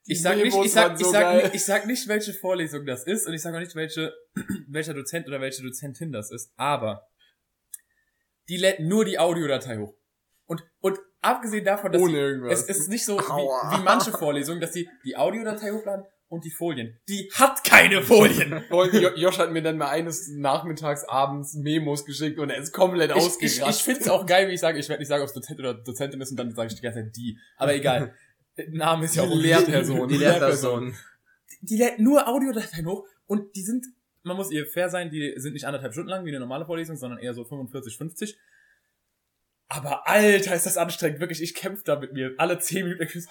ich 0.06 0.22
sag 0.22 0.38
nicht, 0.38 0.56
ich 0.56 0.72
sag, 0.72 0.94
ich 0.94 1.06
so 1.06 1.12
sag, 1.12 1.36
nicht, 1.36 1.56
ich 1.56 1.66
sag 1.66 1.86
nicht, 1.86 2.08
welche 2.08 2.34
Vorlesung 2.34 2.86
das 2.86 3.04
ist 3.06 3.28
und 3.28 3.34
ich 3.34 3.42
sag 3.42 3.54
auch 3.54 3.60
nicht, 3.60 3.76
welche, 3.76 4.14
welcher 4.68 4.94
Dozent 4.94 5.28
oder 5.28 5.42
welche 5.42 5.62
Dozentin 5.62 6.12
das 6.12 6.32
ist, 6.32 6.52
aber 6.58 7.08
die 8.50 8.58
lädt 8.58 8.80
nur 8.80 9.06
die 9.06 9.20
Audiodatei 9.20 9.78
hoch. 9.78 9.94
Und, 10.46 10.64
und 10.80 11.00
abgesehen 11.22 11.64
davon, 11.64 11.92
dass 11.92 12.02
ohne 12.02 12.14
die, 12.14 12.18
irgendwas. 12.18 12.64
es 12.64 12.78
ist 12.78 12.90
nicht 12.90 13.06
so 13.06 13.18
wie, 13.18 13.78
wie 13.78 13.84
manche 13.84 14.12
Vorlesungen, 14.12 14.60
dass 14.60 14.72
die 14.72 14.90
die 15.06 15.16
Audiodatei 15.16 15.72
hochladen 15.72 16.06
und 16.28 16.46
die 16.46 16.52
Folien. 16.52 16.98
Die 17.10 17.30
hat 17.36 17.64
keine 17.64 18.02
Folien. 18.02 18.64
Josh 19.18 19.38
hat 19.38 19.52
mir 19.52 19.62
dann 19.62 19.78
mal 19.78 19.90
eines 19.90 20.30
Nachmittags 20.30 21.04
abends 21.04 21.56
Memos 21.56 22.06
geschickt 22.06 22.40
und 22.40 22.50
er 22.50 22.58
ist 22.58 22.72
komplett 22.72 23.12
Ich, 23.12 23.18
ich, 23.18 23.24
ausgerastet. 23.24 23.70
ich 23.70 23.84
finde 23.84 24.00
es 24.02 24.10
auch 24.10 24.26
geil, 24.26 24.48
wie 24.48 24.54
ich 24.54 24.60
sage, 24.60 24.80
ich 24.80 24.88
werde 24.90 25.02
nicht 25.02 25.10
sagen, 25.10 25.22
ob 25.22 25.28
es 25.28 25.34
Dozent 25.34 25.60
oder 25.60 25.74
Dozentin 25.74 26.22
ist 26.22 26.32
und 26.32 26.38
dann 26.38 26.56
sage 26.56 26.70
ich 26.70 26.76
die 26.76 26.82
ganze 26.82 27.04
Zeit 27.04 27.16
die. 27.16 27.38
Aber 27.58 27.74
egal. 27.74 28.16
Name 28.70 29.06
ist 29.06 29.16
ja 29.16 29.24
auch. 29.24 29.34
Lehrperson. 29.34 30.08
Die 30.08 30.18
Lehrperson. 30.18 30.96
Die 31.62 31.78
lädt 31.78 32.00
nur 32.00 32.28
Audiodateien 32.28 32.86
hoch 32.88 33.06
und 33.28 33.56
die 33.56 33.62
sind, 33.62 33.86
man 34.24 34.36
muss 34.36 34.52
ihr 34.52 34.66
fair 34.68 34.90
sein, 34.90 35.10
die 35.10 35.34
sind 35.38 35.54
nicht 35.54 35.66
anderthalb 35.66 35.94
Stunden 35.94 36.10
lang 36.10 36.26
wie 36.26 36.30
eine 36.30 36.40
normale 36.40 36.66
Vorlesung, 36.66 36.98
sondern 36.98 37.20
eher 37.20 37.34
so 37.34 37.46
45, 37.46 37.98
50. 37.98 38.38
Aber 39.68 40.08
alter, 40.08 40.54
ist 40.54 40.66
das 40.66 40.78
anstrengend, 40.78 41.20
wirklich, 41.20 41.42
ich 41.42 41.54
kämpfe 41.54 41.84
da 41.86 41.98
mit 41.98 42.14
mir. 42.14 42.34
Alle 42.38 42.60
10 42.60 42.84
Minuten, 42.84 43.04
ich 43.16 43.24
so, 43.24 43.30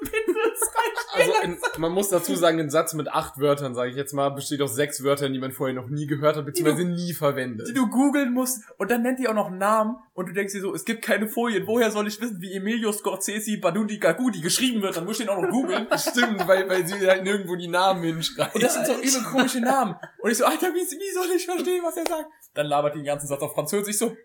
bitte, 0.00 0.38
es 0.52 0.60
reicht 0.62 1.30
Also 1.30 1.32
in, 1.42 1.58
man 1.78 1.92
muss 1.92 2.08
dazu 2.08 2.34
sagen, 2.34 2.60
ein 2.60 2.70
Satz 2.70 2.94
mit 2.94 3.08
acht 3.08 3.38
Wörtern, 3.38 3.74
sage 3.74 3.90
ich 3.90 3.96
jetzt 3.96 4.12
mal, 4.12 4.30
besteht 4.30 4.60
aus 4.60 4.74
sechs 4.74 5.02
Wörtern, 5.04 5.32
die 5.32 5.38
man 5.38 5.52
vorher 5.52 5.74
noch 5.74 5.88
nie 5.88 6.06
gehört 6.06 6.36
hat, 6.36 6.44
beziehungsweise 6.44 6.84
nie 6.84 7.12
verwendet. 7.12 7.68
die 7.68 7.74
du 7.74 7.88
googeln 7.88 8.32
musst 8.32 8.62
und 8.78 8.90
dann 8.90 9.02
nennt 9.02 9.18
die 9.18 9.28
auch 9.28 9.34
noch 9.34 9.50
Namen 9.50 9.96
und 10.14 10.28
du 10.28 10.32
denkst 10.32 10.52
dir 10.52 10.60
so, 10.60 10.74
es 10.74 10.84
gibt 10.84 11.02
keine 11.02 11.28
Folien, 11.28 11.66
woher 11.66 11.90
soll 11.90 12.06
ich 12.08 12.20
wissen, 12.20 12.40
wie 12.40 12.52
Emilio 12.52 12.92
Scorsese 12.92 13.58
Badundi 13.58 13.98
Gagudi 13.98 14.40
geschrieben 14.40 14.82
wird, 14.82 14.96
dann 14.96 15.04
muss 15.04 15.20
ich 15.20 15.26
den 15.26 15.34
auch 15.34 15.40
noch 15.40 15.50
googeln. 15.50 15.86
Stimmt, 15.98 16.46
weil, 16.48 16.68
weil 16.68 16.86
sie 16.86 17.06
halt 17.06 17.24
nirgendwo 17.24 17.56
die 17.56 17.68
Namen 17.68 18.02
hinschreibt. 18.02 18.54
Und 18.54 18.62
das 18.62 18.74
sind 18.74 18.86
so 18.86 18.94
übel 18.94 19.30
komische 19.30 19.60
Namen. 19.60 19.96
Und 20.18 20.30
ich 20.30 20.38
so, 20.38 20.44
Alter, 20.44 20.68
wie, 20.68 20.80
wie 20.80 21.12
soll 21.12 21.26
ich 21.36 21.44
verstehen, 21.44 21.82
was 21.84 21.96
er 21.96 22.06
sagt? 22.06 22.28
Dann 22.54 22.66
labert 22.66 22.94
die 22.94 23.04
den 23.04 23.06
ganzen 23.06 23.26
Satz 23.26 23.42
auf 23.42 23.54
Französisch 23.54 23.96
so, 23.96 24.16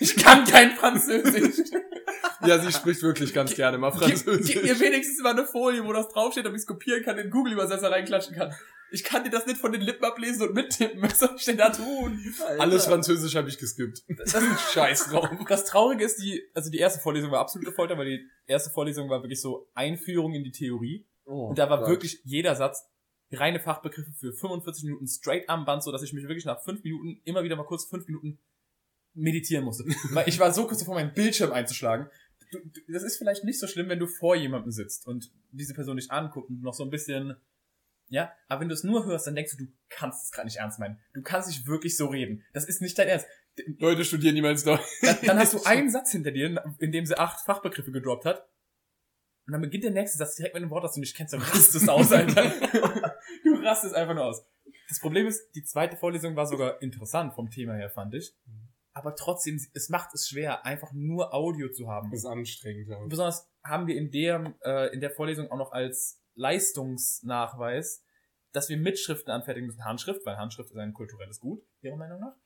ich 0.00 0.16
kann 0.16 0.44
kein 0.44 0.72
Französisch. 0.72 1.70
Ja, 2.44 2.58
sie 2.58 2.72
spricht 2.72 3.02
wirklich 3.02 3.32
ganz 3.34 3.54
gerne 3.54 3.78
mal 3.78 3.90
Französisch. 3.92 4.52
gib 4.54 4.62
mir 4.62 4.78
wenigstens 4.78 5.22
mal 5.22 5.30
eine 5.30 5.44
Folie, 5.44 5.84
wo 5.84 5.92
das 5.92 6.08
draufsteht, 6.08 6.44
damit 6.44 6.58
ich 6.58 6.62
es 6.62 6.66
kopieren 6.66 7.02
kann, 7.02 7.18
in 7.18 7.30
Google-Übersetzer 7.30 7.90
reinklatschen 7.90 8.36
kann. 8.36 8.54
Ich 8.92 9.02
kann 9.02 9.24
dir 9.24 9.30
das 9.30 9.46
nicht 9.46 9.58
von 9.58 9.72
den 9.72 9.80
Lippen 9.80 10.04
ablesen 10.04 10.48
und 10.48 10.54
mittippen. 10.54 11.02
Was 11.02 11.18
soll 11.18 11.30
ich 11.36 11.44
denn 11.44 11.56
da 11.56 11.70
tun? 11.70 12.20
Alles 12.58 12.86
Französisch 12.86 13.34
habe 13.34 13.48
ich 13.48 13.58
geskippt. 13.58 14.04
Das 14.16 14.28
ist 14.28 14.36
ein 14.36 14.58
Scheiß 14.72 15.08
drauf. 15.10 15.28
Das 15.48 15.64
Traurige 15.64 16.04
ist, 16.04 16.22
die, 16.22 16.42
also 16.54 16.70
die 16.70 16.78
erste 16.78 17.00
Vorlesung 17.00 17.32
war 17.32 17.40
absolute 17.40 17.72
Folter, 17.72 17.98
weil 17.98 18.06
die 18.06 18.26
erste 18.46 18.70
Vorlesung 18.70 19.10
war 19.10 19.22
wirklich 19.22 19.40
so 19.40 19.68
Einführung 19.74 20.34
in 20.34 20.44
die 20.44 20.52
Theorie. 20.52 21.04
Oh, 21.24 21.48
Und 21.48 21.58
da 21.58 21.68
war 21.68 21.80
Gott. 21.80 21.88
wirklich 21.88 22.20
jeder 22.22 22.54
Satz 22.54 22.84
reine 23.32 23.58
Fachbegriffe 23.58 24.12
für 24.12 24.32
45 24.32 24.84
Minuten 24.84 25.08
straight 25.08 25.48
am 25.48 25.64
Band, 25.64 25.82
so 25.82 25.90
dass 25.90 26.02
ich 26.04 26.12
mich 26.12 26.22
wirklich 26.28 26.44
nach 26.44 26.62
fünf 26.62 26.84
Minuten 26.84 27.20
immer 27.24 27.42
wieder 27.42 27.56
mal 27.56 27.66
kurz 27.66 27.84
fünf 27.86 28.06
Minuten 28.06 28.38
meditieren 29.16 29.64
musste. 29.64 29.84
Weil 30.10 30.28
ich 30.28 30.38
war 30.38 30.52
so 30.52 30.66
kurz 30.66 30.80
davor, 30.80 30.94
meinen 30.94 31.14
Bildschirm 31.14 31.52
einzuschlagen. 31.52 32.08
Du, 32.52 32.58
du, 32.60 32.92
das 32.92 33.02
ist 33.02 33.16
vielleicht 33.16 33.44
nicht 33.44 33.58
so 33.58 33.66
schlimm, 33.66 33.88
wenn 33.88 33.98
du 33.98 34.06
vor 34.06 34.36
jemandem 34.36 34.70
sitzt 34.70 35.06
und 35.06 35.32
diese 35.50 35.74
Person 35.74 35.96
dich 35.96 36.10
anguckt 36.12 36.48
und 36.48 36.62
noch 36.62 36.74
so 36.74 36.84
ein 36.84 36.90
bisschen, 36.90 37.34
ja, 38.08 38.32
aber 38.48 38.60
wenn 38.60 38.68
du 38.68 38.74
es 38.74 38.84
nur 38.84 39.04
hörst, 39.04 39.26
dann 39.26 39.34
denkst 39.34 39.56
du, 39.56 39.64
du 39.64 39.72
kannst 39.88 40.26
es 40.26 40.30
gerade 40.30 40.46
nicht 40.46 40.58
ernst 40.58 40.78
meinen. 40.78 41.00
Du 41.12 41.22
kannst 41.22 41.48
nicht 41.48 41.66
wirklich 41.66 41.96
so 41.96 42.06
reden. 42.06 42.44
Das 42.52 42.64
ist 42.66 42.80
nicht 42.80 42.96
dein 42.98 43.08
Ernst. 43.08 43.26
Leute 43.78 44.04
studieren 44.04 44.34
niemals 44.34 44.64
Deutsch. 44.64 44.82
Dann, 45.02 45.16
dann 45.22 45.38
hast 45.38 45.54
du 45.54 45.62
einen 45.64 45.90
Satz 45.90 46.12
hinter 46.12 46.30
dir, 46.30 46.62
in 46.78 46.92
dem 46.92 47.06
sie 47.06 47.18
acht 47.18 47.44
Fachbegriffe 47.44 47.90
gedroppt 47.90 48.26
hat. 48.26 48.46
Und 49.46 49.52
dann 49.52 49.60
beginnt 49.60 49.84
der 49.84 49.92
nächste 49.92 50.18
Satz 50.18 50.36
direkt 50.36 50.54
mit 50.54 50.62
einem 50.62 50.70
Wort, 50.70 50.84
das 50.84 50.94
du 50.94 51.00
nicht 51.00 51.16
kennst. 51.16 51.34
Du 51.34 51.40
rastest 51.40 51.88
aus, 51.88 52.12
Alter. 52.12 52.52
Du 53.44 53.54
rastest 53.62 53.94
einfach 53.94 54.14
nur 54.14 54.24
aus. 54.24 54.44
Das 54.88 55.00
Problem 55.00 55.26
ist, 55.26 55.50
die 55.54 55.64
zweite 55.64 55.96
Vorlesung 55.96 56.36
war 56.36 56.46
sogar 56.46 56.80
interessant 56.82 57.34
vom 57.34 57.50
Thema 57.50 57.74
her, 57.74 57.90
fand 57.90 58.14
ich. 58.14 58.34
Aber 58.96 59.14
trotzdem, 59.14 59.60
es 59.74 59.90
macht 59.90 60.14
es 60.14 60.26
schwer, 60.26 60.64
einfach 60.64 60.90
nur 60.94 61.34
Audio 61.34 61.68
zu 61.70 61.86
haben. 61.86 62.10
Das 62.10 62.20
ist 62.20 62.24
anstrengend, 62.24 62.88
ja. 62.88 62.98
Besonders 63.06 63.46
haben 63.62 63.86
wir 63.86 63.94
in 63.94 64.10
der, 64.10 64.54
äh, 64.64 64.90
in 64.94 65.00
der 65.00 65.10
Vorlesung 65.10 65.50
auch 65.50 65.58
noch 65.58 65.72
als 65.72 66.22
Leistungsnachweis, 66.34 68.02
dass 68.52 68.70
wir 68.70 68.78
Mitschriften 68.78 69.30
anfertigen 69.30 69.66
müssen. 69.66 69.84
Handschrift, 69.84 70.24
weil 70.24 70.38
Handschrift 70.38 70.70
ist 70.70 70.78
ein 70.78 70.94
kulturelles 70.94 71.40
Gut, 71.40 71.62
ihrer 71.82 71.96
Meinung 71.96 72.20
nach. 72.20 72.36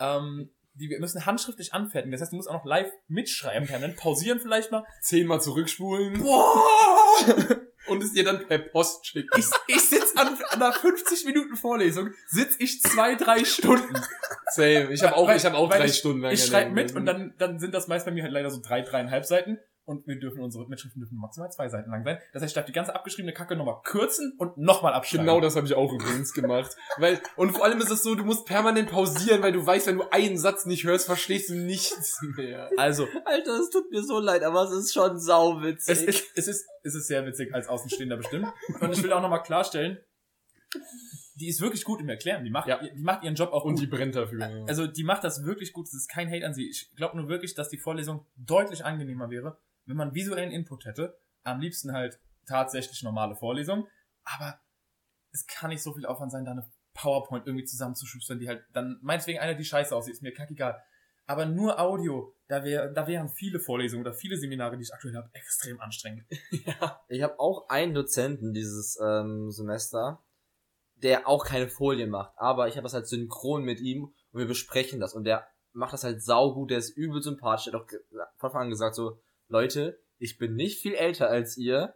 Ähm, 0.00 0.50
die 0.74 0.90
wir 0.90 0.98
müssen 0.98 1.24
handschriftlich 1.24 1.72
anfertigen. 1.72 2.10
Das 2.10 2.20
heißt, 2.20 2.32
du 2.32 2.36
musst 2.36 2.50
auch 2.50 2.54
noch 2.54 2.64
live 2.64 2.90
mitschreiben 3.06 3.68
können. 3.68 3.94
Pausieren 3.94 4.40
vielleicht 4.40 4.72
mal. 4.72 4.84
Zehnmal 5.02 5.40
zurückspulen 5.40 6.20
Boah! 6.20 7.60
und 7.88 8.02
es 8.02 8.12
dir 8.12 8.24
dann 8.24 8.46
per 8.46 8.58
Post 8.58 9.06
schicken. 9.06 9.28
Ich, 9.38 9.46
ich 9.68 9.80
sitz 9.88 10.14
an, 10.16 10.38
an 10.50 10.62
einer 10.62 10.72
50 10.72 11.24
Minuten 11.26 11.56
Vorlesung, 11.56 12.10
sitz 12.28 12.56
ich 12.58 12.80
zwei, 12.82 13.14
drei 13.14 13.44
Stunden. 13.44 13.94
Same. 14.52 14.92
Ich 14.92 15.02
habe 15.02 15.16
auch, 15.16 15.26
Weil- 15.28 15.36
ich 15.36 15.44
hab 15.44 15.54
auch 15.54 15.70
drei 15.70 15.86
ich- 15.86 15.96
Stunden 15.96 16.20
lang 16.22 16.32
Ich 16.32 16.44
schreibe 16.44 16.70
mit 16.70 16.94
und 16.94 17.06
dann, 17.06 17.34
dann 17.38 17.58
sind 17.58 17.74
das 17.74 17.88
meist 17.88 18.04
bei 18.06 18.12
mir 18.12 18.22
halt 18.22 18.32
leider 18.32 18.50
so 18.50 18.60
drei, 18.62 18.82
dreieinhalb 18.82 19.24
Seiten. 19.24 19.58
Und 19.84 20.06
wir 20.06 20.16
dürfen 20.20 20.40
unsere 20.40 20.68
Mitschriften 20.68 21.00
dürfen 21.00 21.18
maximal 21.18 21.50
zwei 21.50 21.68
Seiten 21.68 21.90
lang 21.90 22.04
sein. 22.04 22.18
Das 22.32 22.40
heißt, 22.42 22.50
ich 22.52 22.54
darf 22.54 22.66
die 22.66 22.72
ganze 22.72 22.94
abgeschriebene 22.94 23.32
Kacke 23.32 23.56
nochmal 23.56 23.80
kürzen 23.82 24.32
und 24.38 24.56
nochmal 24.56 24.92
abschreiben. 24.92 25.26
Genau 25.26 25.40
das 25.40 25.56
habe 25.56 25.66
ich 25.66 25.74
auch 25.74 25.92
übrigens 25.92 26.32
gemacht. 26.32 26.76
Weil, 26.98 27.20
und 27.36 27.50
vor 27.50 27.64
allem 27.64 27.80
ist 27.80 27.90
es 27.90 28.02
so, 28.02 28.14
du 28.14 28.22
musst 28.24 28.46
permanent 28.46 28.90
pausieren, 28.90 29.42
weil 29.42 29.50
du 29.52 29.64
weißt, 29.66 29.88
wenn 29.88 29.96
du 29.96 30.04
einen 30.12 30.38
Satz 30.38 30.66
nicht 30.66 30.84
hörst, 30.84 31.06
verstehst 31.06 31.50
du 31.50 31.54
nichts 31.54 32.20
mehr. 32.36 32.70
Also, 32.76 33.08
Alter, 33.24 33.58
es 33.58 33.70
tut 33.70 33.90
mir 33.90 34.04
so 34.04 34.20
leid, 34.20 34.44
aber 34.44 34.62
es 34.62 34.70
ist 34.72 34.94
schon 34.94 35.18
sauwitzig. 35.18 35.92
es 35.96 36.02
ist, 36.02 36.24
es 36.36 36.46
ist, 36.48 36.66
es 36.84 36.94
ist 36.94 37.06
sehr 37.08 37.26
witzig 37.26 37.52
als 37.52 37.66
Außenstehender 37.66 38.16
bestimmt. 38.16 38.46
Und 38.80 38.92
ich 38.92 39.02
will 39.02 39.12
auch 39.12 39.20
nochmal 39.22 39.42
klarstellen, 39.42 39.98
die 41.34 41.48
ist 41.48 41.60
wirklich 41.60 41.84
gut 41.84 42.00
im 42.00 42.08
Erklären. 42.08 42.44
Die 42.44 42.50
macht, 42.50 42.68
Ja. 42.68 42.80
die 42.82 43.02
macht 43.02 43.24
ihren 43.24 43.34
Job 43.34 43.52
auch 43.52 43.64
Und 43.64 43.74
gut. 43.74 43.82
die 43.82 43.86
brennt 43.86 44.14
dafür. 44.14 44.64
Also 44.68 44.86
die 44.86 45.02
macht 45.04 45.24
das 45.24 45.44
wirklich 45.44 45.72
gut. 45.72 45.86
Es 45.86 45.94
ist 45.94 46.08
kein 46.08 46.30
Hate 46.30 46.46
an 46.46 46.54
sie. 46.54 46.68
Ich 46.68 46.90
glaube 46.94 47.16
nur 47.16 47.28
wirklich, 47.28 47.54
dass 47.54 47.68
die 47.68 47.78
Vorlesung 47.78 48.26
deutlich 48.36 48.84
angenehmer 48.84 49.28
wäre, 49.30 49.58
wenn 49.86 49.96
man 49.96 50.14
visuellen 50.14 50.50
Input 50.50 50.84
hätte. 50.84 51.18
Am 51.44 51.60
liebsten 51.60 51.92
halt 51.92 52.20
tatsächlich 52.46 53.02
normale 53.02 53.36
Vorlesung. 53.36 53.88
Aber 54.24 54.60
es 55.32 55.46
kann 55.46 55.70
nicht 55.70 55.82
so 55.82 55.94
viel 55.94 56.06
Aufwand 56.06 56.32
sein, 56.32 56.44
da 56.44 56.52
eine 56.52 56.68
PowerPoint 56.94 57.46
irgendwie 57.46 57.64
zusammenzuschustern, 57.64 58.38
die 58.38 58.48
halt 58.48 58.64
dann 58.72 58.98
meinetwegen 59.02 59.38
einer, 59.38 59.54
die 59.54 59.64
scheiße 59.64 59.94
aussieht, 59.94 60.14
ist 60.14 60.22
mir 60.22 60.32
kackegal. 60.32 60.82
Aber 61.26 61.46
nur 61.46 61.78
Audio, 61.80 62.34
da, 62.48 62.64
wär, 62.64 62.88
da 62.88 63.06
wären 63.06 63.28
viele 63.28 63.60
Vorlesungen 63.60 64.04
oder 64.04 64.12
viele 64.12 64.36
Seminare, 64.36 64.76
die 64.76 64.82
ich 64.82 64.92
aktuell 64.92 65.16
habe, 65.16 65.30
extrem 65.32 65.80
anstrengend. 65.80 66.26
Ich 67.08 67.22
habe 67.22 67.38
auch 67.38 67.68
einen 67.68 67.94
Dozenten 67.94 68.52
dieses 68.52 68.98
ähm, 69.02 69.50
Semester, 69.50 70.22
der 70.96 71.28
auch 71.28 71.44
keine 71.44 71.68
Folien 71.68 72.10
macht, 72.10 72.32
aber 72.36 72.68
ich 72.68 72.76
habe 72.76 72.84
das 72.84 72.94
halt 72.94 73.06
synchron 73.06 73.64
mit 73.64 73.80
ihm 73.80 74.04
und 74.04 74.40
wir 74.40 74.46
besprechen 74.46 75.00
das 75.00 75.14
und 75.14 75.24
der 75.24 75.46
macht 75.72 75.92
das 75.92 76.04
halt 76.04 76.22
saugut, 76.22 76.70
der 76.70 76.78
ist 76.78 76.90
übel 76.96 77.22
sympathisch, 77.22 77.64
der 77.64 77.74
hat 77.74 77.82
auch 77.82 77.90
von 78.36 78.48
Anfang 78.48 78.62
an 78.62 78.70
gesagt 78.70 78.94
so, 78.94 79.18
Leute, 79.52 80.00
ich 80.18 80.38
bin 80.38 80.54
nicht 80.54 80.80
viel 80.80 80.94
älter 80.94 81.28
als 81.28 81.56
ihr, 81.56 81.94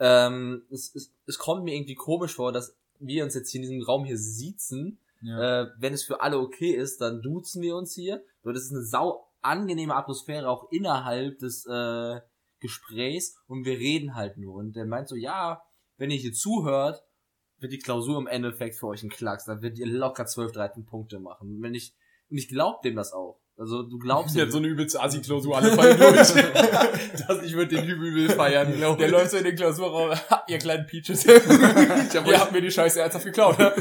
ähm, 0.00 0.66
es, 0.70 0.94
es, 0.94 1.14
es 1.26 1.38
kommt 1.38 1.64
mir 1.64 1.74
irgendwie 1.74 1.94
komisch 1.94 2.34
vor, 2.34 2.52
dass 2.52 2.76
wir 2.98 3.24
uns 3.24 3.34
jetzt 3.34 3.50
hier 3.50 3.62
in 3.62 3.68
diesem 3.68 3.82
Raum 3.82 4.04
hier 4.04 4.18
siezen, 4.18 4.98
äh, 5.22 5.66
wenn 5.78 5.94
es 5.94 6.02
für 6.02 6.20
alle 6.20 6.38
okay 6.38 6.72
ist, 6.72 7.00
dann 7.00 7.22
duzen 7.22 7.62
wir 7.62 7.76
uns 7.76 7.94
hier. 7.94 8.22
So, 8.42 8.52
das 8.52 8.64
ist 8.64 8.72
eine 8.72 8.84
sau 8.84 9.28
angenehme 9.40 9.94
Atmosphäre 9.94 10.48
auch 10.48 10.70
innerhalb 10.72 11.38
des 11.38 11.66
äh, 11.66 12.20
Gesprächs 12.60 13.36
und 13.46 13.64
wir 13.64 13.78
reden 13.78 14.14
halt 14.14 14.36
nur. 14.36 14.54
Und 14.54 14.74
der 14.74 14.86
meint 14.86 15.08
so, 15.08 15.14
ja, 15.14 15.62
wenn 15.96 16.10
ihr 16.10 16.18
hier 16.18 16.32
zuhört, 16.32 17.04
wird 17.58 17.72
die 17.72 17.78
Klausur 17.78 18.18
im 18.18 18.26
Endeffekt 18.26 18.76
für 18.76 18.88
euch 18.88 19.02
ein 19.02 19.10
Klacks. 19.10 19.44
Dann 19.44 19.62
wird 19.62 19.78
ihr 19.78 19.86
locker 19.86 20.26
12, 20.26 20.52
13 20.52 20.86
Punkte 20.86 21.18
machen. 21.18 21.56
Und 21.56 21.62
wenn 21.62 21.74
ich, 21.74 21.94
und 22.30 22.38
ich 22.38 22.48
glaub 22.48 22.82
dem 22.82 22.96
das 22.96 23.12
auch. 23.12 23.40
Also 23.60 23.82
du 23.82 23.98
glaubst 23.98 24.36
Ja, 24.36 24.44
ihm- 24.44 24.50
so 24.52 24.58
eine 24.58 24.68
übelste 24.68 25.02
Assi-Klausur, 25.02 25.56
alle 25.56 25.72
fallen 25.72 25.98
durch. 25.98 26.16
das, 27.28 27.42
ich 27.42 27.54
würde 27.54 27.74
den 27.76 27.84
übel 27.88 28.28
feiern, 28.30 28.72
glaube 28.76 28.98
Der 29.00 29.10
läuft 29.10 29.32
so 29.32 29.36
in 29.36 29.44
den 29.44 29.56
Klausurraum, 29.56 30.16
ihr 30.46 30.58
kleinen 30.58 30.86
Peaches. 30.86 31.26
Ich 31.26 32.16
hab 32.16 32.26
Ihr 32.26 32.38
habt 32.38 32.52
mir 32.52 32.60
die 32.60 32.70
Scheiße 32.70 33.00
ernsthaft 33.00 33.24
geklaut. 33.24 33.58
ne? 33.58 33.72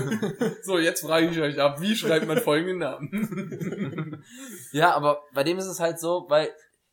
So, 0.63 0.79
jetzt 0.79 1.01
frage 1.01 1.27
ich 1.29 1.39
euch 1.39 1.59
ab, 1.61 1.79
wie 1.79 1.95
schreibt 1.95 2.27
man 2.27 2.39
folgenden 2.39 2.79
Namen? 2.79 4.23
Ja, 4.71 4.93
aber 4.95 5.21
bei 5.33 5.43
dem 5.43 5.57
ist 5.59 5.65
es 5.67 5.79
halt 5.79 5.99
so, 5.99 6.25
weil 6.27 6.49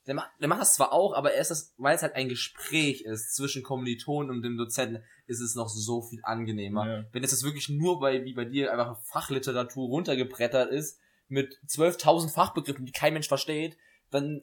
der 0.07 0.15
macht, 0.15 0.29
der 0.41 0.49
macht 0.49 0.61
das 0.61 0.75
zwar 0.75 0.93
auch, 0.93 1.15
aber 1.15 1.33
erst 1.33 1.51
das, 1.51 1.73
weil 1.79 1.97
es 1.97 2.03
halt 2.03 2.15
ein 2.15 2.29
Gespräch 2.29 3.01
ist 3.03 3.35
zwischen 3.35 3.63
Kommilitonen 3.63 4.31
und 4.31 4.43
dem 4.43 4.57
Dozenten, 4.59 5.03
ist 5.27 5.41
es 5.41 5.55
noch 5.55 5.69
so 5.69 6.03
viel 6.03 6.21
angenehmer. 6.23 6.87
Ja. 6.87 7.05
Wenn 7.13 7.25
es 7.25 7.31
jetzt 7.31 7.45
wirklich 7.45 7.71
nur 7.71 7.99
bei, 8.01 8.25
wie 8.25 8.35
bei 8.35 8.45
dir, 8.45 8.71
einfach 8.73 8.99
Fachliteratur 9.05 9.89
runtergebrettert 9.89 10.71
ist, 10.71 10.99
mit 11.35 11.59
12.000 11.69 12.33
Fachbegriffen, 12.33 12.87
die 12.87 12.93
kein 12.93 13.13
Mensch 13.13 13.29
versteht, 13.29 13.77
dann, 14.11 14.43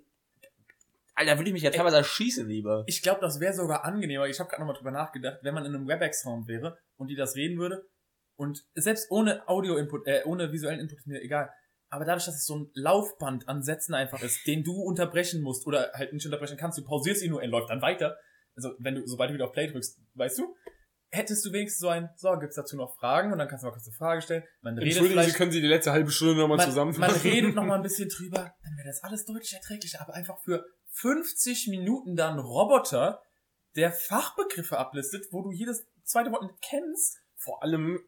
Alter, 1.15 1.37
würde 1.37 1.49
ich 1.49 1.53
mich 1.53 1.63
ja 1.63 1.71
teilweise 1.71 1.97
erschießen 1.97 2.47
lieber. 2.47 2.83
Ich 2.85 3.01
glaube, 3.01 3.21
das 3.21 3.39
wäre 3.39 3.53
sogar 3.53 3.85
angenehmer. 3.85 4.27
Ich 4.27 4.39
habe 4.39 4.49
gerade 4.49 4.61
nochmal 4.61 4.75
drüber 4.75 4.91
nachgedacht, 4.91 5.39
wenn 5.41 5.53
man 5.53 5.65
in 5.65 5.73
einem 5.73 5.87
WebEx-Raum 5.87 6.47
wäre 6.47 6.77
und 6.97 7.07
die 7.07 7.15
das 7.15 7.35
reden 7.35 7.57
würde 7.57 7.83
und 8.35 8.65
selbst 8.75 9.09
ohne 9.09 9.47
Audio-Input, 9.47 10.05
äh, 10.07 10.23
ohne 10.25 10.51
visuellen 10.51 10.79
Input 10.79 10.99
ist 10.99 11.07
mir 11.07 11.21
egal. 11.21 11.51
Aber 11.89 12.05
dadurch, 12.05 12.25
dass 12.25 12.35
es 12.35 12.45
so 12.45 12.55
ein 12.55 12.71
Laufband 12.73 13.47
an 13.47 13.63
Sätzen 13.63 13.93
einfach 13.93 14.21
ist, 14.21 14.47
den 14.47 14.63
du 14.63 14.81
unterbrechen 14.81 15.41
musst 15.41 15.67
oder 15.67 15.91
halt 15.93 16.13
nicht 16.13 16.25
unterbrechen 16.25 16.57
kannst, 16.57 16.77
du 16.77 16.83
pausierst 16.83 17.21
ihn 17.21 17.31
nur, 17.31 17.41
er 17.41 17.49
läuft 17.49 17.69
dann 17.69 17.81
weiter. 17.81 18.17
Also 18.55 18.73
wenn 18.79 18.95
du, 18.95 19.07
sobald 19.07 19.29
du 19.29 19.35
wieder 19.35 19.45
auf 19.45 19.51
Play 19.51 19.67
drückst, 19.67 19.99
weißt 20.15 20.39
du, 20.39 20.55
hättest 21.11 21.45
du 21.45 21.51
wenigstens 21.51 21.79
so 21.79 21.89
ein, 21.89 22.09
so, 22.15 22.37
gibt's 22.39 22.55
dazu 22.55 22.75
noch 22.77 22.95
Fragen 22.97 23.31
und 23.31 23.37
dann 23.37 23.47
kannst 23.47 23.63
du 23.63 23.67
mal 23.67 23.73
kurz 23.73 23.85
eine 23.85 23.95
Frage 23.95 24.21
stellen. 24.21 24.43
Man 24.61 24.77
redet 24.77 24.97
Entschuldigen 24.97 25.23
Sie, 25.23 25.37
können 25.37 25.51
Sie 25.51 25.61
die 25.61 25.67
letzte 25.67 25.91
halbe 25.91 26.11
Stunde 26.11 26.35
nochmal 26.35 26.65
zusammenfassen? 26.65 27.13
man 27.13 27.21
redet 27.21 27.55
noch 27.55 27.65
mal 27.65 27.75
ein 27.75 27.81
bisschen 27.83 28.09
drüber, 28.09 28.53
dann 28.63 28.77
wäre 28.77 28.87
das 28.87 29.03
alles 29.03 29.25
deutlich 29.25 29.53
erträglicher. 29.53 30.01
Aber 30.01 30.13
einfach 30.13 30.39
für 30.39 30.65
50 30.93 31.67
Minuten 31.67 32.15
dann 32.15 32.39
Roboter, 32.39 33.21
der 33.75 33.91
Fachbegriffe 33.91 34.77
ablistet, 34.77 35.27
wo 35.31 35.41
du 35.43 35.51
jedes 35.51 35.85
zweite 36.03 36.31
Wort 36.31 36.43
nicht 36.43 36.61
kennst. 36.61 37.19
Vor 37.35 37.61
allem, 37.63 37.99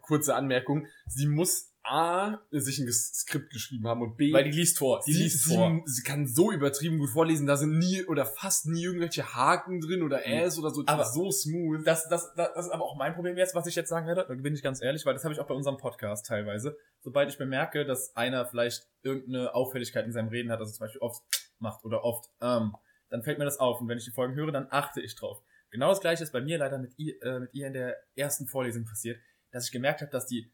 kurze 0.00 0.34
Anmerkung, 0.34 0.86
sie 1.06 1.26
muss 1.26 1.69
A, 1.82 2.38
sich 2.50 2.78
ein 2.78 2.92
Skript 2.92 3.50
geschrieben 3.50 3.86
haben 3.88 4.02
und 4.02 4.16
B, 4.16 4.32
Weil 4.32 4.44
die 4.44 4.50
liest 4.50 4.78
vor. 4.78 5.00
Die 5.06 5.12
sie, 5.12 5.22
liest 5.22 5.44
sie, 5.44 5.54
vor. 5.54 5.80
sie 5.86 6.02
kann 6.02 6.26
so 6.26 6.52
übertrieben 6.52 6.98
gut 6.98 7.10
vorlesen, 7.10 7.46
da 7.46 7.56
sind 7.56 7.78
nie 7.78 8.04
oder 8.04 8.26
fast 8.26 8.66
nie 8.66 8.84
irgendwelche 8.84 9.34
Haken 9.34 9.80
drin 9.80 10.02
oder 10.02 10.26
Äs 10.26 10.58
oder 10.58 10.70
so, 10.70 10.82
die 10.82 10.88
Aber- 10.88 11.02
ist 11.02 11.14
so 11.14 11.30
smooth. 11.30 11.86
Das, 11.86 12.08
das, 12.08 12.32
das, 12.34 12.52
das 12.54 12.66
ist 12.66 12.72
aber 12.72 12.84
auch 12.84 12.96
mein 12.96 13.14
Problem 13.14 13.36
jetzt, 13.38 13.54
was 13.54 13.66
ich 13.66 13.74
jetzt 13.74 13.88
sagen 13.88 14.06
werde. 14.06 14.26
Da 14.28 14.34
bin 14.34 14.54
ich 14.54 14.62
ganz 14.62 14.82
ehrlich, 14.82 15.04
weil 15.06 15.14
das 15.14 15.24
habe 15.24 15.32
ich 15.34 15.40
auch 15.40 15.46
bei 15.46 15.54
unserem 15.54 15.78
Podcast 15.78 16.26
teilweise. 16.26 16.76
Sobald 17.00 17.30
ich 17.30 17.38
bemerke, 17.38 17.84
dass 17.84 18.14
einer 18.14 18.46
vielleicht 18.46 18.86
irgendeine 19.02 19.54
Auffälligkeit 19.54 20.04
in 20.04 20.12
seinem 20.12 20.28
Reden 20.28 20.50
hat, 20.52 20.60
also 20.60 20.72
zum 20.72 20.84
Beispiel 20.84 21.00
oft 21.00 21.22
macht 21.58 21.84
oder 21.84 22.04
oft 22.04 22.30
ähm, 22.40 22.74
dann 23.08 23.22
fällt 23.22 23.38
mir 23.38 23.44
das 23.44 23.58
auf. 23.58 23.80
Und 23.80 23.88
wenn 23.88 23.98
ich 23.98 24.04
die 24.04 24.12
Folgen 24.12 24.34
höre, 24.34 24.52
dann 24.52 24.68
achte 24.70 25.00
ich 25.00 25.16
drauf. 25.16 25.42
Genau 25.70 25.88
das 25.88 26.00
gleiche 26.00 26.22
ist 26.22 26.32
bei 26.32 26.40
mir 26.40 26.58
leider 26.58 26.78
mit 26.78 26.92
ihr, 26.98 27.20
äh, 27.22 27.40
mit 27.40 27.54
ihr 27.54 27.66
in 27.66 27.72
der 27.72 27.96
ersten 28.14 28.46
Vorlesung 28.46 28.84
passiert, 28.84 29.18
dass 29.50 29.66
ich 29.66 29.72
gemerkt 29.72 30.00
habe, 30.00 30.10
dass 30.12 30.26
die 30.26 30.52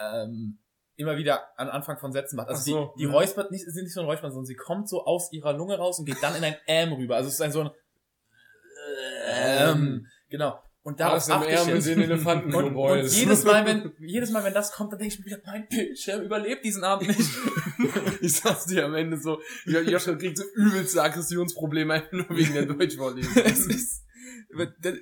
ähm, 0.00 0.58
immer 0.96 1.16
wieder 1.16 1.58
an 1.58 1.68
Anfang 1.68 1.98
von 1.98 2.12
Sätzen 2.12 2.36
macht. 2.36 2.48
Also 2.48 2.62
so, 2.70 2.92
die, 2.96 3.02
die 3.02 3.06
mhm. 3.06 3.14
räuspert 3.14 3.50
nicht, 3.50 3.64
sind 3.64 3.84
nicht 3.84 3.92
so 3.92 4.00
ein 4.00 4.06
Räuspern, 4.06 4.30
sondern 4.30 4.46
sie 4.46 4.56
kommt 4.56 4.88
so 4.88 5.04
aus 5.04 5.32
ihrer 5.32 5.52
Lunge 5.52 5.76
raus 5.76 5.98
und 5.98 6.06
geht 6.06 6.22
dann 6.22 6.34
in 6.36 6.44
ein 6.44 6.56
Ähm 6.66 6.92
rüber. 6.92 7.16
Also 7.16 7.28
es 7.28 7.34
ist 7.34 7.40
ein 7.42 7.52
so 7.52 7.60
ein 7.62 7.70
ähm, 9.28 10.06
genau. 10.30 10.60
Und 10.82 11.00
darauf 11.00 11.28
achte 11.28 11.50
ich 11.50 11.66
jetzt. 11.66 11.88
Elefanten 11.88 12.54
Und, 12.54 12.76
und 12.76 13.06
jedes 13.08 13.42
Mal, 13.42 13.66
wenn, 13.66 13.92
jedes 13.98 14.30
Mal, 14.30 14.44
wenn 14.44 14.54
das 14.54 14.70
kommt, 14.70 14.92
dann 14.92 15.00
denke 15.00 15.14
ich 15.14 15.18
mir 15.18 15.26
wieder, 15.26 15.40
mein 15.44 15.66
Bildschirm 15.66 16.22
überlebt 16.22 16.64
diesen 16.64 16.84
Abend 16.84 17.08
nicht. 17.08 17.30
Ich 18.20 18.36
sag's 18.36 18.66
dir 18.66 18.84
am 18.86 18.94
Ende 18.94 19.18
so, 19.18 19.40
Jo- 19.64 19.80
Joshua 19.80 20.14
kriegt 20.14 20.38
so 20.38 20.44
übelste 20.54 21.02
Aggressionsprobleme 21.02 21.92
einfach 21.92 22.12
nur 22.12 22.30
wegen 22.30 22.54
der 22.54 22.66
Deutschvorlesung. 22.66 23.34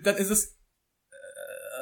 dann 0.03 0.16
ist 0.16 0.30
es 0.30 0.57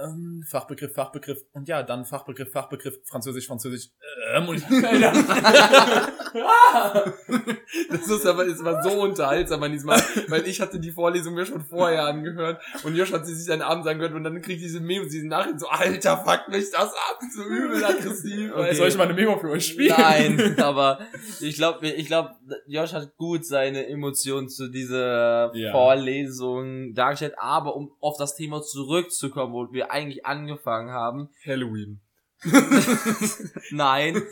ähm, 0.03 0.45
Fachbegriff, 0.49 0.95
Fachbegriff 0.95 1.39
und 1.53 1.69
ja, 1.69 1.83
dann 1.83 2.05
Fachbegriff, 2.05 2.53
Fachbegriff, 2.53 2.95
Französisch, 3.09 3.47
Französisch. 3.47 3.89
Ähm, 4.33 4.49
und 4.49 4.57
ich, 4.57 4.65
Das 7.91 8.09
ist 8.09 8.27
aber, 8.27 8.47
es 8.47 8.63
war 8.65 8.83
so 8.83 9.03
unterhaltsam 9.03 9.63
an 9.63 9.73
diesem 9.73 9.91
Abend, 9.91 10.05
weil 10.29 10.47
ich 10.47 10.61
hatte 10.61 10.79
die 10.79 10.91
Vorlesung 10.91 11.35
mir 11.35 11.47
schon 11.47 11.65
vorher 11.65 12.05
angehört 12.05 12.61
und 12.85 12.95
Josh 12.95 13.13
hat 13.13 13.27
sie 13.27 13.35
sich 13.35 13.47
dann 13.47 13.63
abends 13.63 13.87
angehört 13.87 14.15
und 14.15 14.25
dann 14.25 14.41
kriegt 14.43 14.61
diese 14.61 14.81
Memos, 14.81 15.09
diese 15.09 15.27
Nachrichten 15.27 15.59
so, 15.59 15.69
alter, 15.69 16.19
fuck 16.19 16.49
mich 16.49 16.71
das 16.71 16.93
ab, 16.93 17.19
so 17.35 17.45
übel 17.45 17.85
aggressiv. 17.85 18.53
Okay. 18.55 18.75
soll 18.75 18.89
ich 18.89 18.97
mal 18.97 19.05
eine 19.05 19.15
Memo 19.15 19.39
für 19.39 19.51
euch 19.51 19.67
spielen? 19.67 19.95
Nein, 19.97 20.61
aber 20.61 21.01
ich 21.41 21.57
glaube, 21.57 21.87
ich 21.87 22.07
glaube, 22.07 22.31
Josh 22.67 22.93
hat 22.93 23.17
gut 23.17 23.47
seine 23.47 23.87
Emotionen 23.87 24.49
zu 24.49 24.69
dieser 24.69 25.55
Ja. 25.55 25.73
Vorlesung 25.73 26.95
dargestellt, 26.95 27.35
aber 27.39 27.77
um 27.77 27.93
auf 28.01 28.17
das 28.19 28.37
Thema 28.37 28.63
zurückzukommen, 28.63 29.53
wo 29.53 29.73
wir 29.93 29.99
eigentlich 29.99 30.27
angefangen 30.27 30.91
haben, 30.91 31.29
Halloween. 31.45 32.01
nein, 33.71 34.23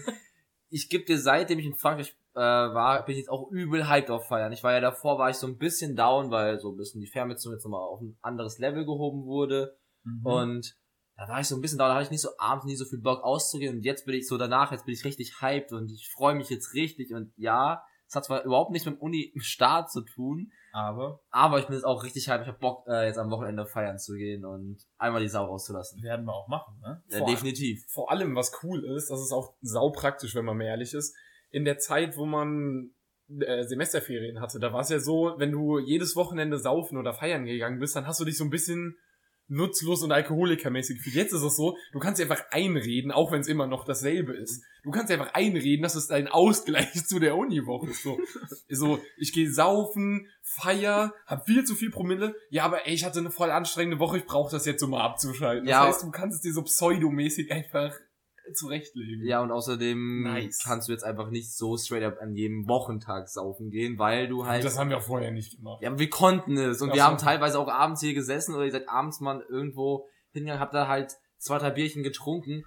ich 0.69 0.89
gebe 0.89 1.05
dir, 1.05 1.19
seitdem 1.19 1.59
ich 1.59 1.67
in 1.67 1.77
Frankreich 1.77 2.17
äh, 2.35 2.41
war, 2.41 3.05
bin 3.05 3.13
ich 3.13 3.21
jetzt 3.21 3.31
auch 3.31 3.51
übel 3.51 3.89
hyped 3.89 4.11
auf 4.11 4.27
Feiern. 4.27 4.53
Ich 4.53 4.63
war 4.63 4.73
ja 4.73 4.81
davor, 4.81 5.19
war 5.19 5.31
ich 5.31 5.37
so 5.37 5.47
ein 5.47 5.59
bisschen 5.59 5.97
down, 5.97 6.31
weil 6.31 6.59
so 6.59 6.71
ein 6.71 6.77
bisschen 6.77 7.01
die 7.01 7.07
Fernbeziehung 7.07 7.55
jetzt 7.55 7.65
nochmal 7.65 7.83
auf 7.83 8.01
ein 8.01 8.17
anderes 8.21 8.59
Level 8.59 8.85
gehoben 8.85 9.25
wurde. 9.27 9.77
Mhm. 10.05 10.27
Und 10.27 10.77
da 11.17 11.29
war 11.29 11.41
ich 11.41 11.49
so 11.49 11.57
ein 11.57 11.61
bisschen 11.61 11.79
down, 11.79 11.89
da 11.89 11.95
hatte 11.95 12.05
ich 12.05 12.11
nicht 12.11 12.23
so 12.23 12.31
abends 12.39 12.67
nie 12.67 12.77
so 12.77 12.85
viel 12.85 13.01
Bock 13.01 13.23
auszugehen. 13.23 13.77
Und 13.77 13.85
jetzt 13.85 14.07
bin 14.07 14.15
ich 14.15 14.27
so 14.27 14.39
danach, 14.39 14.73
jetzt 14.73 14.87
bin 14.87 14.95
ich 14.95 15.05
richtig 15.05 15.41
hyped 15.41 15.73
und 15.73 15.91
ich 15.91 16.09
freue 16.11 16.35
mich 16.35 16.49
jetzt 16.51 16.75
richtig. 16.75 17.13
Und 17.13 17.33
ja, 17.37 17.85
es 18.09 18.15
hat 18.15 18.25
zwar 18.25 18.45
überhaupt 18.45 18.71
nichts 18.71 18.87
mit 18.87 18.97
dem 18.97 19.01
Uni-Start 19.01 19.91
zu 19.91 20.03
tun, 20.03 20.51
Aber 20.73 21.21
aber 21.31 21.59
ich 21.59 21.67
bin 21.67 21.75
jetzt 21.75 21.85
auch 21.85 22.05
richtig 22.05 22.29
hyped. 22.29 22.43
Ich 22.43 22.49
hab 22.49 22.61
Bock, 22.61 22.87
äh, 22.89 23.07
jetzt 23.07 23.19
am 23.19 23.31
Wochenende 23.31 23.67
feiern 23.67 23.99
zu 23.99 24.15
gehen 24.15 24.45
und 24.45 24.79
einmal 24.99 25.21
die 25.21 25.29
Sau 25.29 25.45
rauszulassen. 25.47 26.03
werden 26.03 26.25
wir 26.27 26.33
auch 26.35 26.49
machen, 26.49 26.79
ne? 26.81 27.03
Ja, 27.09 27.19
Vor- 27.19 27.29
definitiv. 27.29 27.85
vor 27.89 28.11
allem, 28.11 28.35
was 28.37 28.53
cool 28.63 28.85
ist, 28.97 29.11
das 29.11 29.21
ist 29.21 29.33
auch 29.33 29.55
saupraktisch, 29.63 30.35
wenn 30.35 30.45
man 30.45 30.57
mal 30.57 30.65
ehrlich 30.65 30.95
ist, 30.95 31.17
in 31.51 31.65
der 31.65 31.79
Zeit, 31.79 32.17
wo 32.17 32.27
man 32.27 32.91
äh, 33.41 33.65
Semesterferien 33.65 34.41
hatte, 34.41 34.59
da 34.61 34.73
war 34.73 34.81
es 34.81 34.89
ja 34.89 34.99
so, 35.01 35.35
wenn 35.39 35.53
du 35.53 35.79
jedes 35.79 36.17
Wochenende 36.17 36.59
saufen 36.59 36.99
oder 36.99 37.13
feiern 37.15 37.45
gegangen 37.45 37.79
bist, 37.79 37.95
dann 37.97 38.07
hast 38.07 38.21
du 38.21 38.25
dich 38.25 38.37
so 38.37 38.45
ein 38.45 38.51
bisschen 38.51 38.97
nutzlos 39.51 40.03
und 40.03 40.13
alkoholikermäßig 40.13 40.99
gefühlt. 40.99 41.17
Jetzt 41.17 41.33
ist 41.33 41.43
es 41.43 41.57
so, 41.57 41.77
du 41.93 41.99
kannst 41.99 42.21
dir 42.21 42.25
einfach 42.25 42.45
einreden, 42.51 43.11
auch 43.11 43.33
wenn 43.33 43.41
es 43.41 43.49
immer 43.49 43.67
noch 43.67 43.85
dasselbe 43.85 44.33
ist. 44.33 44.63
Du 44.83 44.91
kannst 44.91 45.11
dir 45.11 45.15
einfach 45.15 45.35
einreden, 45.35 45.83
dass 45.83 45.95
es 45.95 46.07
dein 46.07 46.29
Ausgleich 46.29 46.93
zu 47.07 47.19
der 47.19 47.37
Uniwoche 47.37 47.91
ist. 47.91 48.03
So, 48.03 48.19
so 48.71 49.01
ich 49.19 49.33
gehe 49.33 49.51
saufen, 49.51 50.29
feier, 50.43 51.13
hab 51.27 51.47
viel 51.47 51.65
zu 51.65 51.75
viel 51.75 51.91
Promille. 51.91 52.35
Ja, 52.49 52.65
aber 52.65 52.87
ey, 52.87 52.95
ich 52.95 53.05
hatte 53.05 53.19
eine 53.19 53.31
voll 53.31 53.51
anstrengende 53.51 53.99
Woche, 53.99 54.19
ich 54.19 54.25
brauche 54.25 54.51
das 54.51 54.65
jetzt, 54.65 54.83
um 54.83 54.91
mal 54.91 55.05
abzuschalten. 55.05 55.69
Ja. 55.69 55.87
Das 55.87 55.97
heißt, 55.97 56.05
du 56.05 56.11
kannst 56.11 56.37
es 56.37 56.43
dir 56.43 56.53
so 56.53 56.63
pseudomäßig 56.63 57.51
einfach 57.53 57.99
zurechtlegen. 58.53 59.25
Ja, 59.27 59.41
und 59.43 59.51
außerdem 59.51 60.23
Nice. 60.25 60.63
kannst 60.65 60.89
du 60.89 60.93
jetzt 60.93 61.05
einfach 61.05 61.31
nicht 61.31 61.53
so 61.57 61.77
straight 61.77 62.03
up 62.05 62.19
an 62.21 62.35
jedem 62.35 62.69
Wochentag 62.69 63.29
saufen 63.29 63.71
gehen, 63.71 63.99
weil 63.99 64.29
du 64.29 64.47
halt. 64.47 64.65
Das 64.65 64.79
haben 64.79 64.91
wir 64.91 65.01
vorher 65.01 65.31
nicht 65.31 65.57
gemacht. 65.57 65.83
ja, 65.83 65.99
wir 65.99 66.11
konnten 66.11 66.57
es. 66.57 66.81
Und 66.83 66.91
Ach 66.91 66.95
wir 66.95 67.05
haben 67.05 67.19
teilweise 67.19 67.59
auch 67.59 67.69
abends 67.69 68.01
hier 68.01 68.15
gesessen 68.15 68.55
oder 68.55 68.65
ihr 68.65 68.73
seid 68.73 68.89
abends 68.89 69.21
mal 69.21 69.45
irgendwo 69.49 70.07
hingegangen, 70.33 70.61
habt 70.61 70.75
da 70.75 70.89
halt 70.89 71.13
zwei, 71.39 71.59
drei 71.59 71.71
Bierchen 71.71 72.03
getrunken. 72.03 72.65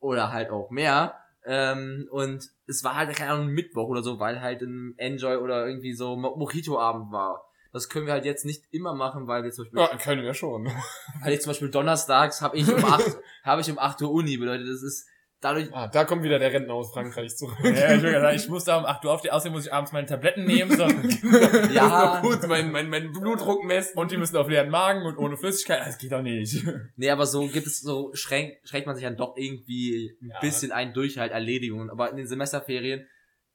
Oder 0.00 0.32
halt 0.32 0.50
auch 0.50 0.70
mehr. 0.70 1.18
Ähm, 1.46 2.08
und 2.10 2.44
es 2.66 2.84
war 2.84 2.94
halt, 2.96 3.14
keine 3.16 3.32
Ahnung, 3.32 3.48
Mittwoch 3.48 3.88
oder 3.88 4.02
so, 4.02 4.18
weil 4.18 4.40
halt 4.40 4.62
ein 4.62 4.94
Enjoy 4.98 5.36
oder 5.36 5.66
irgendwie 5.66 5.94
so 5.94 6.16
Mo- 6.16 6.36
Mojito-Abend 6.36 7.10
war. 7.12 7.42
Das 7.74 7.90
können 7.90 8.06
wir 8.06 8.14
halt 8.14 8.24
jetzt 8.24 8.46
nicht 8.46 8.64
immer 8.70 8.94
machen, 8.94 9.26
weil 9.26 9.44
wir 9.44 9.50
zum 9.50 9.64
Beispiel, 9.64 9.80
Ja, 9.80 9.96
können 9.98 10.22
wir 10.22 10.32
schon. 10.32 10.64
weil 11.22 11.32
ich 11.34 11.40
zum 11.42 11.50
Beispiel 11.50 11.70
donnerstags 11.70 12.40
habe 12.40 12.56
ich 12.56 12.72
um 12.72 12.82
8, 12.84 13.18
habe 13.42 13.60
ich 13.60 13.70
um 13.70 13.78
8 13.78 14.00
Uhr 14.00 14.10
Uni, 14.12 14.36
bedeutet, 14.38 14.66
das 14.68 14.82
ist 14.82 15.06
dadurch, 15.40 15.68
Ah, 15.74 15.88
da 15.88 16.04
kommt 16.04 16.22
wieder 16.22 16.38
der 16.38 16.50
Rentner 16.52 16.72
aus 16.72 16.90
Frankreich 16.92 17.36
zurück. 17.36 17.56
Ja, 17.62 17.94
ich, 17.94 18.00
sagen, 18.00 18.36
ich 18.36 18.48
muss 18.48 18.64
da 18.64 18.78
um 18.78 18.86
8 18.86 19.04
Uhr 19.04 19.12
aufstehen, 19.12 19.32
außerdem 19.32 19.52
muss 19.52 19.66
ich 19.66 19.72
abends 19.74 19.92
meine 19.92 20.06
Tabletten 20.06 20.44
nehmen 20.44 20.74
so, 20.74 20.84
ja, 21.74 22.20
Gut, 22.22 22.46
mein, 22.48 22.70
mein, 22.70 22.88
mein 22.88 23.12
Blutdruck 23.12 23.64
messen. 23.64 23.98
und 23.98 24.10
die 24.10 24.16
müssen 24.16 24.36
auf 24.36 24.48
leeren 24.48 24.70
Magen 24.70 25.02
und 25.04 25.18
ohne 25.18 25.36
Flüssigkeit. 25.36 25.80
Das 25.86 25.98
geht 25.98 26.12
doch 26.12 26.22
nicht. 26.22 26.64
Nee, 26.96 27.10
aber 27.10 27.26
so 27.26 27.46
gibt 27.48 27.66
es 27.66 27.80
so, 27.80 28.10
schränkt, 28.14 28.66
schränkt 28.68 28.86
man 28.86 28.96
sich 28.96 29.04
dann 29.04 29.16
doch 29.16 29.36
irgendwie 29.36 30.16
ein 30.22 30.28
Ja. 30.30 30.40
bisschen 30.40 30.72
ein 30.72 30.94
durch 30.94 31.18
halt 31.18 31.32
Erledigungen. 31.32 31.90
Aber 31.90 32.10
in 32.10 32.16
den 32.16 32.26
Semesterferien, 32.26 33.06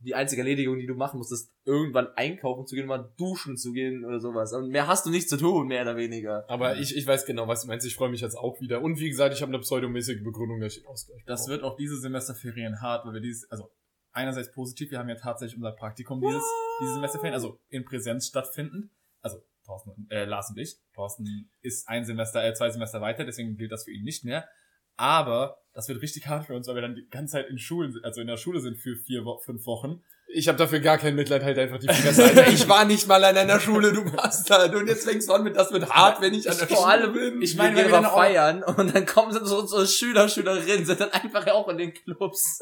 die 0.01 0.15
einzige 0.15 0.41
Erledigung, 0.41 0.77
die 0.79 0.87
du 0.87 0.95
machen 0.95 1.17
musst, 1.17 1.31
ist 1.31 1.51
irgendwann 1.65 2.07
einkaufen 2.15 2.65
zu 2.65 2.75
gehen, 2.75 2.87
mal 2.87 3.11
duschen 3.17 3.57
zu 3.57 3.73
gehen 3.73 4.05
oder 4.05 4.19
sowas. 4.19 4.53
Und 4.53 4.69
mehr 4.69 4.87
hast 4.87 5.05
du 5.05 5.09
nicht 5.09 5.27
zu 5.29 5.35
tun, 5.37 5.67
mehr 5.67 5.81
oder 5.81 5.97
weniger. 5.97 6.49
Aber 6.49 6.77
ich, 6.77 6.95
ich 6.95 7.05
weiß 7.05 7.25
genau, 7.25 7.47
was 7.47 7.61
du 7.63 7.67
meinst. 7.67 7.85
Ich 7.85 7.95
freue 7.95 8.09
mich 8.09 8.21
jetzt 8.21 8.35
auch 8.37 8.59
wieder. 8.61 8.81
Und 8.81 8.99
wie 8.99 9.09
gesagt, 9.09 9.33
ich 9.35 9.41
habe 9.41 9.51
eine 9.51 9.59
pseudomäßige 9.59 10.23
Begründung, 10.23 10.59
dass 10.61 10.77
ich 10.77 10.87
Ausgleich 10.87 11.21
Das 11.25 11.41
brauche. 11.41 11.51
wird 11.51 11.63
auch 11.63 11.75
diese 11.75 11.97
Semesterferien 11.97 12.81
hart, 12.81 13.05
weil 13.05 13.13
wir 13.15 13.21
dieses, 13.21 13.49
also 13.51 13.71
einerseits 14.11 14.51
positiv, 14.53 14.89
wir 14.91 14.99
haben 14.99 15.09
ja 15.09 15.15
tatsächlich 15.15 15.57
unser 15.57 15.73
Praktikum 15.73 16.21
dieses, 16.21 16.43
diese 16.81 16.93
Semesterferien, 16.93 17.33
also 17.33 17.59
in 17.69 17.83
Präsenz 17.85 18.27
stattfindend. 18.27 18.89
Also 19.21 19.37
Thorsten, 19.65 19.89
und- 19.91 20.11
äh, 20.11 20.23
Lars 20.25 20.49
und 20.49 20.57
ich. 20.57 20.77
Thorsten 20.95 21.51
ist 21.61 21.87
ein 21.89 22.05
Semester, 22.05 22.43
äh, 22.43 22.53
zwei 22.53 22.69
Semester 22.69 23.01
weiter, 23.01 23.25
deswegen 23.25 23.57
gilt 23.57 23.71
das 23.71 23.83
für 23.83 23.91
ihn 23.91 24.03
nicht 24.03 24.23
mehr. 24.23 24.47
Aber 24.95 25.57
das 25.79 25.87
wird 25.89 26.01
richtig 26.01 26.27
hart 26.27 26.45
für 26.45 26.55
uns, 26.55 26.67
weil 26.67 26.75
wir 26.75 26.81
dann 26.81 26.95
die 26.95 27.07
ganze 27.09 27.33
Zeit 27.33 27.47
in 27.49 27.57
Schulen, 27.57 27.91
sind- 27.93 28.03
also 28.05 28.21
in 28.21 28.27
der 28.27 28.37
Schule 28.37 28.59
sind 28.59 28.77
für 28.77 28.95
vier, 28.95 29.23
fünf 29.45 29.65
Wochen. 29.65 30.01
Ich 30.31 30.47
habe 30.47 30.57
dafür 30.59 30.79
gar 30.79 30.97
kein 30.99 31.15
Mitleid, 31.15 31.41
halt 31.43 31.57
einfach 31.57 31.79
die 31.79 31.87
Fresse. 31.91 32.23
Alter. 32.23 32.47
Ich 32.49 32.67
war 32.69 32.85
nicht 32.85 33.07
mal 33.07 33.23
an 33.23 33.35
einer 33.35 33.59
Schule, 33.59 33.91
du 33.93 34.03
Bastard. 34.11 34.75
Und 34.75 34.87
jetzt 34.87 35.07
fängst 35.07 35.27
du 35.29 35.33
an 35.33 35.43
mit, 35.43 35.55
das 35.55 35.71
wird 35.71 35.89
hart, 35.89 36.21
wenn 36.21 36.33
ich 36.35 36.47
an 36.49 36.57
der 36.57 36.67
Vor 36.67 36.77
Schule 36.77 36.89
allem, 36.89 37.13
bin. 37.13 37.41
ich 37.41 37.51
Ich 37.51 37.57
meine, 37.57 37.75
wir 37.75 37.85
wir 37.85 37.91
gehen 37.91 38.03
feiern 38.03 38.61
und 38.77 38.93
dann 38.93 39.05
kommen 39.07 39.31
so, 39.33 39.65
so 39.65 39.85
Schüler, 39.87 40.29
Schülerinnen, 40.29 40.85
sind 40.85 40.99
dann 40.99 41.09
einfach 41.11 41.47
auch 41.47 41.67
in 41.69 41.77
den 41.79 41.93
Clubs. 41.93 42.59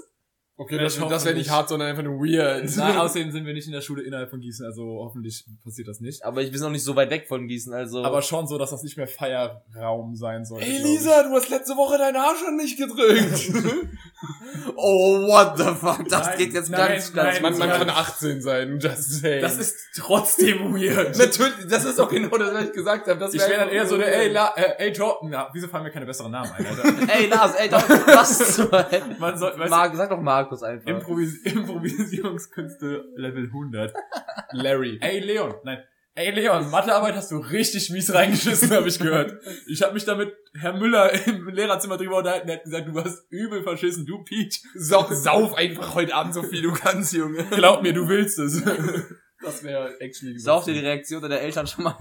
Okay, 0.59 0.79
das, 0.79 0.97
das 0.97 1.23
wäre 1.23 1.35
nicht 1.35 1.51
hart, 1.51 1.69
sondern 1.69 1.89
einfach 1.89 2.01
nur 2.01 2.19
weird. 2.19 2.67
Na, 2.77 3.03
außerdem 3.03 3.31
sind 3.31 3.45
wir 3.45 3.53
nicht 3.53 3.67
in 3.67 3.73
der 3.73 3.81
Schule 3.81 4.01
innerhalb 4.01 4.31
von 4.31 4.39
Gießen, 4.39 4.65
also 4.65 5.01
hoffentlich 5.03 5.45
passiert 5.63 5.87
das 5.87 5.99
nicht. 5.99 6.25
Aber 6.25 6.41
ich 6.41 6.51
bin 6.51 6.59
noch 6.59 6.71
nicht 6.71 6.83
so 6.83 6.95
weit 6.95 7.11
weg 7.11 7.27
von 7.27 7.47
Gießen, 7.47 7.71
also. 7.75 8.03
Aber 8.03 8.23
schon 8.23 8.47
so, 8.47 8.57
dass 8.57 8.71
das 8.71 8.81
nicht 8.81 8.97
mehr 8.97 9.07
Feierraum 9.07 10.15
sein 10.15 10.45
soll. 10.45 10.63
Ey, 10.63 10.81
Lisa, 10.81 11.21
du 11.21 11.29
hast 11.35 11.49
letzte 11.49 11.73
Woche 11.73 11.99
deinen 11.99 12.15
Arsch 12.15 12.39
schon 12.43 12.55
nicht 12.55 12.75
gedrückt. 12.75 13.51
oh, 14.75 15.27
what 15.27 15.57
the 15.59 15.75
fuck, 15.75 16.09
das 16.09 16.25
Nein, 16.25 16.37
geht 16.39 16.53
jetzt 16.53 16.71
nein, 16.71 16.89
ganz, 16.89 17.13
ganz 17.13 17.39
man, 17.39 17.57
man 17.59 17.69
kann 17.69 17.89
18 17.91 18.41
sein, 18.41 18.79
just 18.79 19.21
saying. 19.21 19.41
Das 19.43 19.59
ist 19.59 19.75
trotzdem 19.95 20.73
weird. 20.73 21.15
Natürlich, 21.19 21.67
das 21.69 21.85
ist 21.85 21.99
auch 21.99 22.09
genau 22.09 22.35
das, 22.35 22.51
was 22.51 22.63
ich 22.65 22.73
gesagt 22.73 23.07
habe. 23.07 23.19
Das 23.19 23.31
Ich 23.31 23.41
wär 23.41 23.49
wäre 23.49 23.59
dann 23.59 23.69
eher 23.69 23.85
so 23.85 23.95
der, 23.95 24.07
weird. 24.07 24.17
ey, 24.21 24.31
La, 24.31 24.53
äh, 24.55 24.85
ey, 24.87 24.91
Jordan, 24.91 25.31
ja, 25.31 25.49
wieso 25.53 25.67
fallen 25.67 25.83
mir 25.83 25.91
keine 25.91 26.07
besseren 26.07 26.31
Namen 26.31 26.51
ein, 26.51 26.65
Alter? 26.65 26.83
Ey, 27.13 27.27
Lars, 27.27 27.53
ey, 27.55 27.69
doch, 27.69 27.87
was 27.89 28.55
zur 28.55 28.69
Marc, 29.69 29.95
sag 29.95 30.09
doch 30.09 30.21
Markus 30.47 30.63
einfach. 30.63 30.89
Improvis 30.89 31.41
Improvisierungskünste 31.43 33.05
Level 33.15 33.45
100. 33.45 33.93
Larry. 34.53 34.97
Ey, 35.01 35.19
Leon, 35.19 35.55
nein. 35.63 35.83
Ey, 36.15 36.31
Leon, 36.31 36.71
Mathearbeit 36.71 37.15
hast 37.15 37.29
du 37.29 37.37
richtig 37.37 37.91
mies 37.91 38.11
reingeschissen, 38.11 38.71
habe 38.71 38.87
ich 38.87 38.97
gehört. 38.97 39.39
Ich 39.67 39.83
habe 39.83 39.93
mich 39.93 40.03
da 40.03 40.15
mit 40.15 40.33
Herr 40.53 40.73
Müller 40.73 41.11
im 41.27 41.47
Lehrerzimmer 41.49 41.97
drüber 41.97 42.17
unterhalten, 42.19 42.47
der 42.47 42.57
hat 42.57 42.63
gesagt, 42.63 42.87
du 42.87 43.03
hast 43.03 43.27
übel 43.29 43.61
verschissen, 43.61 44.05
du 44.05 44.23
Peach. 44.23 44.63
Sau, 44.73 45.05
sauf 45.11 45.53
einfach 45.53 45.93
heute 45.93 46.15
Abend 46.15 46.33
so 46.33 46.41
viel 46.41 46.63
du 46.63 46.73
kannst, 46.73 47.13
Junge. 47.13 47.43
Glaub 47.51 47.83
mir, 47.83 47.93
du 47.93 48.07
willst 48.07 48.39
es. 48.39 48.63
Das 49.43 49.63
wäre 49.63 50.01
actually 50.01 50.39
Sauf 50.39 50.65
dir 50.65 50.73
die 50.73 50.79
Reaktion 50.79 51.21
deiner 51.21 51.39
Eltern 51.39 51.67
schon 51.67 51.83
mal, 51.83 51.95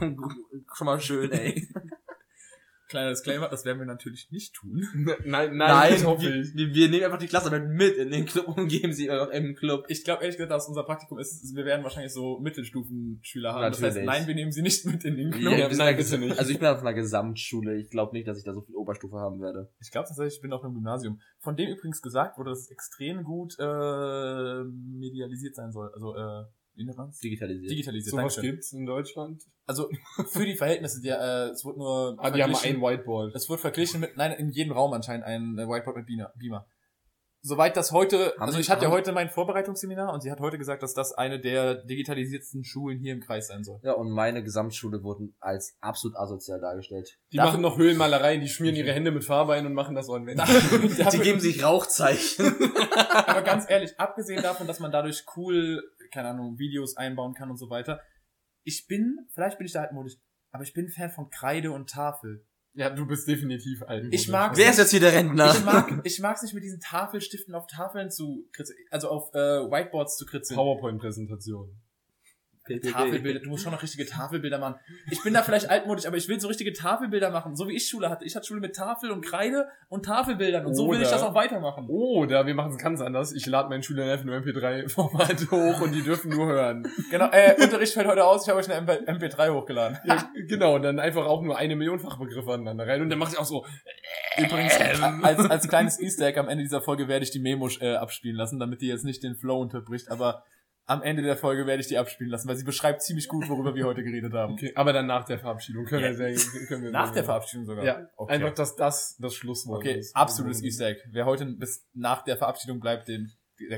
schon 0.75 0.87
mal 0.87 0.99
schön, 0.99 1.31
ey. 1.33 1.69
Kleiner 2.89 3.11
Disclaimer, 3.11 3.49
das 3.49 3.65
werden 3.65 3.79
wir 3.81 3.87
natürlich 3.87 4.31
nicht 4.31 4.55
tun. 4.55 4.87
Nein, 4.95 5.17
nein, 5.25 5.57
Nein, 5.57 5.93
das 5.93 6.05
hoffe 6.05 6.23
wir, 6.23 6.37
ich. 6.37 6.55
wir, 6.55 6.73
wir 6.73 6.89
nehmen 6.89 7.05
einfach 7.05 7.19
die 7.19 7.27
Klasse 7.27 7.51
mit, 7.59 7.97
in 7.97 8.11
den 8.11 8.27
Club 8.27 8.49
und 8.57 8.69
geben 8.69 8.93
sie 8.93 9.07
im 9.07 9.55
Club. 9.57 9.87
Ich 9.89 10.05
glaube 10.05 10.23
ehrlich 10.23 10.37
gesagt, 10.37 10.53
dass 10.53 10.69
unser 10.69 10.85
Praktikum 10.85 11.19
ist, 11.19 11.55
wir 11.55 11.65
werden 11.65 11.83
wahrscheinlich 11.83 12.13
so 12.13 12.39
Mittelstufenschüler 12.39 13.53
haben. 13.55 13.63
Das 13.63 13.81
Natürlich. 13.81 13.97
heißt, 13.97 14.07
nein, 14.07 14.27
wir 14.29 14.35
nehmen 14.37 14.53
sie 14.53 14.63
nicht 14.63 14.85
mit 14.85 15.05
in 15.05 15.17
den 15.17 15.31
Club. 15.33 15.55
Ja, 15.59 15.69
nein, 15.69 15.97
bitte 15.97 16.19
nicht. 16.19 16.39
Also 16.39 16.51
ich 16.53 16.59
bin 16.59 16.69
auf 16.69 16.81
einer 16.81 16.95
Gesamtschule. 16.95 17.77
Ich 17.77 17.91
glaube 17.91 18.13
nicht, 18.15 18.29
dass 18.29 18.39
ich 18.39 18.45
da 18.45 18.55
so 18.55 18.63
viel 18.63 18.77
Oberstufe 18.77 19.17
haben 19.17 19.41
werde. 19.41 19.73
Ich 19.81 19.91
glaube 19.91 20.07
tatsächlich, 20.07 20.37
ich 20.37 20.43
bin 20.43 20.53
auf 20.53 20.63
einem 20.63 20.75
Gymnasium. 20.75 21.21
Von 21.41 21.57
dem 21.57 21.71
übrigens 21.71 22.03
gesagt 22.03 22.39
wurde, 22.39 22.51
dass 22.51 22.61
es 22.61 22.71
extrem 22.71 23.25
gut 23.25 23.57
äh, 23.59 24.63
medialisiert 24.65 25.57
sein 25.57 25.73
soll. 25.73 25.91
Also, 25.93 26.15
äh, 26.15 26.45
man's? 26.85 27.19
Digitalisiert. 27.21 27.71
Digitalisiert. 27.71 28.11
So 28.11 28.17
was 28.23 28.41
gibt's 28.41 28.73
in 28.73 28.85
Deutschland? 28.87 29.43
Also 29.67 29.89
für 30.29 30.45
die 30.45 30.55
Verhältnisse, 30.57 31.01
die, 31.01 31.09
äh, 31.09 31.51
es 31.51 31.65
wurde 31.65 31.79
nur 31.79 32.17
Ah, 32.19 32.31
die 32.31 32.43
haben 32.43 32.55
ein 32.55 32.81
Whiteboard. 32.81 33.35
es 33.35 33.49
wurde 33.49 33.61
verglichen 33.63 34.01
mit, 34.01 34.17
nein, 34.17 34.33
in 34.33 34.51
jedem 34.51 34.73
Raum 34.73 34.93
anscheinend 34.93 35.25
ein 35.25 35.59
äh, 35.59 35.67
Whiteboard 35.67 35.97
mit 35.97 36.07
Beamer. 36.07 36.33
Beamer. 36.37 36.67
Soweit 37.43 37.77
das 37.77 37.93
heute, 37.93 38.33
Haben 38.39 38.43
also 38.43 38.59
ich 38.59 38.71
hatte 38.71 38.87
ja 38.87 38.91
heute 38.91 39.13
mein 39.13 39.29
Vorbereitungsseminar 39.31 40.13
und 40.13 40.21
sie 40.21 40.33
hat 40.33 40.41
heute 40.41 40.59
gesagt, 40.59 40.83
dass 40.83 40.95
das 40.95 41.13
eine 41.13 41.39
der 41.39 41.77
digitalisiertsten 41.77 42.65
Schulen 42.65 42.99
hier 42.99 43.13
im 43.13 43.21
Kreis 43.21 43.47
sein 43.47 43.63
soll. 43.63 43.79
Ja, 43.85 43.93
und 43.93 44.11
meine 44.11 44.43
Gesamtschule 44.43 45.05
wurden 45.05 45.37
als 45.39 45.77
absolut 45.81 46.17
asozial 46.17 46.61
dargestellt. 46.61 47.21
Die 47.33 47.37
Dafür- 47.37 47.53
machen 47.53 47.63
noch 47.63 47.79
Höhlenmalereien, 47.79 48.41
die 48.41 48.49
schmieren 48.49 48.75
ihre 48.75 48.93
Hände 48.93 49.13
mit 49.13 49.23
Farbe 49.25 49.53
ein 49.53 49.65
und 49.65 49.75
machen 49.75 49.95
das 49.95 50.09
online. 50.09 50.43
Die 51.13 51.19
geben 51.21 51.39
sich 51.39 51.63
Rauchzeichen. 51.63 52.47
Aber 53.15 53.43
ganz 53.43 53.67
ehrlich, 53.71 53.93
abgesehen 54.01 54.43
davon, 54.43 54.67
dass 54.67 54.81
man 54.81 54.91
dadurch 54.91 55.25
cool, 55.37 55.85
keine 56.13 56.29
Ahnung, 56.29 56.59
Videos 56.59 56.97
einbauen 56.97 57.35
kann 57.35 57.51
und 57.51 57.57
so 57.57 57.71
weiter, 57.71 58.01
ich 58.65 58.87
bin, 58.87 59.19
vielleicht 59.33 59.59
bin 59.59 59.67
ich 59.67 59.73
da 59.73 59.83
altmodisch, 59.83 60.17
aber 60.53 60.63
ich 60.65 60.73
bin 60.73 60.89
Fan 60.89 61.11
von 61.11 61.31
Kreide 61.31 61.71
und 61.73 61.89
Tafel. 61.91 62.45
Ja, 62.75 62.91
du 62.91 63.07
bist 63.07 63.27
definitiv 63.27 63.83
alt. 63.85 64.13
Ich 64.13 64.29
mag- 64.29 64.55
Wer 64.57 64.69
ist 64.71 64.79
jetzt 64.79 64.91
hier 64.91 65.01
der 65.01 65.13
Rentner? 65.15 65.51
Ich 65.55 65.65
mag, 65.65 66.01
ich 66.05 66.19
mag's 66.21 66.43
nicht 66.43 66.53
mit 66.55 66.63
diesen 66.63 66.81
Tafelstiften 66.81 67.55
auf 67.55 67.67
Tafeln 67.67 68.11
zu 68.11 68.49
kritzeln, 68.53 68.79
also 68.91 69.09
auf 69.09 69.33
äh, 69.35 69.39
Whiteboards 69.39 70.17
zu 70.19 70.27
kritzeln. 70.27 70.57
PowerPoint-Präsentation. 70.57 71.81
Tafelbilder, 72.69 73.41
du 73.41 73.49
musst 73.49 73.65
schon 73.65 73.73
noch 73.73 73.83
richtige 73.83 74.07
Tafelbilder 74.07 74.59
machen. 74.59 74.77
Ich 75.11 75.23
bin 75.23 75.35
da 75.35 75.43
vielleicht 75.43 75.71
altmodisch, 75.71 76.07
aber 76.07 76.17
ich 76.17 76.29
will 76.29 76.41
so 76.41 76.49
richtige 76.49 76.73
Tafelbilder 76.73 77.31
machen, 77.31 77.57
so 77.57 77.69
wie 77.69 77.77
ich 77.77 77.89
Schule 77.89 78.11
hatte. 78.11 78.25
Ich 78.25 78.37
hatte 78.37 78.47
Schule 78.47 78.61
mit 78.61 78.75
Tafel 78.77 79.11
und 79.11 79.25
Kreide 79.25 79.69
und 79.89 80.05
Tafelbildern 80.05 80.67
und 80.67 80.75
so 80.75 80.89
will 80.91 81.01
ich 81.01 81.09
Oder- 81.09 81.17
das 81.17 81.23
auch 81.23 81.35
weitermachen. 81.35 81.87
Oder 81.89 82.47
wir 82.47 82.55
machen 82.55 82.73
es 82.73 82.79
ganz 82.79 83.01
anders. 83.01 83.33
Ich 83.33 83.47
lade 83.47 83.69
meinen 83.69 83.83
Schülern 83.83 84.09
einfach 84.09 84.25
nur 84.25 84.37
MP3-Format 84.37 85.51
hoch 85.51 85.81
und 85.81 85.93
die 85.93 86.03
dürfen 86.03 86.31
nur 86.31 86.47
hören. 86.47 86.87
Genau, 87.11 87.29
äh, 87.31 87.55
Unterricht 87.63 87.95
fällt 87.95 88.09
heute 88.09 88.25
aus, 88.25 88.43
ich 88.43 88.49
habe 88.49 88.59
euch 88.61 88.71
eine 88.71 88.79
MP 88.79 89.27
MP3 89.27 89.53
hochgeladen. 89.53 89.99
Ja, 90.05 90.31
genau, 90.49 90.75
und 90.77 90.83
dann 90.83 90.99
einfach 90.99 91.27
auch 91.27 91.43
nur 91.43 91.57
eine 91.57 91.77
Million 91.77 91.99
Fachbegriffe 91.99 92.53
aneinander 92.53 92.87
rein. 92.87 93.03
Und 93.03 93.11
dann 93.11 93.19
macht 93.19 93.33
ich 93.33 93.39
auch 93.39 93.45
so, 93.45 93.65
Übrigens, 94.39 94.79
als, 95.23 95.51
als 95.51 95.69
kleines 95.69 96.01
Easter 96.01 96.27
Egg 96.27 96.39
am 96.39 96.49
Ende 96.49 96.63
dieser 96.63 96.83
Folge 96.83 97.09
werde 97.09 97.25
ich 97.25 97.31
die 97.31 97.39
Memo 97.39 97.69
äh, 97.81 97.95
abspielen 97.95 98.37
lassen, 98.37 98.59
damit 98.59 98.83
die 98.83 98.87
jetzt 98.87 99.05
nicht 99.05 99.23
den 99.23 99.35
Flow 99.35 99.61
unterbricht, 99.61 100.11
aber 100.11 100.45
am 100.89 101.03
Ende 101.03 101.23
der 101.23 101.37
Folge 101.37 101.67
werde 101.67 101.81
ich 101.81 101.89
die 101.89 101.99
abspielen 101.99 102.31
lassen, 102.31 102.49
weil 102.49 102.57
sie 102.57 102.65
beschreibt 102.65 103.03
ziemlich 103.03 103.27
gut, 103.29 103.49
worüber 103.49 103.75
wir 103.75 103.85
heute 103.87 104.05
geredet 104.05 104.33
haben. 104.33 104.53
Okay, 104.55 104.73
aber 104.77 104.93
dann 104.93 105.07
nach 105.07 105.25
der 105.25 105.39
Verabschiedung 105.39 105.85
können 105.85 106.03
Ja. 106.05 106.19
wir 106.19 106.37
sehr, 106.37 106.67
können 106.69 106.85
wir 106.85 106.91
Nach 106.93 107.07
sehr- 107.07 107.15
der 107.15 107.25
Verabschiedung 107.25 107.67
sogar? 107.67 107.85
Ja, 107.85 108.09
okay. 108.17 108.33
einfach, 108.35 108.55
dass 108.55 108.77
das 108.77 109.17
das 109.19 109.35
Schlusswort 109.35 109.79
Okay, 109.79 109.99
ist. 109.99 110.15
absolutes 110.15 110.63
Easter 110.63 110.87
Egg. 110.87 111.01
Wer 111.11 111.27
heute 111.27 111.45
bis 111.47 111.85
nach 111.93 112.23
der 112.23 112.37
Verabschiedung 112.37 112.79
bleibt, 112.81 113.07
gönnt 113.07 113.31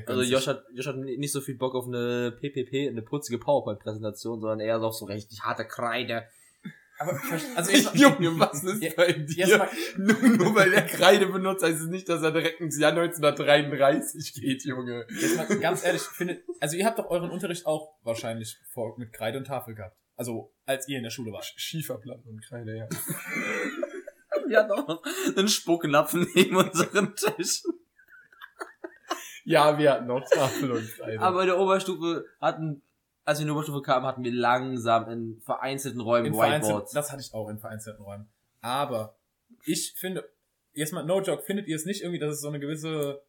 Also. 0.07 0.23
Josh 0.23 0.47
hat, 0.49 0.65
Josh 0.75 0.87
hat 0.89 0.97
nicht 0.97 1.33
so 1.33 1.41
viel 1.41 1.57
Bock 1.57 1.75
auf 1.75 1.87
eine 1.87 2.33
PPP, 2.33 2.89
eine 2.89 3.01
putzige 3.03 3.39
PowerPoint-Präsentation, 3.39 4.41
sondern 4.41 4.61
eher 4.61 4.79
so 4.81 4.87
auf 4.89 4.95
so 4.95 5.07
richtig 5.07 5.41
harte 5.43 5.65
Kreide. 5.65 6.25
Aber, 6.99 7.21
also 7.57 7.71
ich, 7.71 7.93
Junge, 7.95 8.39
was 8.39 8.65
ist 8.65 8.83
Ja, 8.83 8.91
bei 8.97 9.13
dir? 9.13 9.69
Nur, 9.97 10.17
nur 10.17 10.55
weil 10.55 10.73
er 10.73 10.83
Kreide 10.83 11.27
benutzt, 11.27 11.63
heißt 11.65 11.81
es 11.81 11.87
nicht, 11.87 12.09
dass 12.09 12.23
er 12.23 12.33
direkt 12.33 12.61
ins 12.61 12.79
Jahr 12.79 12.91
1933 12.91 14.35
geht, 14.35 14.65
Junge. 14.65 15.07
Jetzt 15.09 15.37
mal 15.37 15.47
ganz 15.61 15.85
ehrlich, 15.85 16.03
findet, 16.03 16.45
also 16.61 16.77
ihr 16.77 16.85
habt 16.85 16.99
doch 16.99 17.09
euren 17.09 17.31
Unterricht 17.31 17.67
auch 17.67 17.95
wahrscheinlich 18.03 18.59
vor, 18.73 18.99
mit 18.99 19.13
Kreide 19.13 19.39
und 19.39 19.47
Tafel 19.47 19.75
gehabt. 19.75 19.97
Also, 20.17 20.53
als 20.67 20.89
ihr 20.89 20.97
in 20.97 21.05
der 21.05 21.11
Schule 21.11 21.33
wart. 21.33 21.45
Schieferplatten 21.57 22.29
und 22.29 22.45
Kreide, 22.45 22.77
ja. 22.77 22.89
Wir 24.49 24.59
hatten 24.61 24.73
auch 24.73 24.89
noch 24.89 25.03
einen 25.37 25.49
Spucknapfen 25.49 26.27
neben 26.35 26.57
unserem 26.57 27.15
Tisch. 27.15 27.63
Ja, 29.45 29.79
wir 29.79 29.93
hatten 29.93 30.07
noch 30.07 30.29
Tafel 30.29 30.73
und 30.73 30.89
Kreide. 30.97 31.21
Aber 31.21 31.41
in 31.43 31.47
der 31.49 31.59
Oberstufe 31.59 32.27
hatten, 32.41 32.83
als 33.29 33.41
wir 33.41 33.43
in 33.43 33.49
die 33.49 33.53
Oberstufe 33.53 33.83
kamen, 33.83 34.07
hatten 34.07 34.25
wir 34.25 34.33
langsam 34.33 35.11
in 35.11 35.39
vereinzelten 35.43 36.01
Räumen 36.01 36.29
In 36.29 36.33
Whiteboards. 36.33 36.93
das 36.93 37.13
hatte 37.13 37.21
ich 37.21 37.35
auch 37.35 37.51
in 37.51 37.59
vereinzelten 37.59 38.03
Räumen. 38.03 38.27
Aber 38.63 39.19
ich 39.67 39.93
finde, 39.99 40.27
erstmal, 40.73 41.05
no 41.05 41.21
joke, 41.21 41.43
findet 41.43 41.69
ihr 41.69 41.77
es 41.77 41.85
nicht 41.85 42.01
irgendwie, 42.01 42.19
dass 42.19 42.33
es 42.33 42.41
so 42.41 42.49
eine 42.49 42.59
gewisse, 42.59 43.23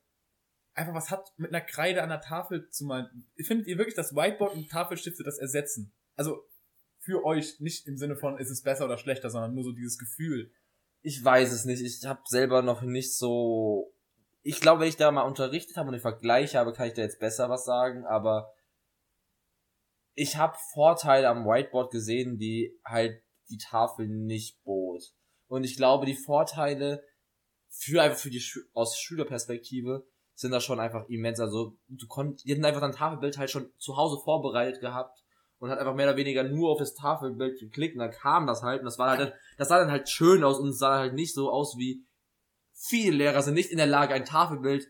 einfach 0.74 0.94
was 0.94 1.12
hat 1.12 1.34
mit 1.36 1.54
einer 1.54 1.60
Kreide 1.60 2.02
an 2.02 2.08
der 2.08 2.22
Tafel 2.22 2.70
zu 2.70 2.86
meinen? 2.86 3.30
Findet 3.44 3.68
ihr 3.68 3.78
wirklich, 3.78 3.94
dass 3.94 4.16
Whiteboard 4.16 4.54
und 4.54 4.72
Tafelstifte 4.72 5.24
das 5.24 5.38
ersetzen? 5.38 5.92
Also, 6.16 6.46
für 7.00 7.26
euch 7.26 7.60
nicht 7.60 7.86
im 7.86 7.98
Sinne 7.98 8.16
von, 8.16 8.38
ist 8.38 8.52
es 8.52 8.64
besser 8.64 8.86
oder 8.86 8.98
schlechter, 8.98 9.30
sondern 9.30 9.54
nur 9.54 9.66
so 9.66 9.74
dieses 9.74 9.98
Gefühl. 9.98 10.50
Ich 11.02 11.22
weiß 11.22 11.52
es 11.52 11.66
nicht. 11.66 11.82
Ich 11.82 12.06
habe 12.06 12.22
selber 12.26 12.62
noch 12.62 12.84
nicht 12.84 13.18
so. 13.18 13.94
Ich 14.44 14.62
glaube, 14.62 14.82
wenn 14.82 14.88
ich 14.88 14.96
da 14.96 15.12
mal 15.12 15.24
unterrichtet 15.24 15.76
habe 15.76 15.90
und 15.90 15.94
den 15.94 16.02
Vergleich 16.02 16.56
habe, 16.56 16.72
kann 16.72 16.88
ich 16.88 16.94
da 16.94 17.02
jetzt 17.02 17.20
besser 17.20 17.50
was 17.50 17.66
sagen. 17.66 18.06
Aber 18.06 18.54
ich 20.20 20.36
habe 20.36 20.58
Vorteile 20.74 21.30
am 21.30 21.46
Whiteboard 21.46 21.92
gesehen, 21.92 22.38
die 22.38 22.78
halt 22.86 23.24
die 23.50 23.58
Tafel 23.58 24.08
nicht 24.08 24.62
bot. 24.64 25.02
Und 25.48 25.64
ich 25.64 25.78
glaube, 25.78 26.06
die 26.06 26.16
Vorteile 26.16 27.04
für 27.70 28.02
einfach 28.02 28.18
für 28.18 28.30
die 28.30 28.42
Schü 28.42 28.60
aus 28.74 28.98
Schülerperspektive 28.98 30.06
sind 30.36 30.52
da 30.52 30.60
schon 30.60 30.80
einfach 30.80 31.08
immens. 31.08 31.40
Also 31.40 31.78
du 31.88 32.06
konntest, 32.08 32.46
die 32.46 32.52
hatten 32.52 32.66
einfach 32.66 32.82
dein 32.82 32.92
Tafelbild 32.92 33.38
halt 33.38 33.50
schon 33.50 33.72
zu 33.78 33.96
Hause 33.96 34.22
vorbereitet 34.22 34.82
gehabt 34.82 35.24
und 35.58 35.70
hat 35.70 35.80
einfach 35.80 35.96
mehr 35.96 36.08
oder 36.08 36.18
weniger 36.18 36.44
nur 36.44 36.72
auf 36.72 36.80
das 36.80 36.96
Tafelbild 36.96 37.58
geklickt 37.60 37.96
und 37.96 38.00
dann 38.00 38.12
kam 38.12 38.46
das 38.46 38.62
halt 38.62 38.80
und 38.80 38.86
das 38.86 39.00
war 39.00 39.18
halt, 39.18 39.34
das 39.58 39.70
sah 39.70 39.80
dann 39.80 39.92
halt 39.92 40.10
schön 40.10 40.44
aus 40.44 40.60
und 40.60 40.74
sah 40.74 41.00
halt 41.00 41.14
nicht 41.14 41.34
so 41.34 41.50
aus 41.50 41.76
wie 41.78 42.06
viele 42.74 43.18
Lehrer 43.18 43.42
sind 43.42 43.54
nicht 43.54 43.72
in 43.72 43.78
der 43.78 43.88
Lage, 43.88 44.14
ein 44.14 44.26
Tafelbild 44.26 44.86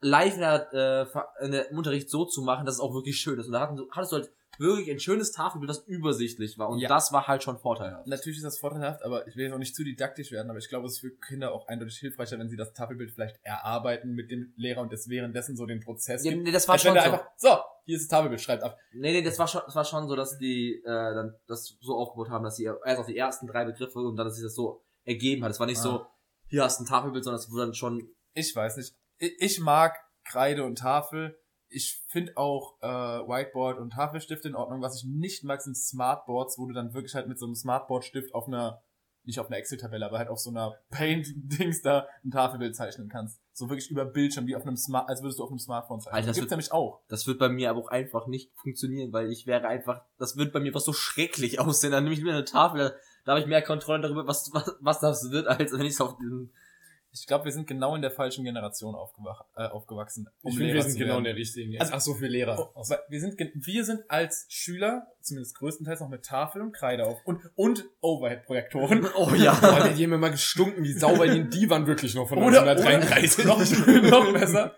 live 0.00 0.34
in 0.34 0.40
der, 0.40 0.72
äh, 0.72 1.44
in 1.44 1.52
der, 1.52 1.72
Unterricht 1.72 2.10
so 2.10 2.24
zu 2.24 2.42
machen, 2.42 2.66
dass 2.66 2.76
es 2.76 2.80
auch 2.80 2.94
wirklich 2.94 3.16
schön 3.16 3.38
ist. 3.38 3.46
Und 3.46 3.52
da 3.52 3.60
hatten, 3.60 3.80
hattest 3.90 4.12
du 4.12 4.16
halt 4.16 4.32
wirklich 4.58 4.90
ein 4.90 4.98
schönes 5.00 5.32
Tafelbild, 5.32 5.68
das 5.70 5.84
übersichtlich 5.86 6.58
war. 6.58 6.68
Und 6.68 6.78
Ja. 6.78 6.88
das 6.88 7.12
war 7.12 7.26
halt 7.26 7.42
schon 7.42 7.58
vorteilhaft. 7.58 8.06
Natürlich 8.06 8.38
ist 8.38 8.44
das 8.44 8.58
vorteilhaft, 8.58 9.02
aber 9.02 9.26
ich 9.26 9.36
will 9.36 9.44
jetzt 9.44 9.54
auch 9.54 9.58
nicht 9.58 9.74
zu 9.74 9.84
didaktisch 9.84 10.30
werden, 10.32 10.50
aber 10.50 10.58
ich 10.58 10.68
glaube, 10.68 10.86
es 10.86 10.94
ist 10.94 11.00
für 11.00 11.10
Kinder 11.10 11.52
auch 11.52 11.66
eindeutig 11.68 11.96
hilfreicher, 11.98 12.38
wenn 12.38 12.48
sie 12.48 12.56
das 12.56 12.72
Tafelbild 12.72 13.10
vielleicht 13.12 13.38
erarbeiten 13.42 14.12
mit 14.12 14.30
dem 14.30 14.52
Lehrer 14.56 14.80
und 14.82 14.92
es 14.92 15.08
währenddessen 15.08 15.56
so 15.56 15.66
den 15.66 15.80
Prozess 15.80 16.24
Ja, 16.24 16.34
nee, 16.34 16.50
das 16.50 16.66
war 16.68 16.78
schon 16.78 16.94
so. 16.94 17.00
einfach, 17.00 17.24
so, 17.36 17.48
hier 17.84 17.96
ist 17.96 18.02
das 18.04 18.08
Tafelbild, 18.08 18.40
schreibt 18.40 18.62
ab. 18.62 18.78
Nee, 18.92 19.12
nee, 19.12 19.22
das 19.22 19.38
war 19.38 19.48
schon, 19.48 19.62
das 19.66 19.74
war 19.74 19.84
schon 19.84 20.08
so, 20.08 20.16
dass 20.16 20.38
die 20.38 20.74
äh, 20.84 20.84
dann 20.84 21.34
das 21.46 21.76
so 21.80 21.94
aufgebaut 21.96 22.30
haben, 22.30 22.44
dass 22.44 22.56
sie 22.56 22.64
erst 22.64 22.98
auf 23.00 23.06
die 23.06 23.16
ersten 23.16 23.46
drei 23.46 23.64
Begriffe 23.64 23.98
und 24.00 24.16
dann, 24.16 24.26
dass 24.26 24.34
sich 24.36 24.44
das 24.44 24.54
so 24.54 24.82
ergeben 25.04 25.44
hat. 25.44 25.50
Es 25.52 25.60
war 25.60 25.66
nicht 25.66 25.78
Ah. 25.78 25.82
so, 25.82 26.06
hier 26.48 26.64
hast 26.64 26.78
du 26.80 26.84
ein 26.84 26.86
Tafelbild, 26.86 27.24
sondern 27.24 27.40
es 27.40 27.50
wurde 27.50 27.62
dann 27.66 27.74
schon. 27.74 28.08
Ich 28.34 28.54
weiß 28.54 28.76
nicht. 28.76 28.94
Ich, 29.18 29.32
ich 29.40 29.60
mag 29.60 29.96
Kreide 30.24 30.64
und 30.64 30.78
Tafel. 30.78 31.38
Ich 31.68 32.00
finde 32.08 32.36
auch 32.36 32.76
äh, 32.80 32.86
Whiteboard 32.86 33.78
und 33.78 33.90
Tafelstifte 33.90 34.48
in 34.48 34.54
Ordnung. 34.54 34.80
Was 34.82 34.96
ich 35.02 35.04
nicht 35.08 35.44
mag, 35.44 35.60
sind 35.62 35.76
Smartboards, 35.76 36.58
wo 36.58 36.66
du 36.66 36.72
dann 36.72 36.94
wirklich 36.94 37.14
halt 37.14 37.28
mit 37.28 37.38
so 37.38 37.46
einem 37.46 37.54
Smartboard-Stift 37.56 38.34
auf 38.34 38.46
einer, 38.46 38.82
nicht 39.24 39.40
auf 39.40 39.48
einer 39.48 39.56
Excel-Tabelle, 39.56 40.06
aber 40.06 40.18
halt 40.18 40.28
auf 40.28 40.38
so 40.38 40.50
einer 40.50 40.76
Paint-Dings 40.90 41.82
da 41.82 42.06
ein 42.24 42.30
Tafelbild 42.30 42.76
zeichnen 42.76 43.08
kannst. 43.08 43.40
So 43.52 43.68
wirklich 43.68 43.90
über 43.90 44.04
Bildschirm, 44.04 44.46
wie 44.46 44.54
auf 44.54 44.62
einem 44.62 44.76
Smart, 44.76 45.08
als 45.08 45.22
würdest 45.22 45.38
du 45.40 45.44
auf 45.44 45.50
einem 45.50 45.58
Smartphone 45.58 46.00
zeichnen. 46.00 46.14
Alter, 46.16 46.26
das 46.28 46.36
das 46.36 46.40
gibt's 46.42 46.50
wird- 46.50 46.58
nämlich 46.58 46.72
auch. 46.72 47.00
Das 47.08 47.26
wird 47.26 47.38
bei 47.38 47.48
mir 47.48 47.70
aber 47.70 47.80
auch 47.80 47.88
einfach 47.88 48.26
nicht 48.26 48.52
funktionieren, 48.54 49.12
weil 49.12 49.30
ich 49.32 49.46
wäre 49.46 49.66
einfach, 49.66 50.02
das 50.18 50.36
wird 50.36 50.52
bei 50.52 50.60
mir 50.60 50.74
was 50.74 50.84
so 50.84 50.92
schrecklich 50.92 51.58
aussehen. 51.60 51.90
Dann 51.92 52.04
nehme 52.04 52.14
ich 52.14 52.22
mir 52.22 52.32
eine 52.34 52.44
Tafel, 52.44 52.78
da, 52.78 52.92
da 53.24 53.32
habe 53.32 53.40
ich 53.40 53.46
mehr 53.46 53.62
Kontrolle 53.62 54.02
darüber, 54.02 54.26
was, 54.26 54.50
was, 54.52 54.76
was 54.80 55.00
das 55.00 55.30
wird, 55.30 55.46
als 55.48 55.72
wenn 55.72 55.80
ich 55.86 55.94
es 55.94 56.00
auf 56.00 56.16
diesem. 56.18 56.52
Ich 57.18 57.26
glaube, 57.26 57.44
wir 57.46 57.52
sind 57.52 57.66
genau 57.66 57.94
in 57.94 58.02
der 58.02 58.10
falschen 58.10 58.44
Generation 58.44 58.94
äh, 58.94 59.62
aufgewachsen. 59.62 60.28
um 60.42 60.50
ich 60.52 60.58
finde, 60.58 60.74
wir 60.74 60.82
sind 60.82 60.98
genau 60.98 61.18
in 61.18 61.24
der 61.24 61.34
richtigen. 61.34 61.72
Ja. 61.72 61.80
Also- 61.80 61.92
Ach 61.94 62.00
so, 62.00 62.14
für 62.14 62.26
Lehrer. 62.26 62.70
Oh, 62.74 62.82
weil 62.88 62.98
wir 63.08 63.20
sind 63.20 63.38
wir 63.38 63.84
sind 63.84 64.02
als 64.08 64.46
Schüler 64.48 65.06
zumindest 65.22 65.56
größtenteils 65.56 66.00
noch 66.00 66.08
mit 66.08 66.24
Tafel 66.24 66.62
und 66.62 66.72
Kreide 66.72 67.04
auf 67.06 67.18
und 67.24 67.40
und 67.54 67.84
Overhead-Projektoren. 68.00 69.06
Oh 69.16 69.28
Alter, 69.28 69.94
die 69.94 70.04
haben 70.04 70.12
immer 70.12 70.30
gestunken 70.30 70.84
wie 70.84 70.92
sauber, 70.92 71.26
die, 71.26 71.48
die 71.48 71.70
waren 71.70 71.86
wirklich 71.86 72.14
noch 72.14 72.28
von 72.28 72.38
Oder, 72.38 72.62
1933. 72.62 73.44
oder 73.44 74.00
noch, 74.10 74.24
noch 74.24 74.32
besser. 74.38 74.74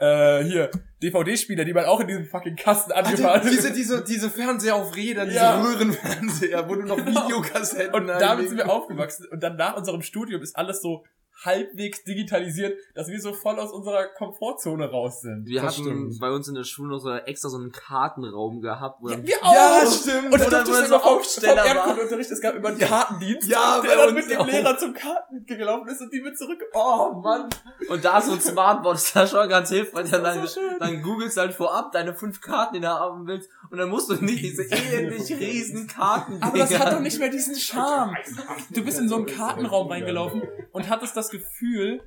Äh, 0.00 0.44
hier 0.44 0.70
DVD-Spieler, 1.02 1.64
die 1.64 1.72
man 1.72 1.84
auch 1.84 2.00
in 2.00 2.08
diesem 2.08 2.26
fucking 2.26 2.56
Kasten 2.56 2.90
angefahren 2.92 3.40
Alter, 3.40 3.50
diese, 3.50 3.72
diese, 3.72 4.02
diese 4.02 4.30
Fernseher 4.30 4.74
auf 4.76 4.96
Rädern, 4.96 5.28
diese 5.28 5.38
Ja. 5.40 5.62
Röhrenfernseher, 5.62 6.68
wo 6.68 6.74
du 6.74 6.82
noch 6.82 6.96
Videokassetten 7.06 7.94
Und 7.94 8.06
damit 8.08 8.48
sind 8.48 8.58
wir 8.58 8.70
aufgewachsen. 8.70 9.26
Und 9.30 9.42
dann 9.42 9.56
nach 9.56 9.76
unserem 9.76 10.02
Studium 10.02 10.42
ist 10.42 10.56
alles 10.56 10.82
so 10.82 11.04
halbwegs 11.44 12.04
digitalisiert, 12.04 12.78
dass 12.94 13.08
wir 13.08 13.20
so 13.20 13.32
voll 13.32 13.58
aus 13.58 13.72
unserer 13.72 14.04
Komfortzone 14.06 14.90
raus 14.90 15.20
sind. 15.22 15.46
Wir 15.46 15.62
Das 15.62 15.72
hatten 15.74 15.84
stimmt. 15.84 16.20
bei 16.20 16.30
uns 16.30 16.48
in 16.48 16.54
der 16.54 16.64
Schule 16.64 16.90
noch 16.90 16.98
so 17.00 17.10
extra 17.12 17.48
so 17.48 17.56
einen 17.58 17.72
Kartenraum 17.72 18.60
gehabt, 18.60 18.98
wo 19.02 19.08
dann, 19.08 19.22
wir 19.26 19.34
Ja, 19.42 19.80
stimmt. 19.86 20.32
Und 20.32 20.40
dann 20.40 20.48
Oder 20.48 20.64
durfte 20.64 20.70
wo 20.70 20.74
ich 20.74 20.80
dann 20.80 20.88
so 20.88 20.96
Aufsteller 20.96 21.62
vom. 21.64 21.76
Erdkundeunterricht, 21.76 22.30
es 22.30 22.40
gab 22.40 22.54
immer 22.54 22.68
einen 22.68 22.78
Ja. 22.78 22.86
Kartendienst, 22.88 23.48
Ja, 23.48 23.80
der 23.80 23.96
dann 23.96 24.14
mit 24.14 24.30
dem 24.30 24.38
auch. 24.38 24.46
Lehrer 24.46 24.78
zum 24.78 24.92
Karten 24.94 25.44
gelaufen 25.46 25.88
ist 25.88 26.00
und 26.00 26.12
die 26.12 26.20
mit 26.20 26.36
zurück. 26.38 26.62
oh 26.74 27.12
Mann. 27.22 27.48
Und 27.88 28.04
da 28.04 28.18
ist 28.18 28.26
so 28.26 28.32
ein 28.32 28.40
Smartboard, 28.40 28.96
ist 28.96 29.14
da 29.16 29.26
schon 29.26 29.48
ganz 29.48 29.68
hilfreich. 29.70 30.10
Dann, 30.10 30.22
dann, 30.22 30.46
dann 30.78 31.02
googelst 31.02 31.36
halt 31.36 31.54
vorab 31.54 31.92
deine 31.92 32.14
fünf 32.14 32.40
Karten, 32.40 32.74
die 32.74 32.80
du 32.80 32.88
haben 32.88 33.26
willst. 33.26 33.48
Und 33.70 33.78
dann 33.78 33.88
musst 33.88 34.10
du 34.10 34.14
nicht 34.14 34.42
diese 34.42 34.62
ähnlich 34.70 35.30
riesen 35.32 35.86
Karten 35.86 36.38
Aber 36.42 36.58
das 36.58 36.78
hat 36.78 36.92
doch 36.92 37.00
nicht 37.00 37.18
mehr 37.18 37.30
diesen 37.30 37.56
Charme. 37.56 38.14
Du 38.70 38.84
bist 38.84 38.98
in 38.98 39.08
so 39.08 39.16
einen 39.16 39.26
Kartenraum 39.26 39.88
reingelaufen 39.90 40.42
und 40.72 40.88
hattest 40.88 41.16
das 41.16 41.30
Gefühl, 41.32 42.00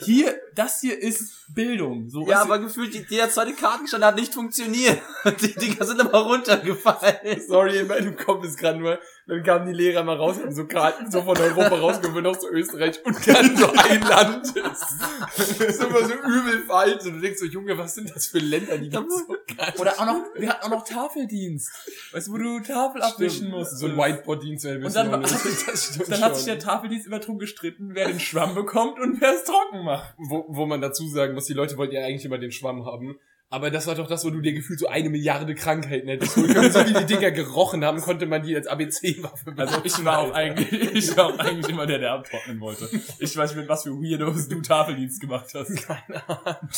hier, 0.00 0.40
das 0.54 0.80
hier 0.80 1.00
ist 1.00 1.46
Bildung. 1.54 2.08
So 2.08 2.26
Ja, 2.26 2.42
aber 2.42 2.58
gefühlt, 2.58 2.94
die- 2.94 3.04
der 3.04 3.30
zweite 3.30 3.52
Kartenstand 3.52 4.04
hat 4.04 4.16
nicht 4.16 4.32
funktioniert. 4.34 5.00
Die 5.40 5.54
Dinger 5.54 5.84
sind 5.84 6.00
immer 6.00 6.18
runtergefallen. 6.20 7.40
Sorry, 7.46 7.78
in 7.78 7.86
meinem 7.86 8.16
Kopf 8.16 8.44
ist 8.44 8.56
gerade 8.58 8.78
nur, 8.78 8.98
dann 9.26 9.42
kamen 9.44 9.66
die 9.66 9.72
Lehrer 9.72 10.02
mal 10.02 10.16
raus, 10.16 10.36
haben 10.40 10.52
so 10.52 10.66
Karten 10.66 11.10
so 11.10 11.22
von 11.22 11.36
Europa 11.38 11.76
rausgeholt, 11.76 12.24
noch 12.24 12.40
so 12.40 12.48
Österreich 12.50 13.00
und 13.04 13.16
dann 13.28 13.56
so 13.56 13.70
ein 13.70 14.00
Land 14.02 14.46
ist. 14.46 14.56
Das 15.38 15.50
ist 15.60 15.82
immer 15.82 16.04
so 16.04 16.14
übel 16.14 16.62
veraltet. 16.64 17.06
Und 17.06 17.14
du 17.16 17.20
denkst 17.20 17.38
so, 17.38 17.46
Junge, 17.46 17.76
was 17.78 17.94
sind 17.94 18.14
das 18.14 18.26
für 18.26 18.38
Länder, 18.38 18.78
die 18.78 18.88
gibt's 18.90 19.18
so 19.26 19.36
gar 19.56 19.66
nicht. 19.66 19.78
Oder 19.78 19.92
auch 20.00 20.06
noch, 20.06 20.24
wir 20.34 20.48
hatten 20.48 20.64
auch 20.66 20.70
noch 20.78 20.84
Tafeldienst. 20.84 21.70
Weißt 22.12 22.26
du, 22.28 22.32
wo 22.32 22.38
du 22.38 22.60
Tafel 22.60 23.02
abwischen 23.02 23.50
musst. 23.50 23.78
So 23.78 23.86
ein 23.86 23.96
Whiteboard-Dienst. 23.96 24.64
wäre 24.64 24.76
ein 24.78 24.84
Und 24.84 24.94
dann, 24.96 25.20
bisschen. 25.22 25.56
Das 25.66 25.84
stimmt 25.94 26.10
dann 26.10 26.20
hat 26.22 26.36
sich 26.36 26.44
der 26.46 26.58
Tafeldienst 26.58 27.06
immer 27.06 27.18
drum 27.20 27.38
gestritten, 27.38 27.90
wer 27.94 28.08
den 28.08 28.18
Schwamm 28.20 28.54
bekommt 28.54 28.98
und 28.98 29.20
wer 29.20 29.34
es 29.34 29.44
trocken 29.44 29.84
macht. 29.84 30.14
wo, 30.18 30.41
wo 30.48 30.66
man 30.66 30.80
dazu 30.80 31.08
sagen 31.08 31.34
muss, 31.34 31.46
die 31.46 31.54
Leute 31.54 31.76
wollten 31.76 31.94
ja 31.94 32.04
eigentlich 32.04 32.24
immer 32.24 32.38
den 32.38 32.52
Schwamm 32.52 32.84
haben. 32.84 33.16
Aber 33.52 33.70
das 33.70 33.86
war 33.86 33.94
doch 33.94 34.08
das, 34.08 34.24
wo 34.24 34.30
du 34.30 34.40
dir 34.40 34.54
gefühlt 34.54 34.78
so 34.78 34.88
eine 34.88 35.10
Milliarde 35.10 35.54
Krankheiten 35.54 36.08
hättest. 36.08 36.36
holen 36.36 36.54
können. 36.54 36.72
so 36.72 36.86
wie 36.86 36.94
die 36.94 37.04
Dinger 37.04 37.32
gerochen 37.32 37.84
haben, 37.84 38.00
konnte 38.00 38.24
man 38.24 38.42
die 38.42 38.56
als 38.56 38.66
ABC-Waffe 38.66 39.52
Also 39.54 39.76
ich 39.84 40.02
war 40.06 40.20
auch 40.20 40.32
eigentlich, 40.32 40.72
ich 40.94 41.16
war 41.18 41.26
auch 41.26 41.38
eigentlich 41.38 41.68
immer 41.68 41.84
der, 41.84 41.98
der 41.98 42.12
abtrocknen 42.12 42.60
wollte. 42.60 42.88
Ich 43.18 43.36
weiß 43.36 43.50
nicht, 43.50 43.60
mit 43.60 43.68
was 43.68 43.82
für 43.82 43.90
Weirdos 43.90 44.48
du 44.48 44.62
Tafeldienst 44.62 45.20
gemacht 45.20 45.52
hast. 45.52 45.76
Keine 45.86 46.26
Ahnung. 46.28 46.70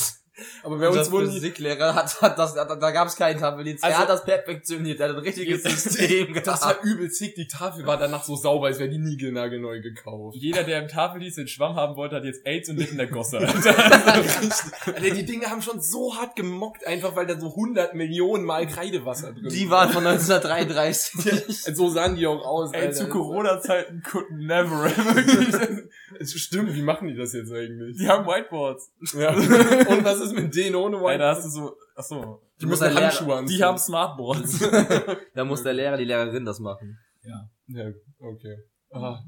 Aber 0.62 0.78
bei 0.78 0.88
uns 0.88 0.98
Unser 0.98 1.12
wurden 1.12 1.26
die, 1.30 1.34
Physiklehrer 1.40 1.94
hat, 1.94 2.20
hat 2.20 2.38
das, 2.38 2.54
da, 2.54 2.64
da 2.64 2.90
gab 2.90 3.08
es 3.08 3.16
keinen 3.16 3.38
Tafeldienst. 3.38 3.84
Also- 3.84 3.94
er 3.94 4.00
hat 4.00 4.08
das 4.08 4.24
perfektioniert. 4.24 4.98
Er 5.00 5.08
hat 5.10 5.16
ein 5.16 5.22
richtiges 5.22 5.62
System 5.62 6.28
gehabt. 6.28 6.46
das 6.46 6.62
war 6.62 6.82
übel 6.82 7.10
zick. 7.10 7.34
Die 7.34 7.46
Tafel 7.46 7.86
war 7.86 7.96
danach 7.96 8.24
so 8.24 8.34
sauber, 8.36 8.66
als 8.66 8.78
wäre 8.78 8.88
die 8.88 8.98
niegelnagelneu 8.98 9.80
gekauft. 9.80 10.36
Jeder, 10.38 10.64
der 10.64 10.82
im 10.82 10.88
Tafeldienst 10.88 11.38
den 11.38 11.48
Schwamm 11.48 11.76
haben 11.76 11.96
wollte, 11.96 12.16
hat 12.16 12.24
jetzt 12.24 12.46
AIDS 12.46 12.68
und 12.68 12.78
litt 12.78 12.90
in 12.90 12.98
der 12.98 13.06
Gosse. 13.06 13.38
Alter, 13.38 15.10
die 15.14 15.24
Dinge 15.24 15.46
haben 15.46 15.62
schon 15.62 15.80
so 15.80 16.16
hart 16.16 16.36
gemockt, 16.36 16.86
einfach 16.86 17.14
weil 17.16 17.26
da 17.26 17.38
so 17.38 17.50
100 17.50 17.94
Millionen 17.94 18.44
Mal 18.44 18.66
Kreidewasser 18.66 19.32
drin 19.32 19.48
Die 19.48 19.70
waren 19.70 19.90
von 19.90 20.06
1933. 20.06 21.74
So 21.74 21.88
sahen 21.88 22.16
die 22.16 22.26
auch 22.26 22.44
aus, 22.44 22.72
Ey, 22.72 22.82
Alter. 22.82 22.92
zu 22.92 23.08
Corona-Zeiten 23.08 24.02
could 24.02 24.30
never, 24.30 24.84
wirklich. 24.84 25.84
Es 26.18 26.32
stimmt, 26.34 26.74
wie 26.74 26.82
machen 26.82 27.08
die 27.08 27.14
das 27.14 27.32
jetzt 27.32 27.52
eigentlich? 27.52 27.96
Die 27.96 28.08
haben 28.08 28.26
Whiteboards. 28.26 28.92
Ja. 29.14 29.30
Und 29.34 30.04
was 30.04 30.20
ist 30.20 30.34
mit 30.34 30.54
denen 30.54 30.76
ohne 30.76 31.00
Weil 31.00 31.18
da 31.18 31.34
hast 31.34 31.44
du 31.44 31.48
so, 31.48 31.76
ach 31.96 32.04
so. 32.04 32.42
Die 32.60 32.66
muss 32.66 32.80
müssen 32.80 32.94
der 32.94 33.04
Handschuhe 33.04 33.34
anziehen. 33.36 33.56
Die 33.56 33.64
haben 33.64 33.78
Smartboards. 33.78 34.60
Da 35.34 35.44
muss 35.44 35.62
der 35.62 35.72
Lehrer, 35.72 35.96
die 35.96 36.04
Lehrerin 36.04 36.44
das 36.44 36.60
machen. 36.60 36.98
ja. 37.22 37.48
Ja, 37.66 37.90
okay. 38.18 38.58
Ah. 38.94 39.24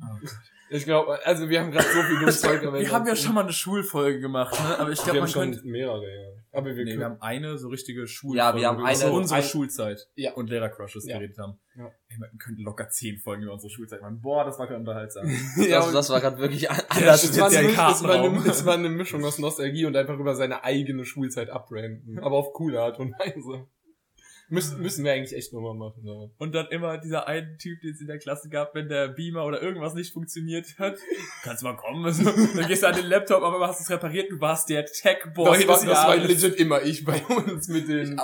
Ich 0.69 0.85
glaube, 0.85 1.25
also 1.25 1.49
wir 1.49 1.61
haben 1.61 1.71
gerade 1.71 1.87
so 1.87 2.03
viel 2.03 2.19
dummes 2.19 2.41
Zeug 2.41 2.61
erwähnt. 2.61 2.87
Wir 2.87 2.93
haben 2.93 3.07
ja 3.07 3.14
schon 3.14 3.35
mal 3.35 3.43
eine 3.45 3.53
Schulfolge 3.53 4.19
gemacht, 4.19 4.53
ne? 4.61 4.79
Aber 4.81 4.91
ich 4.91 4.99
wir 4.99 5.05
glaube, 5.05 5.19
haben 5.19 5.19
man 5.21 5.29
schon 5.29 5.51
könnte. 5.53 5.69
mehrere, 5.69 6.03
ja. 6.05 6.29
Aber 6.51 6.75
wir 6.75 6.85
Nee, 6.85 6.99
wir 6.99 7.05
haben 7.05 7.21
eine 7.21 7.57
so 7.57 7.69
richtige 7.69 8.09
Schulfolge. 8.09 8.39
Ja, 8.39 8.57
wir 8.57 8.67
haben 8.67 8.79
wo 8.79 8.81
über 8.81 8.89
eine- 8.89 9.12
unsere 9.12 9.39
ein- 9.41 9.47
Schulzeit 9.47 10.09
Ja. 10.17 10.33
und 10.33 10.51
Lehrercrushes 10.51 11.07
Ja. 11.07 11.19
geredet 11.19 11.39
haben. 11.39 11.61
Ja. 11.77 11.87
Ey, 12.09 12.19
man 12.19 12.31
könnte 12.39 12.62
locker 12.62 12.89
zehn 12.89 13.17
Folgen 13.19 13.45
über 13.45 13.53
unsere 13.53 13.71
Schulzeit 13.71 14.01
machen. 14.03 14.21
Boah, 14.21 14.45
das 14.45 14.59
war 14.59 14.67
gerade 14.67 14.81
unterhaltsam. 14.81 15.25
ja, 15.57 15.79
Das, 15.79 15.93
das 15.93 16.11
war 16.11 16.21
gerade 16.21 16.39
wirklich 16.39 16.69
an- 16.69 16.79
Ja, 16.79 16.85
anders. 16.89 17.23
es 17.23 17.39
war, 17.39 17.47
eine, 17.49 17.69
es, 17.69 17.77
war 18.03 18.14
eine, 18.25 18.49
es 18.49 18.67
war 18.67 18.75
eine 18.75 18.89
Mischung 18.89 19.25
aus 19.25 19.39
Nostalgie 19.39 19.85
und 19.87 19.95
einfach 19.97 20.19
über 20.19 20.35
seine 20.35 20.64
eigene 20.64 21.05
Schulzeit 21.05 21.49
abbranden. 21.49 22.19
Aber 22.19 22.35
auf 22.37 22.53
coole 22.55 22.81
Art 22.83 22.99
und 22.99 23.12
Weise. 23.21 23.69
Müssen, 24.49 24.81
müssen 24.81 25.05
wir 25.05 25.13
eigentlich 25.13 25.37
echt 25.37 25.53
nochmal 25.53 25.75
machen. 25.75 26.03
Ja. 26.05 26.31
Und 26.39 26.55
dann 26.55 26.69
immer 26.69 26.99
dieser 26.99 27.27
eine 27.27 27.57
Typ, 27.57 27.81
den 27.81 27.91
es 27.91 28.01
in 28.01 28.07
der 28.07 28.19
Klasse 28.19 28.49
gab, 28.49 28.75
wenn 28.75 28.89
der 28.89 29.09
Beamer 29.09 29.45
oder 29.45 29.61
irgendwas 29.61 29.95
nicht 29.95 30.13
funktioniert 30.13 30.79
hat. 30.79 30.97
Kannst 31.43 31.63
du 31.63 31.67
mal 31.67 31.77
kommen? 31.77 32.05
Also, 32.05 32.25
dann 32.25 32.69
gehst 32.69 32.83
du 32.85 32.87
an 32.87 32.95
den 32.95 33.07
Laptop, 33.07 33.43
aber 33.43 33.67
hast 33.67 33.81
es 33.81 33.91
repariert, 33.91 34.31
du 34.31 34.41
warst 34.41 34.69
der 34.69 34.87
Tech-Boy 34.87 35.45
Das, 35.45 35.69
war, 35.69 35.77
des 35.77 35.85
das 35.87 36.07
war 36.07 36.17
Jahres. 36.17 36.43
legit 36.43 36.61
immer 36.61 36.83
ich 36.83 37.05
bei 37.05 37.25
uns 37.27 37.69
mit 37.69 37.89
den, 37.89 38.21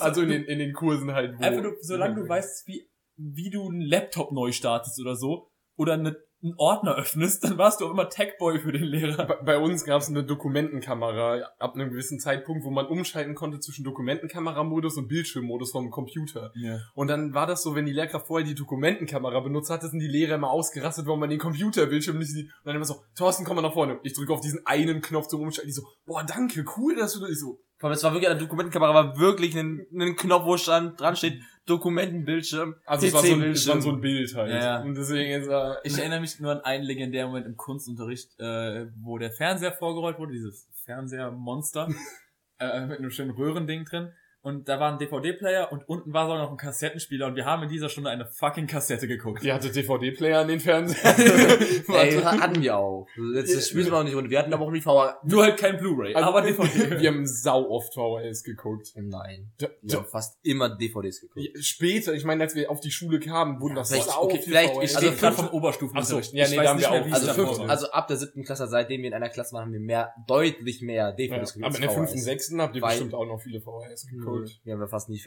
also 0.00 0.22
in 0.22 0.28
den, 0.28 0.44
in 0.44 0.58
den 0.58 0.72
Kursen 0.74 1.12
halt. 1.12 1.38
Wo 1.38 1.42
Einfach 1.44 1.62
nur, 1.62 1.76
solange 1.80 2.16
du 2.16 2.28
weißt, 2.28 2.66
wie, 2.68 2.90
wie 3.16 3.50
du 3.50 3.68
einen 3.68 3.80
Laptop 3.80 4.32
neu 4.32 4.52
startest 4.52 5.00
oder 5.00 5.16
so, 5.16 5.50
oder 5.76 5.94
eine, 5.94 6.16
einen 6.42 6.54
Ordner 6.56 6.96
öffnest, 6.96 7.44
dann 7.44 7.56
warst 7.56 7.80
du 7.80 7.86
auch 7.86 7.90
immer 7.90 8.08
Tech-Boy 8.08 8.58
für 8.60 8.72
den 8.72 8.82
Lehrer. 8.82 9.26
Bei, 9.26 9.36
bei 9.36 9.58
uns 9.58 9.84
gab 9.84 10.00
es 10.00 10.08
eine 10.08 10.24
Dokumentenkamera 10.24 11.40
ab 11.58 11.74
einem 11.74 11.90
gewissen 11.90 12.18
Zeitpunkt, 12.18 12.64
wo 12.64 12.70
man 12.70 12.86
umschalten 12.86 13.34
konnte 13.34 13.60
zwischen 13.60 13.84
Dokumentenkameramodus 13.84 14.96
und 14.96 15.08
Bildschirmmodus 15.08 15.70
vom 15.70 15.90
Computer. 15.90 16.50
Ja. 16.54 16.78
Und 16.94 17.08
dann 17.08 17.32
war 17.34 17.46
das 17.46 17.62
so, 17.62 17.74
wenn 17.74 17.86
die 17.86 17.92
Lehrkraft 17.92 18.26
vorher 18.26 18.46
die 18.46 18.54
Dokumentenkamera 18.54 19.40
benutzt 19.40 19.70
hat, 19.70 19.82
sind 19.82 20.00
die 20.00 20.08
Lehrer 20.08 20.34
immer 20.34 20.50
ausgerastet, 20.50 21.06
weil 21.06 21.16
man 21.16 21.30
den 21.30 21.38
Computerbildschirm 21.38 22.18
nicht 22.18 22.32
sieht. 22.32 22.46
Und 22.46 22.66
dann 22.66 22.76
immer 22.76 22.84
so, 22.84 23.02
Thorsten, 23.16 23.44
komm 23.44 23.56
mal 23.56 23.62
nach 23.62 23.72
vorne. 23.72 24.00
Ich 24.02 24.14
drücke 24.14 24.32
auf 24.32 24.40
diesen 24.40 24.66
einen 24.66 25.00
Knopf 25.00 25.28
zum 25.28 25.42
Umschalten. 25.42 25.68
Die 25.68 25.74
so, 25.74 25.82
boah, 26.06 26.24
danke, 26.24 26.64
cool, 26.76 26.96
dass 26.96 27.14
du 27.14 27.20
das. 27.20 27.30
Ich 27.30 27.40
so, 27.40 27.60
Vor 27.78 27.88
allem, 27.88 27.96
Es 27.96 28.02
war 28.02 28.12
wirklich 28.12 28.30
an 28.30 28.36
der 28.36 28.44
Dokumentenkamera, 28.44 28.94
war 28.94 29.18
wirklich 29.18 29.56
ein, 29.56 29.86
ein 29.92 30.16
Knopf, 30.16 30.44
wo 30.44 30.56
stand, 30.56 31.00
dran 31.00 31.14
steht, 31.16 31.40
Dokumentenbildschirm, 31.66 32.74
also 32.84 33.06
es 33.06 33.12
war, 33.12 33.22
so 33.22 33.34
ein, 33.34 33.42
es 33.42 33.68
war 33.68 33.80
so 33.80 33.90
ein 33.90 34.00
Bild 34.00 34.34
halt. 34.34 34.50
Ja, 34.50 34.58
ja. 34.58 34.82
Und 34.82 34.96
deswegen 34.96 35.40
ist 35.40 35.48
er, 35.48 35.80
Ich 35.84 35.96
erinnere 35.96 36.20
mich 36.20 36.40
nur 36.40 36.52
an 36.52 36.60
einen 36.60 36.84
legendären 36.84 37.28
Moment 37.28 37.46
im 37.46 37.56
Kunstunterricht, 37.56 38.38
äh, 38.40 38.86
wo 39.00 39.18
der 39.18 39.30
Fernseher 39.30 39.72
vorgerollt 39.72 40.18
wurde, 40.18 40.32
dieses 40.32 40.68
Fernsehermonster, 40.84 41.88
äh, 42.58 42.86
mit 42.86 42.98
einem 42.98 43.10
schönen 43.10 43.30
Röhrending 43.30 43.84
drin. 43.84 44.12
Und 44.42 44.68
da 44.68 44.80
war 44.80 44.92
ein 44.92 44.98
DVD-Player 44.98 45.70
und 45.70 45.88
unten 45.88 46.12
war 46.12 46.26
sogar 46.26 46.42
noch 46.42 46.50
ein 46.50 46.56
Kassettenspieler 46.56 47.26
und 47.28 47.36
wir 47.36 47.44
haben 47.44 47.62
in 47.62 47.68
dieser 47.68 47.88
Stunde 47.88 48.10
eine 48.10 48.26
fucking 48.26 48.66
Kassette 48.66 49.06
geguckt. 49.06 49.44
ihr 49.44 49.54
hattet 49.54 49.76
DVD-Player 49.76 50.40
an 50.40 50.48
den 50.48 50.58
Fernseher. 50.58 51.14
Ey, 51.88 52.20
hatten 52.20 52.60
wir 52.60 52.76
auch. 52.76 53.06
Jetzt 53.34 53.54
das 53.56 53.68
spielen 53.68 53.86
wir 53.86 53.98
auch 53.98 54.02
nicht 54.02 54.16
und 54.16 54.30
wir 54.30 54.38
hatten 54.40 54.52
aber 54.52 54.64
auch 54.66 54.72
die 54.72 54.80
VR. 54.80 55.20
Nur 55.24 55.44
halt 55.44 55.58
kein 55.58 55.76
Blu-ray, 55.76 56.14
Also, 56.16 56.28
aber 56.28 56.42
DVD. 56.42 57.00
wir 57.00 57.08
haben 57.10 57.24
sau 57.26 57.68
oft 57.70 57.94
VHS 57.94 58.42
geguckt. 58.42 58.92
Nein. 58.96 59.52
Da, 59.58 59.68
Wir 59.80 59.98
haben 59.98 60.06
fast 60.06 60.38
immer 60.42 60.76
DVDs 60.76 61.20
geguckt. 61.20 61.48
Später, 61.64 62.12
ich 62.14 62.24
meine, 62.24 62.42
als 62.42 62.56
wir 62.56 62.68
auf 62.68 62.80
die 62.80 62.90
Schule 62.90 63.20
kamen, 63.20 63.60
wurden 63.60 63.76
das 63.76 63.90
vielleicht- 63.90 64.08
sau 64.08 64.24
okay, 64.24 64.38
viel 64.38 64.42
vielleicht- 64.54 64.74
VHS. 64.74 64.90
Ich 64.90 64.96
Also 64.96 65.10
gerade 65.12 65.36
fünf- 65.36 65.48
vom 65.50 65.56
Oberstufenunterricht. 65.58 66.28
Ach 66.28 66.32
so, 66.32 66.36
ja, 66.36 66.48
nee, 66.48 66.56
da 66.56 66.68
haben 66.70 66.80
wir 66.80 66.90
mehr, 66.90 67.02
auch- 67.02 67.12
Also, 67.12 67.32
fünf, 67.32 67.70
also 67.70 67.90
ab 67.92 68.08
der 68.08 68.16
siebten 68.16 68.42
Klasse, 68.44 68.66
seitdem 68.66 69.02
wir 69.02 69.08
in 69.08 69.14
einer 69.14 69.28
Klasse 69.28 69.52
waren, 69.54 69.66
haben 69.66 69.72
wir 69.72 69.78
mehr, 69.80 70.12
deutlich 70.26 70.82
mehr 70.82 70.96
ja, 70.96 71.12
DVDs 71.12 71.56
aber 71.62 71.74
in 71.76 71.80
der 71.82 71.90
fünften, 71.90 72.18
VHS. 72.18 72.24
sechsten 72.24 72.60
habt 72.60 72.74
ihr 72.74 72.82
bestimmt 72.82 73.14
auch 73.14 73.24
noch 73.26 73.40
viele 73.40 73.60
VHS 73.60 74.08
geguckt. 74.08 74.31
Wir 74.64 74.72
haben 74.74 74.80
ja 74.80 74.86
fast 74.86 75.08
nie, 75.08 75.22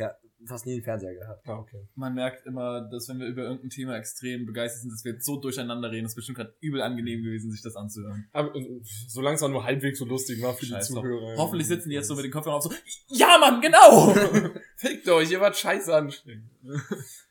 fast 0.46 0.66
nie 0.66 0.74
einen 0.74 0.84
Fernseher 0.84 1.14
gehabt. 1.14 1.48
Ah, 1.48 1.60
okay. 1.60 1.88
Man 1.96 2.14
merkt 2.14 2.46
immer, 2.46 2.82
dass 2.82 3.08
wenn 3.10 3.20
wir 3.20 3.28
über 3.28 3.44
irgendein 3.44 3.70
Thema 3.70 3.98
extrem 3.98 4.46
begeistert 4.46 4.82
sind, 4.82 4.92
dass 4.92 5.04
wir 5.04 5.14
jetzt 5.14 5.26
so 5.26 5.40
durcheinander 5.40 5.92
reden, 5.92 6.04
das 6.04 6.12
ist 6.12 6.16
bestimmt 6.16 6.38
gerade 6.38 6.56
übel 6.62 6.82
angenehm 6.82 7.24
gewesen, 7.24 7.52
sich 7.52 7.62
das 7.62 7.76
anzuhören. 7.76 8.28
Aber 8.32 8.56
äh, 8.56 8.82
solange 9.08 9.36
es 9.36 9.44
auch 9.44 9.50
nur 9.50 9.64
halbwegs 9.64 10.00
so 10.00 10.06
lustig 10.06 10.42
war 10.42 10.54
für 10.54 10.66
Scheiß 10.66 10.88
die. 10.88 10.94
Zuhörer. 10.94 11.36
Hoffentlich 11.38 11.68
sitzen 11.68 11.90
die 11.90 11.96
jetzt 11.96 12.08
so 12.08 12.16
mit 12.16 12.26
den 12.26 12.32
Kopfhörern 12.32 12.58
auf 12.58 12.64
so, 12.64 12.72
ja 13.08 13.38
Mann, 13.40 13.62
genau! 13.62 14.14
Fickt 14.78 15.08
euch, 15.10 15.32
ihr 15.32 15.42
wart 15.42 15.58
scheiße 15.58 15.96
anstrengend. 15.96 16.50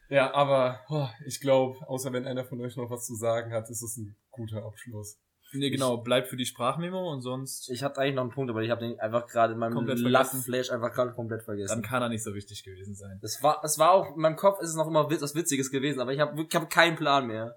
ja, 0.08 0.32
aber 0.34 0.80
oh, 0.88 1.08
ich 1.26 1.40
glaube, 1.40 1.78
außer 1.88 2.12
wenn 2.12 2.26
einer 2.26 2.44
von 2.44 2.60
euch 2.60 2.76
noch 2.76 2.90
was 2.90 3.06
zu 3.06 3.14
sagen 3.14 3.52
hat, 3.52 3.68
ist 3.70 3.82
es 3.82 3.96
ein 3.96 4.16
guter 4.30 4.64
Abschluss. 4.64 5.18
Nee, 5.54 5.70
genau, 5.70 5.96
bleibt 5.98 6.28
für 6.28 6.36
die 6.36 6.46
Sprachmemo 6.46 7.12
und 7.12 7.20
sonst, 7.22 7.70
Ich 7.70 7.82
hatte 7.82 8.00
eigentlich 8.00 8.14
noch 8.14 8.22
einen 8.22 8.30
Punkt, 8.32 8.50
aber 8.50 8.62
ich 8.62 8.70
habe 8.70 8.86
den 8.86 8.98
einfach 9.00 9.26
gerade 9.26 9.54
in 9.54 9.58
meinem 9.58 9.86
Lachflash 9.86 10.70
einfach 10.70 10.92
gerade 10.92 11.12
komplett 11.12 11.40
dann 11.40 11.44
vergessen. 11.46 11.82
kann 11.82 12.02
er 12.02 12.08
nicht 12.08 12.22
so 12.22 12.34
wichtig 12.34 12.64
gewesen 12.64 12.94
sein. 12.94 13.18
Das 13.22 13.42
war, 13.42 13.62
es 13.64 13.78
war 13.78 13.92
auch, 13.92 14.14
in 14.14 14.20
meinem 14.20 14.36
Kopf 14.36 14.60
ist 14.60 14.70
es 14.70 14.76
noch 14.76 14.86
immer 14.86 15.08
was 15.10 15.34
Witziges 15.34 15.70
gewesen, 15.70 16.00
aber 16.00 16.12
ich 16.12 16.20
habe 16.20 16.40
ich 16.40 16.54
hab 16.54 16.68
keinen 16.70 16.96
Plan 16.96 17.26
mehr. 17.26 17.56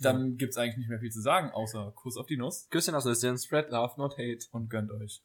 Dann 0.00 0.36
gibt's 0.36 0.56
eigentlich 0.56 0.78
nicht 0.78 0.88
mehr 0.88 0.98
viel 0.98 1.10
zu 1.12 1.20
sagen, 1.20 1.50
außer 1.52 1.92
Kuss 1.94 2.16
auf 2.16 2.26
die 2.26 2.36
Nuss 2.36 2.68
Küsschen 2.70 2.94
aus 2.94 3.04
Nüsschen. 3.04 3.38
Spread 3.38 3.70
love, 3.70 3.94
not 3.96 4.18
hate. 4.18 4.46
und 4.50 4.68
gönnt 4.68 4.90
euch. 4.90 5.22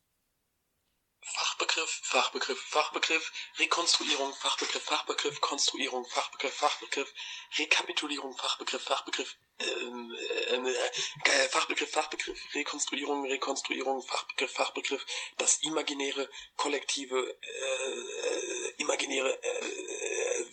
Fachbegriff, 1.34 2.02
Fachbegriff, 2.04 2.60
Fachbegriff, 2.60 3.32
Rekonstruierung, 3.60 4.34
Fachbegriff, 4.34 4.84
Fachbegriff, 4.84 5.42
Konstruierung, 5.42 6.06
Fachbegriff, 6.06 6.54
Fachbegriff, 6.54 7.14
Rekapitulierung, 7.58 8.36
Fachbegriff, 8.38 8.84
Fachbegriff, 8.84 9.36
ähm, 9.60 10.16
ähm, 10.50 10.66
äh, 10.66 11.50
Fachbegriff, 11.50 11.92
Fachbegriff, 11.92 12.40
Rekonstruierung, 12.54 13.26
Rekonstruierung, 13.26 14.02
Fachbegriff, 14.04 14.54
Fachbegriff, 14.54 15.06
das 15.38 15.58
imaginäre, 15.64 16.30
kollektive, 16.56 17.38
äh, 17.42 18.70
imaginäre, 18.78 19.42
äh, 19.44 20.46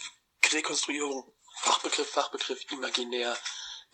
Rekonstruierung, 0.52 1.32
Fachbegriff, 1.62 2.10
Fachbegriff, 2.10 2.60
imaginär, 2.72 3.38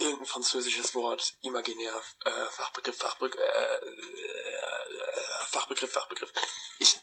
irgendein 0.01 0.27
französisches 0.27 0.95
Wort, 0.95 1.37
imaginär, 1.43 2.03
äh, 2.25 2.47
Fachbegriff, 2.51 2.97
Fachbegriff, 2.97 3.41
äh, 3.41 3.77
äh, 3.77 5.47
Fachbegriff, 5.49 5.93
Fachbegriff. 5.93 6.33
Ich 6.79 7.01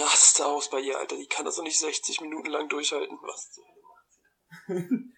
raste 0.00 0.46
aus 0.46 0.70
bei 0.70 0.80
ihr, 0.80 0.98
Alter. 0.98 1.16
Die 1.16 1.26
kann 1.26 1.44
das 1.44 1.56
doch 1.56 1.62
nicht 1.62 1.78
60 1.78 2.20
Minuten 2.20 2.48
lang 2.48 2.68
durchhalten. 2.68 3.18
Was? 3.22 3.60